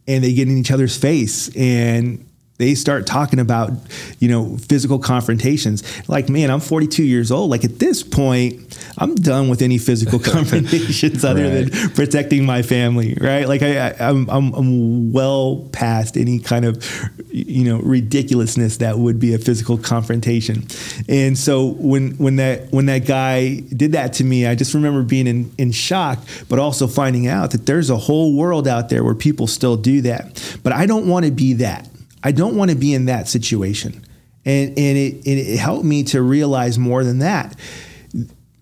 and 0.08 0.24
they 0.24 0.34
get 0.34 0.48
in 0.48 0.58
each 0.58 0.72
other's 0.72 0.98
face. 0.98 1.56
And 1.56 2.29
they 2.60 2.76
start 2.76 3.08
talking 3.08 3.40
about, 3.40 3.72
you 4.20 4.28
know, 4.28 4.58
physical 4.58 5.00
confrontations. 5.00 5.82
Like, 6.10 6.28
man, 6.28 6.52
I'm 6.52 6.60
42 6.60 7.04
years 7.04 7.32
old. 7.32 7.50
Like 7.50 7.64
at 7.64 7.80
this 7.80 8.04
point, 8.04 8.78
I'm 8.98 9.16
done 9.16 9.48
with 9.48 9.62
any 9.62 9.78
physical 9.78 10.20
confrontations 10.20 11.24
other 11.24 11.44
right. 11.44 11.72
than 11.72 11.90
protecting 11.92 12.46
my 12.46 12.62
family, 12.62 13.18
right? 13.20 13.48
Like 13.48 13.62
I, 13.62 13.96
I'm, 14.02 14.30
I'm, 14.30 14.54
I'm 14.54 15.14
well 15.14 15.70
past 15.72 16.18
any 16.18 16.38
kind 16.38 16.66
of, 16.66 16.86
you 17.32 17.64
know, 17.64 17.80
ridiculousness 17.80 18.78
that 18.78 19.00
would 19.00 19.22
be 19.22 19.34
a 19.34 19.38
physical 19.38 19.78
confrontation. 19.78 20.68
And 21.08 21.38
so 21.38 21.68
when 21.78 22.12
when 22.18 22.36
that 22.38 22.74
when 22.74 22.88
that 22.88 23.06
guy 23.06 23.62
did 23.62 23.94
that 23.94 24.14
to 24.14 24.26
me, 24.26 24.46
I 24.46 24.56
just 24.56 24.74
remember 24.74 25.02
being 25.04 25.28
in 25.28 25.50
in 25.58 25.72
shock, 25.72 26.20
but 26.50 26.60
also 26.60 26.88
finding 26.88 27.28
out 27.28 27.52
that 27.52 27.66
there's 27.66 27.90
a 27.90 27.98
whole 27.98 28.36
world 28.36 28.68
out 28.68 28.90
there 28.90 29.02
where 29.06 29.16
people 29.16 29.48
still 29.48 29.78
do 29.78 30.02
that. 30.02 30.60
But 30.62 30.74
I 30.74 30.86
don't 30.86 31.08
want 31.08 31.26
to 31.26 31.32
be 31.32 31.54
that. 31.54 31.88
I 32.24 32.32
don't 32.32 32.56
want 32.56 32.72
to 32.72 32.78
be 32.78 32.94
in 32.94 33.06
that 33.06 33.28
situation. 33.28 34.06
And, 34.46 34.70
and, 34.78 34.98
it, 34.98 35.14
and 35.16 35.40
it 35.40 35.58
helped 35.58 35.86
me 35.86 36.04
to 36.06 36.22
realize 36.22 36.80
more 36.80 37.04
than 37.04 37.20
that. 37.20 37.58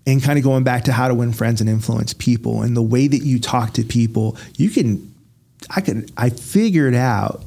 And 0.05 0.23
kind 0.23 0.37
of 0.37 0.43
going 0.43 0.63
back 0.63 0.85
to 0.85 0.93
how 0.93 1.07
to 1.07 1.13
win 1.13 1.33
friends 1.33 1.59
and 1.59 1.69
influence 1.69 2.13
people 2.13 2.61
and 2.61 2.77
the 2.77 2.81
way 2.81 3.07
that 3.07 3.19
you 3.19 3.39
talk 3.39 3.73
to 3.73 3.83
people, 3.83 4.37
you 4.55 4.69
can, 4.69 5.13
I 5.75 5.81
could, 5.81 6.11
I 6.15 6.29
figured 6.29 6.95
out 6.95 7.43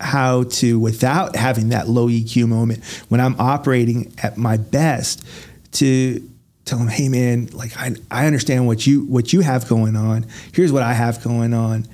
how 0.00 0.44
to, 0.44 0.78
without 0.78 1.36
having 1.36 1.68
that 1.70 1.88
low 1.88 2.08
EQ 2.08 2.48
moment, 2.48 2.84
when 3.08 3.20
I'm 3.20 3.38
operating 3.38 4.14
at 4.22 4.38
my 4.38 4.56
best, 4.56 5.24
to 5.72 6.26
tell 6.64 6.78
them, 6.78 6.88
hey 6.88 7.08
man, 7.08 7.46
like 7.48 7.76
I, 7.76 7.94
I 8.10 8.26
understand 8.26 8.66
what 8.66 8.86
you 8.86 9.04
what 9.04 9.32
you 9.32 9.40
have 9.40 9.68
going 9.68 9.96
on. 9.96 10.26
Here's 10.52 10.72
what 10.72 10.82
I 10.82 10.92
have 10.92 11.22
going 11.22 11.52
on. 11.52 11.86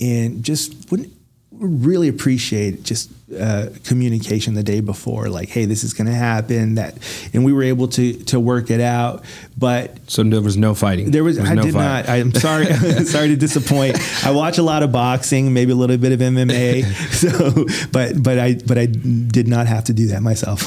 And 0.00 0.44
just 0.44 0.90
wouldn't 0.90 1.12
really 1.60 2.08
appreciate 2.08 2.82
just 2.82 3.10
uh, 3.38 3.66
communication 3.84 4.54
the 4.54 4.62
day 4.62 4.80
before, 4.80 5.28
like, 5.28 5.48
"Hey, 5.48 5.64
this 5.64 5.84
is 5.84 5.92
going 5.92 6.06
to 6.06 6.14
happen." 6.14 6.76
That, 6.76 6.96
and 7.32 7.44
we 7.44 7.52
were 7.52 7.62
able 7.62 7.88
to 7.88 8.12
to 8.24 8.40
work 8.40 8.70
it 8.70 8.80
out. 8.80 9.24
But 9.56 9.98
so 10.06 10.22
there 10.22 10.40
was 10.40 10.56
no 10.56 10.74
fighting. 10.74 11.10
There 11.10 11.24
was. 11.24 11.36
There 11.36 11.42
was 11.42 11.50
I 11.50 11.54
no 11.54 11.62
did 11.62 11.74
fight. 11.74 12.06
not. 12.06 12.08
I'm 12.08 12.32
sorry. 12.32 12.66
sorry 13.04 13.28
to 13.28 13.36
disappoint. 13.36 13.98
I 14.24 14.30
watch 14.30 14.58
a 14.58 14.62
lot 14.62 14.82
of 14.82 14.92
boxing, 14.92 15.52
maybe 15.52 15.72
a 15.72 15.74
little 15.74 15.98
bit 15.98 16.12
of 16.12 16.20
MMA. 16.20 16.84
So, 17.18 17.66
but 17.90 18.22
but 18.22 18.38
I 18.38 18.54
but 18.54 18.78
I 18.78 18.86
did 18.86 19.48
not 19.48 19.66
have 19.66 19.84
to 19.84 19.92
do 19.92 20.08
that 20.08 20.22
myself. 20.22 20.62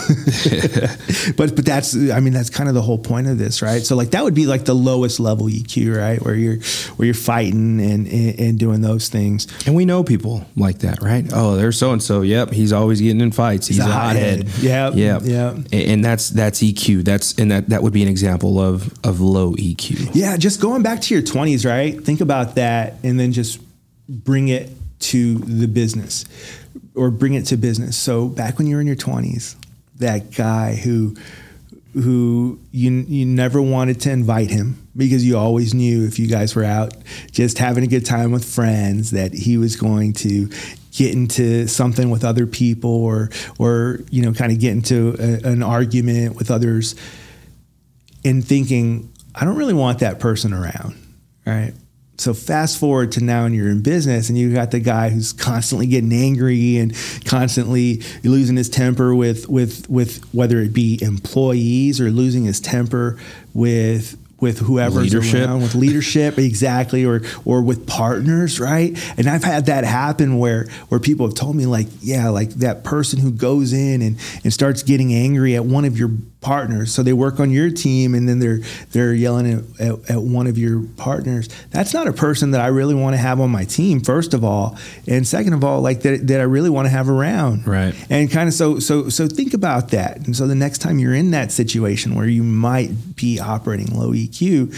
but 1.37 1.55
but 1.55 1.65
that's 1.65 1.95
I 1.95 2.19
mean 2.19 2.33
that's 2.33 2.49
kind 2.49 2.67
of 2.67 2.75
the 2.75 2.81
whole 2.81 2.97
point 2.97 3.27
of 3.27 3.37
this, 3.37 3.61
right? 3.61 3.81
So 3.81 3.95
like 3.95 4.11
that 4.11 4.23
would 4.23 4.33
be 4.33 4.45
like 4.45 4.65
the 4.65 4.73
lowest 4.75 5.19
level 5.19 5.47
EQ, 5.47 5.95
right? 5.97 6.21
Where 6.21 6.35
you're 6.35 6.57
where 6.97 7.05
you're 7.05 7.13
fighting 7.13 7.79
and 7.79 8.05
and, 8.07 8.39
and 8.39 8.59
doing 8.59 8.81
those 8.81 9.07
things. 9.07 9.47
And 9.65 9.75
we 9.75 9.85
know 9.85 10.03
people 10.03 10.45
like 10.55 10.79
that, 10.79 11.01
right? 11.01 11.25
Oh, 11.33 11.55
there's 11.55 11.77
so 11.77 11.91
and 11.91 12.03
so. 12.03 12.21
Yep, 12.21 12.50
he's 12.53 12.73
always 12.73 13.01
getting 13.01 13.21
in 13.21 13.31
fights. 13.31 13.67
He's, 13.67 13.77
he's 13.77 13.85
a, 13.85 13.91
hothead. 13.91 14.47
Yeah, 14.59 14.91
yeah, 14.93 15.19
yeah. 15.21 15.57
And 15.71 16.03
that's 16.03 16.29
that's 16.29 16.61
EQ. 16.61 17.03
That's 17.03 17.37
and 17.37 17.51
that 17.51 17.69
that 17.69 17.83
would 17.83 17.93
be 17.93 18.03
an 18.03 18.09
example 18.09 18.59
of 18.59 18.93
of 19.03 19.19
low 19.21 19.53
EQ. 19.53 20.11
Yeah, 20.13 20.37
just 20.37 20.61
going 20.61 20.83
back 20.83 21.01
to 21.01 21.13
your 21.13 21.23
20s, 21.23 21.65
right? 21.65 22.01
Think 22.03 22.21
about 22.21 22.55
that, 22.55 22.95
and 23.03 23.19
then 23.19 23.31
just 23.31 23.59
bring 24.07 24.49
it 24.49 24.69
to 24.99 25.37
the 25.39 25.67
business, 25.67 26.25
or 26.95 27.11
bring 27.11 27.33
it 27.33 27.45
to 27.47 27.57
business. 27.57 27.97
So 27.97 28.27
back 28.27 28.57
when 28.57 28.67
you 28.67 28.75
were 28.75 28.81
in 28.81 28.87
your 28.87 28.95
20s, 28.95 29.55
that 29.97 30.33
guy 30.33 30.75
who 30.75 31.15
who 31.93 32.59
you 32.71 32.91
you 33.07 33.25
never 33.25 33.61
wanted 33.61 33.99
to 34.01 34.11
invite 34.11 34.49
him 34.49 34.87
because 34.95 35.25
you 35.25 35.37
always 35.37 35.73
knew 35.73 36.05
if 36.05 36.19
you 36.19 36.27
guys 36.27 36.55
were 36.55 36.63
out 36.63 36.93
just 37.31 37.57
having 37.57 37.83
a 37.83 37.87
good 37.87 38.05
time 38.05 38.31
with 38.31 38.45
friends 38.45 39.11
that 39.11 39.33
he 39.33 39.57
was 39.57 39.75
going 39.75 40.13
to 40.13 40.49
get 40.91 41.13
into 41.13 41.67
something 41.67 42.09
with 42.09 42.23
other 42.23 42.45
people 42.45 43.03
or 43.03 43.29
or 43.57 43.99
you 44.09 44.21
know 44.21 44.33
kind 44.33 44.51
of 44.51 44.59
get 44.59 44.71
into 44.71 45.15
a, 45.19 45.49
an 45.49 45.63
argument 45.63 46.35
with 46.35 46.51
others 46.51 46.95
and 48.23 48.45
thinking 48.45 49.11
I 49.33 49.45
don't 49.45 49.55
really 49.55 49.73
want 49.73 49.99
that 49.99 50.19
person 50.19 50.53
around 50.53 51.01
right? 51.45 51.73
So 52.17 52.35
fast 52.35 52.79
forward 52.79 53.13
to 53.13 53.23
now 53.23 53.45
and 53.45 53.55
you're 53.55 53.69
in 53.69 53.81
business 53.81 54.29
and 54.29 54.37
you 54.37 54.53
got 54.53 54.69
the 54.69 54.79
guy 54.79 55.09
who's 55.09 55.33
constantly 55.33 55.87
getting 55.87 56.13
angry 56.13 56.77
and 56.77 56.95
constantly 57.25 58.03
losing 58.23 58.57
his 58.57 58.69
temper 58.69 59.15
with 59.15 59.49
with 59.49 59.89
with 59.89 60.23
whether 60.31 60.59
it 60.59 60.71
be 60.71 60.99
employees 61.01 61.99
or 61.99 62.11
losing 62.11 62.43
his 62.43 62.59
temper 62.59 63.17
with 63.55 64.17
with 64.41 64.59
whoever's 64.59 65.13
leadership. 65.13 65.47
around 65.47 65.61
with 65.61 65.75
leadership 65.75 66.37
exactly 66.37 67.05
or 67.05 67.21
or 67.45 67.61
with 67.61 67.87
partners 67.87 68.59
right 68.59 68.97
and 69.17 69.29
i've 69.29 69.43
had 69.43 69.67
that 69.67 69.85
happen 69.85 70.37
where 70.37 70.67
where 70.89 70.99
people 70.99 71.25
have 71.25 71.35
told 71.35 71.55
me 71.55 71.65
like 71.65 71.87
yeah 72.01 72.27
like 72.29 72.49
that 72.49 72.83
person 72.83 73.19
who 73.19 73.31
goes 73.31 73.71
in 73.71 74.01
and 74.01 74.17
and 74.43 74.51
starts 74.51 74.83
getting 74.83 75.13
angry 75.13 75.55
at 75.55 75.63
one 75.63 75.85
of 75.85 75.97
your 75.97 76.09
partners. 76.41 76.91
So 76.93 77.03
they 77.03 77.13
work 77.13 77.39
on 77.39 77.51
your 77.51 77.69
team 77.69 78.15
and 78.15 78.27
then 78.27 78.39
they're 78.39 78.59
they're 78.91 79.13
yelling 79.13 79.53
at, 79.53 79.79
at, 79.79 80.09
at, 80.09 80.21
one 80.21 80.47
of 80.47 80.57
your 80.57 80.81
partners. 80.97 81.47
That's 81.69 81.93
not 81.93 82.07
a 82.07 82.13
person 82.13 82.51
that 82.51 82.61
i 82.61 82.67
really 82.67 82.95
want 82.95 83.13
to 83.13 83.17
have 83.17 83.39
on 83.39 83.51
my 83.51 83.63
team 83.63 84.01
first 84.01 84.33
of 84.33 84.43
all. 84.43 84.77
And 85.07 85.25
second 85.25 85.53
of 85.53 85.63
all 85.63 85.81
like 85.81 86.01
that, 86.01 86.27
that 86.27 86.39
i 86.39 86.43
really 86.43 86.71
want 86.71 86.87
to 86.87 86.89
have 86.89 87.09
around. 87.09 87.67
Right. 87.67 87.93
And 88.09 88.29
kind 88.29 88.47
of 88.47 88.55
so 88.55 88.79
so 88.79 89.07
so 89.09 89.27
think 89.27 89.53
about 89.53 89.89
that. 89.89 90.17
And 90.25 90.35
so 90.35 90.47
the 90.47 90.55
next 90.55 90.79
time 90.79 90.97
you're 90.99 91.15
in 91.15 91.31
that 91.31 91.51
situation 91.51 92.15
where 92.15 92.27
you 92.27 92.43
might 92.43 93.15
be 93.15 93.39
operating 93.39 93.97
low 93.97 94.11
eq 94.11 94.75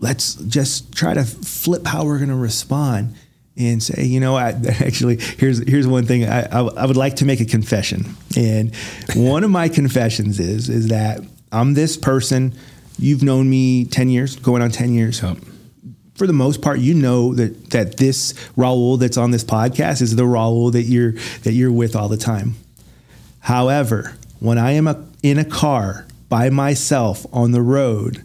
let's 0.00 0.34
just 0.34 0.94
try 0.94 1.12
to 1.12 1.22
flip 1.24 1.86
how 1.86 2.06
we're 2.06 2.16
going 2.16 2.30
to 2.30 2.34
respond 2.34 3.14
and 3.60 3.82
say, 3.82 4.04
you 4.04 4.20
know, 4.20 4.36
I, 4.36 4.50
actually, 4.80 5.18
here's 5.18 5.58
here's 5.68 5.86
one 5.86 6.06
thing 6.06 6.24
I, 6.24 6.42
I, 6.42 6.60
I 6.60 6.86
would 6.86 6.96
like 6.96 7.16
to 7.16 7.24
make 7.24 7.40
a 7.40 7.44
confession, 7.44 8.16
and 8.36 8.74
one 9.14 9.44
of 9.44 9.50
my 9.50 9.68
confessions 9.68 10.40
is 10.40 10.68
is 10.68 10.88
that 10.88 11.20
I'm 11.52 11.74
this 11.74 11.96
person. 11.96 12.54
You've 12.98 13.22
known 13.22 13.48
me 13.48 13.84
ten 13.84 14.08
years, 14.08 14.36
going 14.36 14.62
on 14.62 14.70
ten 14.70 14.94
years. 14.94 15.22
Yep. 15.22 15.38
For 16.14 16.26
the 16.26 16.32
most 16.34 16.60
part, 16.60 16.80
you 16.80 16.94
know 16.94 17.34
that 17.34 17.70
that 17.70 17.96
this 17.96 18.34
Raul 18.56 18.98
that's 18.98 19.16
on 19.16 19.30
this 19.30 19.44
podcast 19.44 20.02
is 20.02 20.16
the 20.16 20.24
Raul 20.24 20.72
that 20.72 20.82
you're 20.82 21.12
that 21.42 21.52
you're 21.52 21.72
with 21.72 21.96
all 21.96 22.08
the 22.08 22.18
time. 22.18 22.54
However, 23.40 24.16
when 24.38 24.58
I 24.58 24.72
am 24.72 24.86
a, 24.86 25.02
in 25.22 25.38
a 25.38 25.44
car 25.44 26.06
by 26.28 26.50
myself 26.50 27.26
on 27.32 27.52
the 27.52 27.62
road, 27.62 28.24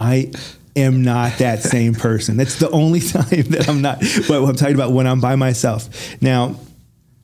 I 0.00 0.32
am 0.76 1.02
not 1.02 1.38
that 1.38 1.62
same 1.62 1.94
person. 1.94 2.36
That's 2.36 2.58
the 2.58 2.70
only 2.70 3.00
time 3.16 3.24
that 3.50 3.68
I'm 3.68 3.82
not. 3.82 4.00
But 4.28 4.44
I'm 4.44 4.54
talking 4.56 4.74
about 4.74 4.92
when 4.92 5.06
I'm 5.06 5.20
by 5.20 5.36
myself. 5.36 5.88
Now, 6.22 6.56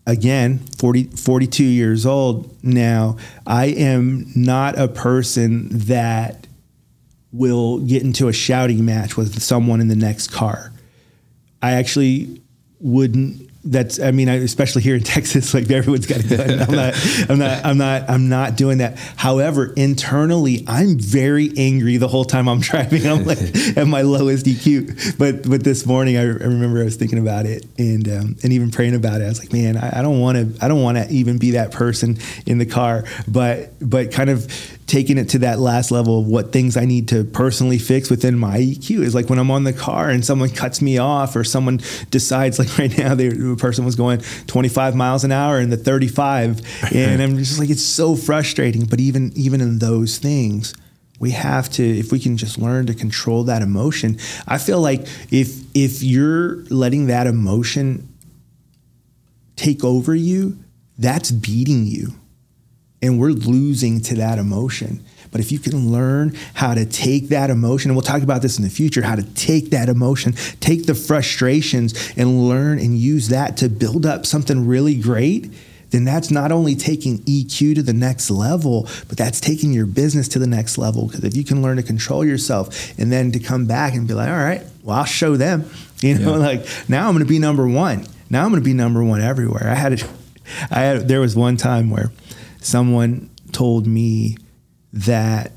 again 0.06 0.58
40, 0.78 1.04
42 1.04 1.62
years 1.62 2.06
old 2.06 2.52
now 2.64 3.16
i 3.46 3.66
am 3.66 4.26
not 4.34 4.76
a 4.78 4.88
person 4.88 5.68
that 5.70 6.46
will 7.30 7.78
get 7.78 8.02
into 8.02 8.28
a 8.28 8.32
shouting 8.32 8.84
match 8.84 9.16
with 9.16 9.40
someone 9.40 9.80
in 9.80 9.88
the 9.88 9.96
next 9.96 10.32
car 10.32 10.72
i 11.62 11.72
actually 11.72 12.42
wouldn't 12.80 13.48
that's 13.64 14.00
I 14.00 14.10
mean, 14.10 14.28
especially 14.28 14.82
here 14.82 14.96
in 14.96 15.02
Texas, 15.04 15.54
like 15.54 15.70
everyone's 15.70 16.06
got 16.06 16.24
a 16.24 16.28
gun. 16.28 16.60
I'm 16.60 16.74
not, 16.74 17.30
I'm 17.30 17.38
not, 17.38 17.64
I'm 17.64 17.78
not, 17.78 18.10
I'm 18.10 18.28
not 18.28 18.56
doing 18.56 18.78
that. 18.78 18.98
However, 19.16 19.72
internally, 19.76 20.64
I'm 20.66 20.98
very 20.98 21.52
angry 21.56 21.96
the 21.96 22.08
whole 22.08 22.24
time 22.24 22.48
I'm 22.48 22.60
driving. 22.60 23.06
I'm 23.06 23.24
like 23.24 23.38
at 23.76 23.86
my 23.86 24.02
lowest 24.02 24.46
EQ. 24.46 25.18
But 25.18 25.48
but 25.48 25.62
this 25.62 25.86
morning, 25.86 26.16
I, 26.16 26.22
I 26.22 26.24
remember 26.24 26.80
I 26.80 26.84
was 26.84 26.96
thinking 26.96 27.18
about 27.18 27.46
it 27.46 27.66
and 27.78 28.08
um, 28.08 28.36
and 28.42 28.52
even 28.52 28.70
praying 28.70 28.94
about 28.94 29.20
it. 29.20 29.24
I 29.24 29.28
was 29.28 29.38
like, 29.38 29.52
man, 29.52 29.76
I 29.76 30.02
don't 30.02 30.20
want 30.20 30.38
to, 30.38 30.64
I 30.64 30.68
don't 30.68 30.82
want 30.82 30.98
to 30.98 31.08
even 31.10 31.38
be 31.38 31.52
that 31.52 31.70
person 31.72 32.18
in 32.46 32.58
the 32.58 32.66
car. 32.66 33.04
But 33.28 33.74
but 33.80 34.12
kind 34.12 34.30
of 34.30 34.50
taking 34.86 35.16
it 35.16 35.28
to 35.30 35.38
that 35.38 35.58
last 35.58 35.90
level 35.90 36.20
of 36.20 36.26
what 36.26 36.52
things 36.52 36.76
I 36.76 36.84
need 36.84 37.08
to 37.08 37.24
personally 37.24 37.78
fix 37.78 38.10
within 38.10 38.38
my 38.38 38.58
EQ 38.58 39.02
is 39.02 39.14
like 39.14 39.30
when 39.30 39.38
I'm 39.38 39.50
on 39.50 39.64
the 39.64 39.72
car 39.72 40.10
and 40.10 40.24
someone 40.24 40.50
cuts 40.50 40.82
me 40.82 40.98
off 40.98 41.36
or 41.36 41.44
someone 41.44 41.80
decides 42.10 42.58
like 42.58 42.78
right 42.78 42.96
now 42.98 43.14
the 43.14 43.56
person 43.58 43.84
was 43.84 43.96
going 43.96 44.20
25 44.46 44.94
miles 44.94 45.24
an 45.24 45.32
hour 45.32 45.60
in 45.60 45.70
the 45.70 45.76
35 45.76 46.92
and 46.94 47.22
I'm 47.22 47.38
just 47.38 47.58
like 47.58 47.70
it's 47.70 47.82
so 47.82 48.16
frustrating. 48.16 48.84
But 48.84 49.00
even 49.00 49.32
even 49.34 49.60
in 49.60 49.78
those 49.78 50.18
things 50.18 50.74
we 51.18 51.30
have 51.30 51.70
to 51.70 51.82
if 51.84 52.10
we 52.10 52.18
can 52.18 52.36
just 52.36 52.58
learn 52.58 52.86
to 52.86 52.94
control 52.94 53.44
that 53.44 53.62
emotion 53.62 54.18
I 54.46 54.58
feel 54.58 54.80
like 54.80 55.02
if 55.30 55.62
if 55.74 56.02
you're 56.02 56.56
letting 56.64 57.06
that 57.06 57.26
emotion 57.26 58.08
take 59.56 59.84
over 59.84 60.14
you 60.14 60.58
that's 60.98 61.30
beating 61.30 61.86
you 61.86 62.14
and 63.02 63.18
we're 63.18 63.30
losing 63.30 64.00
to 64.02 64.14
that 64.14 64.38
emotion. 64.38 65.04
But 65.32 65.40
if 65.40 65.50
you 65.50 65.58
can 65.58 65.90
learn 65.90 66.36
how 66.54 66.74
to 66.74 66.84
take 66.84 67.28
that 67.28 67.50
emotion, 67.50 67.90
and 67.90 67.96
we'll 67.96 68.02
talk 68.02 68.22
about 68.22 68.42
this 68.42 68.58
in 68.58 68.64
the 68.64 68.70
future, 68.70 69.02
how 69.02 69.16
to 69.16 69.22
take 69.34 69.70
that 69.70 69.88
emotion, 69.88 70.32
take 70.60 70.86
the 70.86 70.94
frustrations, 70.94 72.12
and 72.16 72.48
learn 72.48 72.78
and 72.78 72.98
use 72.98 73.28
that 73.28 73.56
to 73.58 73.68
build 73.68 74.04
up 74.04 74.26
something 74.26 74.66
really 74.66 74.94
great, 74.94 75.50
then 75.92 76.04
that's 76.04 76.30
not 76.30 76.52
only 76.52 76.74
taking 76.74 77.18
EQ 77.20 77.76
to 77.76 77.82
the 77.82 77.92
next 77.92 78.30
level, 78.30 78.88
but 79.08 79.16
that's 79.16 79.40
taking 79.40 79.72
your 79.72 79.86
business 79.86 80.28
to 80.28 80.38
the 80.38 80.46
next 80.46 80.78
level. 80.78 81.06
Because 81.06 81.24
if 81.24 81.36
you 81.36 81.44
can 81.44 81.62
learn 81.62 81.76
to 81.76 81.82
control 81.82 82.24
yourself 82.24 82.98
and 82.98 83.10
then 83.10 83.32
to 83.32 83.38
come 83.38 83.66
back 83.66 83.94
and 83.94 84.08
be 84.08 84.14
like, 84.14 84.28
all 84.28 84.34
right, 84.34 84.62
well, 84.82 84.98
I'll 84.98 85.04
show 85.04 85.36
them, 85.36 85.64
you 86.00 86.18
know, 86.18 86.32
yeah. 86.32 86.46
like 86.46 86.66
now 86.88 87.06
I'm 87.06 87.14
going 87.14 87.24
to 87.24 87.28
be 87.28 87.38
number 87.38 87.66
one. 87.66 88.06
Now 88.28 88.44
I'm 88.44 88.50
going 88.50 88.62
to 88.62 88.64
be 88.64 88.74
number 88.74 89.04
one 89.04 89.20
everywhere. 89.20 89.68
I 89.68 89.74
had, 89.74 89.92
a, 90.00 90.08
I 90.70 90.80
had, 90.80 91.08
there 91.08 91.20
was 91.20 91.36
one 91.36 91.56
time 91.56 91.90
where 91.90 92.10
someone 92.64 93.30
told 93.52 93.86
me 93.86 94.36
that, 94.92 95.52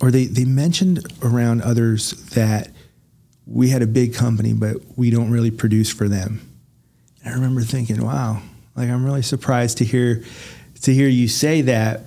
or 0.00 0.10
they, 0.10 0.26
they 0.26 0.44
mentioned 0.44 1.06
around 1.22 1.62
others 1.62 2.12
that 2.30 2.70
we 3.46 3.70
had 3.70 3.82
a 3.82 3.86
big 3.86 4.14
company, 4.14 4.52
but 4.52 4.76
we 4.96 5.10
don't 5.10 5.30
really 5.30 5.50
produce 5.50 5.92
for 5.92 6.08
them. 6.08 6.40
And 7.22 7.32
I 7.32 7.36
remember 7.36 7.62
thinking, 7.62 8.04
wow, 8.04 8.42
like 8.76 8.88
I'm 8.88 9.04
really 9.04 9.22
surprised 9.22 9.78
to 9.78 9.84
hear 9.84 10.22
to 10.82 10.94
hear 10.94 11.08
you 11.08 11.28
say 11.28 11.62
that. 11.62 12.02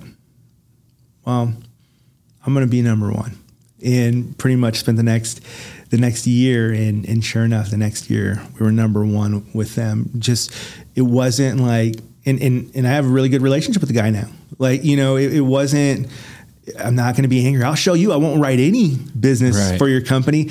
Well, 1.24 1.54
I'm 2.44 2.52
going 2.52 2.66
to 2.66 2.70
be 2.70 2.82
number 2.82 3.10
one, 3.12 3.38
and 3.84 4.36
pretty 4.36 4.56
much 4.56 4.78
spent 4.78 4.96
the 4.96 5.02
next 5.02 5.40
the 5.90 5.98
next 5.98 6.26
year, 6.26 6.72
and 6.72 7.06
and 7.06 7.24
sure 7.24 7.44
enough, 7.44 7.70
the 7.70 7.76
next 7.76 8.10
year 8.10 8.42
we 8.54 8.64
were 8.64 8.72
number 8.72 9.04
one 9.06 9.46
with 9.54 9.74
them. 9.74 10.10
Just 10.18 10.52
it 10.94 11.02
wasn't 11.02 11.60
like, 11.60 11.96
and 12.26 12.40
and 12.40 12.70
and 12.74 12.86
I 12.86 12.90
have 12.90 13.04
a 13.04 13.08
really 13.08 13.28
good 13.28 13.42
relationship 13.42 13.80
with 13.80 13.88
the 13.88 13.94
guy 13.94 14.10
now. 14.10 14.28
Like, 14.58 14.84
you 14.84 14.96
know, 14.96 15.16
it, 15.16 15.32
it 15.32 15.40
wasn't, 15.40 16.08
I'm 16.78 16.94
not 16.94 17.14
going 17.14 17.24
to 17.24 17.28
be 17.28 17.44
angry. 17.46 17.62
I'll 17.62 17.74
show 17.74 17.92
you. 17.92 18.12
I 18.12 18.16
won't 18.16 18.40
write 18.40 18.58
any 18.58 18.96
business 18.96 19.56
right. 19.56 19.78
for 19.78 19.86
your 19.86 20.00
company. 20.00 20.50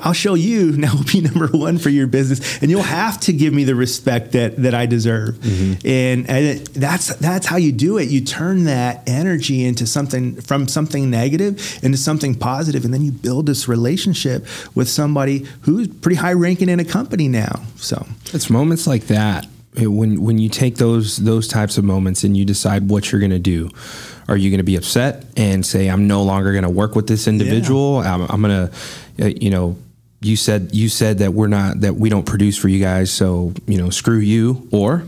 I'll 0.00 0.12
show 0.12 0.34
you. 0.34 0.70
Now 0.80 0.94
will 0.94 1.04
be 1.04 1.20
number 1.20 1.48
one 1.48 1.78
for 1.78 1.90
your 1.90 2.06
business, 2.06 2.62
and 2.62 2.70
you'll 2.70 2.82
have 2.82 3.20
to 3.20 3.32
give 3.32 3.52
me 3.52 3.64
the 3.64 3.74
respect 3.74 4.32
that 4.32 4.56
that 4.58 4.72
I 4.72 4.86
deserve. 4.86 5.34
Mm-hmm. 5.34 5.86
And, 5.86 6.30
and 6.30 6.66
that's 6.68 7.14
that's 7.16 7.46
how 7.46 7.56
you 7.56 7.72
do 7.72 7.98
it. 7.98 8.08
You 8.08 8.22
turn 8.22 8.64
that 8.64 9.02
energy 9.06 9.64
into 9.64 9.86
something 9.86 10.40
from 10.40 10.68
something 10.68 11.10
negative 11.10 11.78
into 11.82 11.98
something 11.98 12.34
positive, 12.34 12.84
and 12.84 12.94
then 12.94 13.02
you 13.02 13.12
build 13.12 13.46
this 13.46 13.68
relationship 13.68 14.46
with 14.74 14.88
somebody 14.88 15.46
who's 15.62 15.88
pretty 15.88 16.16
high 16.16 16.32
ranking 16.32 16.68
in 16.68 16.80
a 16.80 16.84
company 16.84 17.28
now. 17.28 17.62
So 17.76 18.06
it's 18.32 18.48
moments 18.48 18.86
like 18.86 19.08
that 19.08 19.46
when 19.78 20.20
when 20.22 20.38
you 20.38 20.48
take 20.48 20.76
those 20.76 21.18
those 21.18 21.46
types 21.46 21.78
of 21.78 21.84
moments 21.84 22.24
and 22.24 22.36
you 22.36 22.44
decide 22.44 22.88
what 22.88 23.10
you're 23.10 23.20
going 23.20 23.30
to 23.30 23.38
do 23.38 23.70
are 24.28 24.36
you 24.36 24.50
going 24.50 24.58
to 24.58 24.64
be 24.64 24.76
upset 24.76 25.24
and 25.36 25.64
say 25.64 25.88
i'm 25.88 26.08
no 26.08 26.22
longer 26.22 26.50
going 26.52 26.64
to 26.64 26.70
work 26.70 26.96
with 26.96 27.06
this 27.06 27.28
individual 27.28 28.02
yeah. 28.02 28.14
i'm, 28.14 28.22
I'm 28.22 28.42
going 28.42 28.68
to 28.68 29.24
uh, 29.24 29.26
you 29.28 29.50
know 29.50 29.76
you 30.20 30.36
said 30.36 30.70
you 30.72 30.88
said 30.88 31.18
that 31.18 31.34
we're 31.34 31.46
not 31.46 31.80
that 31.80 31.94
we 31.94 32.08
don't 32.08 32.26
produce 32.26 32.56
for 32.56 32.68
you 32.68 32.80
guys 32.80 33.12
so 33.12 33.54
you 33.66 33.78
know 33.78 33.90
screw 33.90 34.18
you 34.18 34.68
or 34.72 35.04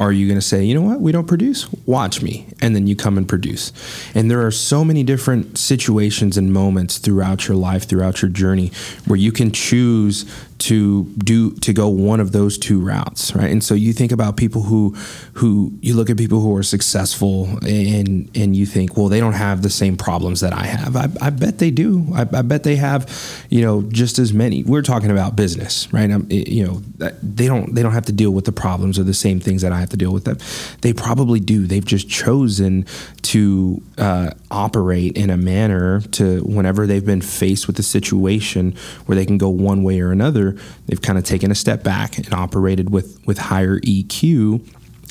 are 0.00 0.10
you 0.10 0.26
going 0.26 0.38
to 0.38 0.46
say, 0.46 0.64
you 0.64 0.74
know 0.74 0.82
what, 0.82 1.00
we 1.00 1.12
don't 1.12 1.28
produce? 1.28 1.72
Watch 1.86 2.20
me. 2.20 2.48
And 2.60 2.74
then 2.74 2.88
you 2.88 2.96
come 2.96 3.16
and 3.16 3.28
produce. 3.28 3.72
And 4.14 4.28
there 4.28 4.44
are 4.44 4.50
so 4.50 4.84
many 4.84 5.04
different 5.04 5.56
situations 5.56 6.36
and 6.36 6.52
moments 6.52 6.98
throughout 6.98 7.46
your 7.46 7.56
life, 7.56 7.88
throughout 7.88 8.20
your 8.20 8.30
journey, 8.30 8.72
where 9.06 9.16
you 9.16 9.30
can 9.30 9.52
choose 9.52 10.24
to 10.58 11.04
do 11.18 11.52
to 11.56 11.72
go 11.72 11.88
one 11.88 12.20
of 12.20 12.32
those 12.32 12.58
two 12.58 12.80
routes 12.80 13.34
right? 13.34 13.50
And 13.50 13.62
so 13.62 13.74
you 13.74 13.92
think 13.92 14.12
about 14.12 14.36
people 14.36 14.62
who 14.62 14.94
who 15.34 15.72
you 15.80 15.94
look 15.94 16.10
at 16.10 16.16
people 16.16 16.40
who 16.40 16.54
are 16.56 16.62
successful 16.62 17.58
and 17.66 18.30
and 18.34 18.56
you 18.56 18.66
think 18.66 18.96
well 18.96 19.08
they 19.08 19.20
don't 19.20 19.34
have 19.34 19.62
the 19.62 19.70
same 19.70 19.96
problems 19.96 20.40
that 20.40 20.52
i 20.52 20.64
have. 20.64 20.96
I, 20.96 21.08
I 21.20 21.30
bet 21.30 21.58
they 21.58 21.70
do. 21.70 22.06
I, 22.14 22.22
I, 22.22 22.42
bet 22.42 22.62
they 22.62 22.76
have 22.76 23.10
you 23.50 23.62
know 23.62 23.82
just 23.82 24.18
as 24.18 24.32
many. 24.32 24.62
We're 24.62 24.82
talking 24.82 25.10
about 25.10 25.36
business 25.36 25.92
right? 25.92 26.10
I'm, 26.10 26.26
you 26.30 26.64
know 26.64 26.82
they 27.22 27.46
don't 27.46 27.74
they 27.74 27.82
don't 27.82 27.92
have 27.92 28.06
to 28.06 28.12
deal 28.12 28.30
with 28.30 28.44
the 28.44 28.52
problems 28.52 28.98
or 28.98 29.04
the 29.04 29.14
same 29.14 29.40
things 29.40 29.62
that 29.62 29.72
i 29.72 29.80
have 29.80 29.90
to 29.90 29.96
deal 29.96 30.12
with. 30.12 30.24
Them 30.24 30.38
they 30.82 30.92
probably 30.92 31.40
do. 31.40 31.66
They've 31.66 31.84
just 31.84 32.08
chosen 32.08 32.86
to 33.22 33.82
uh, 33.98 34.30
operate 34.50 35.16
in 35.16 35.30
a 35.30 35.36
manner 35.36 36.00
to 36.00 36.40
whenever 36.40 36.86
they've 36.86 37.04
been 37.04 37.20
faced 37.20 37.66
with 37.66 37.78
a 37.78 37.82
situation 37.82 38.76
where 39.06 39.16
they 39.16 39.26
can 39.26 39.38
go 39.38 39.48
one 39.48 39.82
way 39.82 40.00
or 40.00 40.12
another, 40.12 40.43
they've 40.86 41.02
kind 41.02 41.18
of 41.18 41.24
taken 41.24 41.50
a 41.50 41.54
step 41.54 41.82
back 41.82 42.18
and 42.18 42.32
operated 42.32 42.90
with 42.90 43.20
with 43.26 43.38
higher 43.38 43.80
EQ 43.80 44.60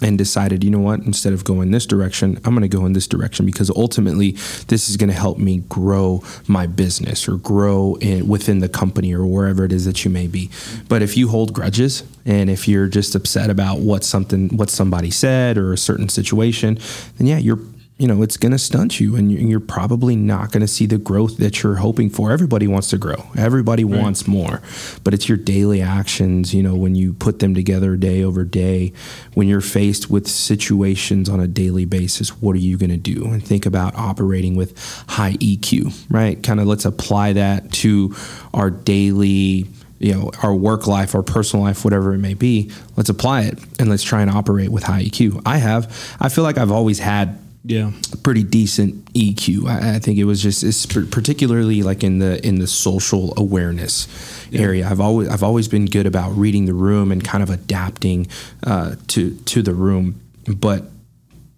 and 0.03 0.17
decided, 0.17 0.63
you 0.63 0.69
know 0.69 0.79
what, 0.79 0.99
instead 1.01 1.33
of 1.33 1.43
going 1.43 1.71
this 1.71 1.85
direction, 1.85 2.37
I'm 2.43 2.53
going 2.53 2.61
to 2.61 2.67
go 2.67 2.85
in 2.85 2.93
this 2.93 3.07
direction 3.07 3.45
because 3.45 3.69
ultimately 3.69 4.31
this 4.67 4.89
is 4.89 4.97
going 4.97 5.09
to 5.09 5.15
help 5.15 5.37
me 5.37 5.59
grow 5.69 6.23
my 6.47 6.67
business 6.67 7.27
or 7.27 7.37
grow 7.37 7.95
in, 8.01 8.27
within 8.27 8.59
the 8.59 8.69
company 8.69 9.13
or 9.13 9.25
wherever 9.25 9.63
it 9.63 9.71
is 9.71 9.85
that 9.85 10.03
you 10.03 10.11
may 10.11 10.27
be. 10.27 10.49
But 10.89 11.01
if 11.01 11.15
you 11.15 11.29
hold 11.29 11.53
grudges 11.53 12.03
and 12.25 12.49
if 12.49 12.67
you're 12.67 12.87
just 12.87 13.15
upset 13.15 13.49
about 13.49 13.79
what 13.79 14.03
something 14.03 14.49
what 14.57 14.69
somebody 14.69 15.11
said 15.11 15.57
or 15.57 15.73
a 15.73 15.77
certain 15.77 16.09
situation, 16.09 16.77
then 17.17 17.27
yeah, 17.27 17.37
you're 17.37 17.59
you 18.03 18.09
know, 18.09 18.21
it's 18.21 18.35
going 18.35 18.51
to 18.51 18.59
stunt 18.59 18.99
you 18.99 19.15
and 19.15 19.31
you're 19.31 19.61
probably 19.61 20.17
not 20.17 20.51
going 20.51 20.59
to 20.59 20.67
see 20.67 20.85
the 20.85 20.97
growth 20.97 21.37
that 21.37 21.63
you're 21.63 21.75
hoping 21.75 22.09
for. 22.09 22.33
Everybody 22.33 22.67
wants 22.67 22.89
to 22.89 22.97
grow. 22.97 23.29
Everybody 23.37 23.85
right. 23.85 24.01
wants 24.01 24.27
more. 24.27 24.61
But 25.05 25.13
it's 25.13 25.29
your 25.29 25.37
daily 25.37 25.81
actions, 25.81 26.53
you 26.53 26.61
know, 26.61 26.75
when 26.75 26.95
you 26.95 27.13
put 27.13 27.39
them 27.39 27.55
together 27.55 27.95
day 27.95 28.21
over 28.21 28.43
day, 28.43 28.91
when 29.35 29.47
you're 29.47 29.61
faced 29.61 30.09
with 30.09 30.27
situations 30.27 31.29
on 31.29 31.39
a 31.39 31.47
daily 31.47 31.85
basis, 31.85 32.41
what 32.41 32.57
are 32.57 32.59
you 32.59 32.77
going 32.77 32.89
to 32.89 32.97
do? 32.97 33.23
And 33.23 33.41
think 33.41 33.65
about 33.65 33.95
operating 33.95 34.57
with 34.57 34.77
high 35.07 35.37
EQ, 35.37 36.05
right? 36.09 36.43
Kind 36.43 36.59
of 36.59 36.67
let's 36.67 36.83
apply 36.83 37.31
that 37.31 37.71
to 37.71 38.13
our 38.53 38.69
daily 38.69 39.65
you 39.99 40.13
know 40.13 40.29
our 40.41 40.53
work 40.53 40.87
life 40.87 41.15
our 41.15 41.23
personal 41.23 41.63
life 41.63 41.85
whatever 41.85 42.13
it 42.13 42.17
may 42.17 42.33
be 42.33 42.69
let's 42.97 43.07
apply 43.07 43.43
it 43.43 43.57
and 43.79 43.89
let's 43.89 44.03
try 44.03 44.21
and 44.21 44.29
operate 44.29 44.69
with 44.69 44.83
high 44.83 45.03
eq 45.03 45.41
i 45.45 45.57
have 45.57 45.85
i 46.19 46.27
feel 46.27 46.43
like 46.43 46.57
i've 46.57 46.71
always 46.71 46.99
had 46.99 47.39
yeah 47.63 47.91
pretty 48.23 48.43
decent 48.43 49.05
EQ. 49.13 49.67
I, 49.67 49.95
I, 49.95 49.99
think 49.99 50.17
it 50.17 50.23
was 50.23 50.41
just 50.41 50.63
it's 50.63 50.85
particularly 50.85 51.83
like 51.83 52.03
in 52.03 52.19
the 52.19 52.45
in 52.45 52.59
the 52.59 52.67
social 52.67 53.33
awareness 53.37 54.07
yeah. 54.49 54.61
area. 54.61 54.89
I've 54.89 55.01
always 55.01 55.27
I've 55.27 55.43
always 55.43 55.67
been 55.67 55.85
good 55.85 56.05
about 56.05 56.31
reading 56.31 56.65
the 56.65 56.73
room 56.73 57.11
and 57.11 57.23
kind 57.23 57.43
of 57.43 57.49
adapting 57.49 58.27
uh, 58.65 58.95
to 59.09 59.35
to 59.35 59.61
the 59.61 59.73
room, 59.73 60.21
but 60.47 60.85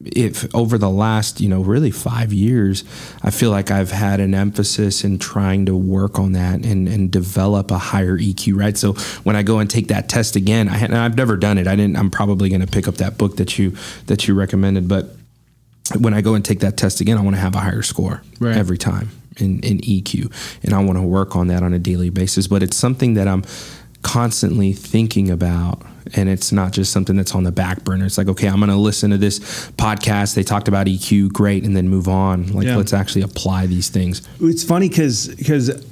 if 0.04 0.54
over 0.54 0.78
the 0.78 0.90
last 0.90 1.40
you 1.40 1.48
know 1.48 1.62
really 1.62 1.90
five 1.90 2.32
years 2.34 2.84
i 3.24 3.32
feel 3.32 3.50
like 3.50 3.72
i've 3.72 3.92
had 3.92 4.20
an 4.20 4.36
emphasis 4.36 5.04
in 5.04 5.18
trying 5.18 5.66
to 5.66 5.76
work 5.76 6.20
on 6.20 6.34
that 6.34 6.64
and, 6.66 6.88
and 6.88 7.10
develop 7.10 7.72
a 7.72 7.78
higher 7.78 8.18
eq 8.18 8.56
right 8.56 8.78
so 8.78 8.94
when 9.24 9.38
i 9.38 9.42
go 9.42 9.58
and 9.58 9.70
take 9.70 9.88
that 9.88 10.08
test 10.08 10.36
again 10.36 10.68
I, 10.68 11.06
i've 11.06 11.16
never 11.16 11.38
done 11.38 11.58
it 11.58 11.66
i 11.66 11.76
didn't 11.76 11.96
i'm 11.96 12.12
probably 12.12 12.50
going 12.50 12.62
to 12.62 12.68
pick 12.68 12.88
up 12.90 12.96
that 12.96 13.18
book 13.18 13.38
that 13.38 13.58
you 13.58 13.76
that 14.06 14.28
you 14.28 14.36
recommended 14.36 14.88
but 14.88 15.16
when 16.00 16.14
I 16.14 16.22
go 16.22 16.36
and 16.36 16.44
take 16.44 16.60
that 16.62 16.78
test 16.78 17.02
again, 17.02 17.18
I 17.18 17.22
want 17.22 17.36
to 17.36 17.42
have 17.42 17.56
a 17.56 17.60
higher 17.60 17.84
score 17.84 18.22
right. 18.40 18.56
every 18.56 18.78
time. 18.78 19.10
in, 19.38 19.60
in 19.60 19.80
EQ, 19.80 20.32
and 20.64 20.74
I 20.74 20.82
want 20.82 20.98
to 20.98 21.02
work 21.02 21.36
on 21.36 21.48
that 21.48 21.62
on 21.62 21.74
a 21.74 21.80
daily 21.80 22.10
basis. 22.10 22.48
But 22.48 22.64
it's 22.64 22.78
something 22.78 23.16
that 23.16 23.28
I'm 23.28 23.44
constantly 24.02 24.72
thinking 24.72 25.30
about 25.30 25.82
and 26.14 26.30
it's 26.30 26.52
not 26.52 26.72
just 26.72 26.92
something 26.92 27.16
that's 27.16 27.34
on 27.34 27.44
the 27.44 27.52
back 27.52 27.84
burner. 27.84 28.06
It's 28.06 28.18
like, 28.18 28.28
okay, 28.28 28.48
I'm 28.48 28.58
going 28.58 28.70
to 28.70 28.76
listen 28.76 29.10
to 29.12 29.18
this 29.18 29.40
podcast. 29.72 30.36
They 30.36 30.44
talked 30.44 30.68
about 30.68 30.88
EQ, 30.88 31.34
great, 31.34 31.64
and 31.64 31.76
then 31.76 31.90
move 31.90 32.08
on. 32.08 32.54
Like, 32.54 32.68
yeah. 32.68 32.78
let's 32.78 32.94
actually 32.94 33.24
apply 33.24 33.66
these 33.66 33.90
things. 33.90 34.22
It's 34.40 34.64
funny 34.64 34.90
because 34.90 35.28
because 35.28 35.84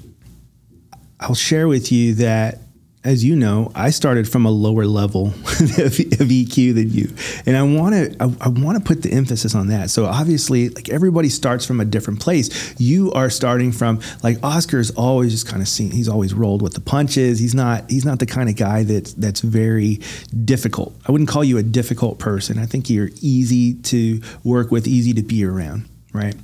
I'll 1.20 1.36
share 1.36 1.68
with 1.68 1.91
you 1.91 2.14
that 2.16 2.60
as 3.06 3.24
you 3.24 3.36
know, 3.36 3.70
I 3.76 3.89
started 3.89 4.30
from 4.30 4.45
a 4.45 4.49
lower 4.49 4.86
level 4.86 5.28
of, 5.28 5.36
of 5.38 6.30
EQ 6.30 6.76
than 6.76 6.89
you, 6.89 7.10
and 7.45 7.58
I 7.58 7.64
want 7.64 7.95
to 7.95 8.16
I, 8.20 8.45
I 8.45 8.49
want 8.49 8.78
to 8.78 8.84
put 8.84 9.01
the 9.01 9.12
emphasis 9.12 9.56
on 9.56 9.68
that. 9.68 9.89
So 9.89 10.06
obviously, 10.06 10.70
like 10.70 10.89
everybody 10.89 11.30
starts 11.30 11.66
from 11.66 11.82
a 11.82 11.86
different 11.86 12.22
place. 12.22 12.74
You 12.80 13.12
are 13.12 13.30
starting 13.30 13.72
from 13.72 13.99
like 14.24 14.38
Oscar's 14.41 14.91
always 14.91 15.32
just 15.32 15.47
kind 15.47 15.62
of 15.62 15.68
seen. 15.68 15.91
He's 15.91 16.08
always 16.08 16.34
rolled 16.34 16.62
with 16.62 16.74
the 16.74 16.82
punches. 16.82 17.39
He's 17.39 17.54
not 17.54 17.89
he's 17.89 18.06
not 18.06 18.20
the 18.20 18.26
kind 18.26 18.49
of 18.49 18.56
guy 18.56 18.84
that's 18.84 19.14
that's 19.14 19.41
very 19.41 19.99
difficult. 20.45 20.95
I 21.06 21.12
wouldn't 21.12 21.30
call 21.30 21.43
you 21.43 21.58
a 21.58 21.64
difficult 21.64 22.20
person. 22.20 22.58
I 22.58 22.66
think 22.66 22.89
you're 22.89 23.10
easy 23.22 23.74
to 23.76 24.22
work 24.43 24.72
with, 24.72 24.88
easy 24.88 25.14
to 25.14 25.24
be 25.24 25.43
around, 25.43 25.89
right? 26.14 26.36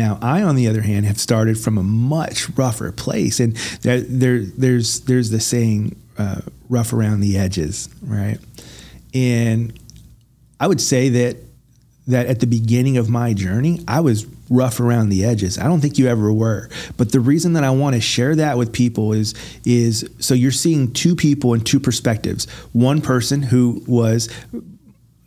Now, 0.00 0.18
I, 0.22 0.42
on 0.42 0.56
the 0.56 0.66
other 0.66 0.80
hand, 0.80 1.04
have 1.04 1.20
started 1.20 1.58
from 1.58 1.76
a 1.76 1.82
much 1.82 2.48
rougher 2.56 2.90
place, 2.90 3.38
and 3.38 3.54
there, 3.82 4.00
there 4.00 4.38
there's 4.44 5.00
there's 5.00 5.28
the 5.28 5.40
saying, 5.40 5.94
uh, 6.16 6.40
"rough 6.70 6.94
around 6.94 7.20
the 7.20 7.36
edges," 7.36 7.90
right? 8.00 8.38
And 9.12 9.78
I 10.58 10.68
would 10.68 10.80
say 10.80 11.10
that 11.10 11.36
that 12.06 12.28
at 12.28 12.40
the 12.40 12.46
beginning 12.46 12.96
of 12.96 13.10
my 13.10 13.34
journey, 13.34 13.84
I 13.86 14.00
was 14.00 14.24
rough 14.48 14.80
around 14.80 15.10
the 15.10 15.22
edges. 15.22 15.58
I 15.58 15.64
don't 15.64 15.82
think 15.82 15.98
you 15.98 16.06
ever 16.06 16.32
were. 16.32 16.70
But 16.96 17.12
the 17.12 17.20
reason 17.20 17.52
that 17.52 17.62
I 17.62 17.68
want 17.68 17.94
to 17.94 18.00
share 18.00 18.34
that 18.36 18.56
with 18.56 18.72
people 18.72 19.12
is 19.12 19.34
is 19.66 20.08
so 20.18 20.32
you're 20.32 20.50
seeing 20.50 20.94
two 20.94 21.14
people 21.14 21.52
in 21.52 21.60
two 21.60 21.78
perspectives. 21.78 22.48
One 22.72 23.02
person 23.02 23.42
who 23.42 23.84
was 23.86 24.30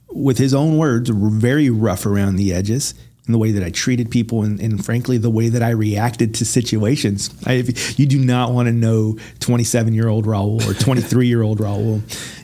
with 0.09 0.39
his 0.39 0.55
own 0.55 0.77
words 0.77 1.11
very 1.11 1.69
rough 1.69 2.07
around 2.07 2.37
the 2.37 2.51
edges 2.51 2.95
and 3.25 3.33
the 3.33 3.37
way 3.37 3.51
that 3.51 3.63
I 3.63 3.69
treated 3.69 4.11
people, 4.11 4.43
and, 4.43 4.59
and, 4.59 4.83
frankly, 4.83 5.17
the 5.17 5.29
way 5.29 5.47
that 5.49 5.63
I 5.63 5.69
reacted 5.69 6.35
to 6.35 6.45
situations. 6.45 7.29
I, 7.45 7.63
you 7.95 8.05
do 8.05 8.19
not 8.19 8.51
want 8.51 8.67
to 8.67 8.73
know 8.73 9.17
27 9.39 9.93
year 9.93 10.09
old 10.09 10.25
Raul 10.25 10.69
or 10.69 10.73
23 10.73 11.27
year 11.27 11.41
old 11.41 11.59
Raul. 11.59 12.01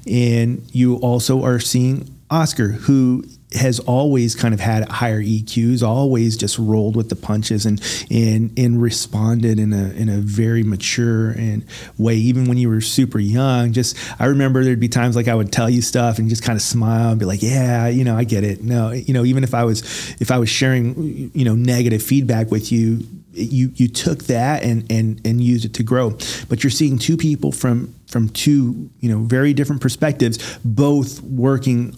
And 0.08 0.66
you 0.72 0.96
also 0.98 1.44
are 1.44 1.60
seeing 1.60 2.16
Oscar, 2.30 2.70
who 2.70 3.26
has 3.54 3.80
always 3.80 4.36
kind 4.36 4.54
of 4.54 4.60
had 4.60 4.88
higher 4.90 5.22
EQs, 5.22 5.82
always 5.82 6.38
just 6.38 6.60
rolled 6.60 6.96
with 6.96 7.10
the 7.10 7.16
punches 7.16 7.66
and 7.66 7.82
and 8.12 8.58
and 8.58 8.82
responded 8.82 9.60
in 9.60 9.74
a 9.74 9.90
in 9.92 10.08
a 10.08 10.18
very 10.18 10.62
mature 10.62 11.32
and 11.32 11.66
way. 11.98 12.16
Even 12.16 12.46
when 12.46 12.58
you 12.58 12.70
were 12.70 12.82
super 12.82 13.18
young, 13.18 13.74
just 13.74 13.98
I 14.22 14.26
remember 14.26 14.64
there'd 14.64 14.80
be 14.80 14.90
times 14.90 15.16
like 15.16 15.28
I 15.28 15.34
would 15.34 15.52
tell 15.52 15.70
you 15.70 15.82
stuff 15.82 16.20
and 16.20 16.30
just 16.30 16.44
kind 16.44 16.56
of 16.56 16.62
smile 16.62 17.10
and 17.10 17.20
be 17.20 17.26
like, 17.26 17.42
yeah, 17.42 17.88
you 17.88 18.04
know, 18.04 18.16
I 18.16 18.24
get 18.24 18.44
it. 18.44 18.64
No, 18.64 18.92
you 18.92 19.14
know, 19.14 19.26
even 19.26 19.44
if 19.44 19.54
I 19.54 19.64
was 19.64 19.82
if 20.22 20.30
I 20.30 20.38
was 20.38 20.50
sharing 20.50 21.32
you 21.34 21.46
know 21.46 21.56
negative 21.56 22.04
feedback 22.04 22.52
with 22.52 22.72
you, 22.72 23.00
you 23.34 23.72
you 23.76 23.88
took 23.88 24.26
that 24.26 24.62
and 24.64 24.90
and 24.92 25.22
and 25.26 25.42
used 25.42 25.66
it 25.66 25.74
to 25.76 25.84
grow. 25.84 26.12
But 26.50 26.64
you're 26.64 26.70
seeing 26.70 27.00
two 27.00 27.18
people 27.18 27.52
from 27.52 27.96
from 28.08 28.30
two 28.30 28.92
you 29.00 29.10
know 29.10 29.24
very 29.24 29.54
different 29.54 29.82
perspectives, 29.82 30.60
both 30.64 31.20
working 31.22 31.96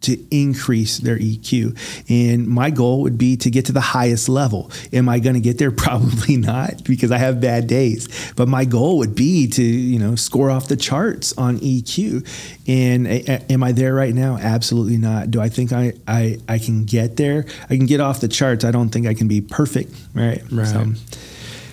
to 0.00 0.18
increase 0.30 0.98
their 0.98 1.18
EQ. 1.18 1.76
And 2.08 2.46
my 2.46 2.70
goal 2.70 3.02
would 3.02 3.18
be 3.18 3.36
to 3.38 3.50
get 3.50 3.66
to 3.66 3.72
the 3.72 3.80
highest 3.80 4.28
level. 4.28 4.70
Am 4.92 5.08
I 5.08 5.18
going 5.18 5.34
to 5.34 5.40
get 5.40 5.58
there? 5.58 5.70
Probably 5.88 6.36
not 6.36 6.84
because 6.84 7.10
I 7.10 7.18
have 7.18 7.40
bad 7.40 7.66
days. 7.66 8.08
But 8.36 8.48
my 8.48 8.64
goal 8.64 8.98
would 8.98 9.14
be 9.14 9.48
to, 9.48 9.62
you 9.62 9.98
know, 9.98 10.14
score 10.14 10.50
off 10.50 10.68
the 10.68 10.76
charts 10.76 11.36
on 11.36 11.58
EQ. 11.58 12.26
And 12.68 13.06
a, 13.06 13.52
am 13.52 13.62
I 13.62 13.72
there 13.72 13.94
right 13.94 14.14
now? 14.14 14.36
Absolutely 14.36 14.98
not. 14.98 15.30
Do 15.30 15.40
I 15.40 15.48
think 15.48 15.72
I, 15.72 15.94
I, 16.06 16.38
I 16.48 16.58
can 16.58 16.84
get 16.84 17.16
there? 17.16 17.46
I 17.64 17.76
can 17.76 17.86
get 17.86 18.00
off 18.00 18.20
the 18.20 18.28
charts. 18.28 18.64
I 18.64 18.70
don't 18.70 18.90
think 18.90 19.06
I 19.06 19.14
can 19.14 19.28
be 19.28 19.40
perfect. 19.40 19.92
Right. 20.14 20.42
Right. 20.50 20.66
So, 20.66 20.92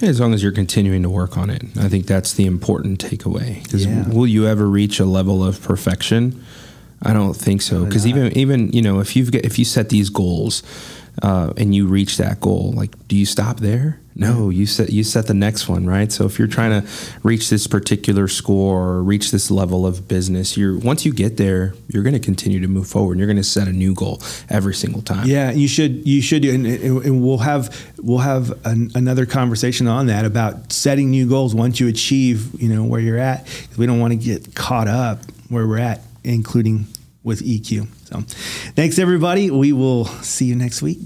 as 0.01 0.19
long 0.19 0.33
as 0.33 0.43
you're 0.43 0.51
continuing 0.51 1.03
to 1.03 1.09
work 1.09 1.37
on 1.37 1.49
it, 1.49 1.63
I 1.77 1.87
think 1.87 2.05
that's 2.05 2.33
the 2.33 2.45
important 2.45 3.03
takeaway. 3.03 3.63
Because 3.63 3.85
yeah. 3.85 4.07
will 4.09 4.27
you 4.27 4.45
ever 4.45 4.67
reach 4.67 4.99
a 4.99 5.05
level 5.05 5.43
of 5.43 5.61
perfection? 5.61 6.43
I 7.01 7.13
don't 7.13 7.35
think 7.35 7.61
so 7.61 7.85
because 7.85 8.07
even 8.07 8.35
even 8.37 8.71
you 8.71 8.81
know 8.81 8.99
if 8.99 9.15
you've 9.15 9.31
got, 9.31 9.45
if 9.45 9.59
you 9.59 9.65
set 9.65 9.89
these 9.89 10.09
goals 10.09 10.63
uh, 11.21 11.53
and 11.57 11.73
you 11.75 11.87
reach 11.87 12.17
that 12.17 12.41
goal, 12.41 12.73
like 12.75 13.07
do 13.07 13.15
you 13.15 13.25
stop 13.25 13.59
there? 13.59 13.99
No, 14.17 14.49
you 14.49 14.65
set 14.65 14.91
you 14.91 15.03
set 15.03 15.27
the 15.27 15.33
next 15.33 15.67
one, 15.67 15.85
right? 15.85 16.09
So 16.09 16.25
if 16.25 16.39
you're 16.39 16.47
trying 16.47 16.81
to 16.81 16.87
reach 17.21 17.49
this 17.49 17.67
particular 17.67 18.29
score 18.29 18.87
or 18.87 19.03
reach 19.03 19.31
this 19.31 19.51
level 19.51 19.85
of 19.85 20.07
business, 20.07 20.55
you're 20.55 20.77
once 20.79 21.05
you 21.05 21.11
get 21.13 21.35
there, 21.35 21.73
you're 21.89 22.01
going 22.01 22.13
to 22.13 22.19
continue 22.19 22.61
to 22.61 22.67
move 22.69 22.87
forward. 22.87 23.13
and 23.13 23.19
You're 23.19 23.27
going 23.27 23.35
to 23.35 23.43
set 23.43 23.67
a 23.67 23.73
new 23.73 23.93
goal 23.93 24.21
every 24.49 24.73
single 24.73 25.01
time. 25.01 25.27
Yeah, 25.27 25.51
you 25.51 25.67
should 25.67 26.07
you 26.07 26.21
should, 26.21 26.45
and, 26.45 26.65
and 26.65 27.21
we'll 27.25 27.39
have 27.39 27.75
we'll 27.97 28.19
have 28.19 28.53
an, 28.65 28.89
another 28.95 29.25
conversation 29.25 29.85
on 29.89 30.05
that 30.05 30.23
about 30.23 30.71
setting 30.71 31.11
new 31.11 31.27
goals 31.27 31.53
once 31.53 31.81
you 31.81 31.89
achieve 31.89 32.59
you 32.61 32.69
know 32.69 32.85
where 32.85 33.01
you're 33.01 33.19
at. 33.19 33.45
We 33.77 33.85
don't 33.85 33.99
want 33.99 34.13
to 34.13 34.17
get 34.17 34.55
caught 34.55 34.87
up 34.87 35.25
where 35.49 35.67
we're 35.67 35.79
at, 35.79 36.01
including 36.25 36.87
with 37.23 37.41
EQ. 37.41 37.87
So 38.07 38.21
thanks, 38.75 38.99
everybody. 38.99 39.49
We 39.49 39.73
will 39.73 40.05
see 40.05 40.45
you 40.45 40.55
next 40.55 40.81
week. 40.81 40.99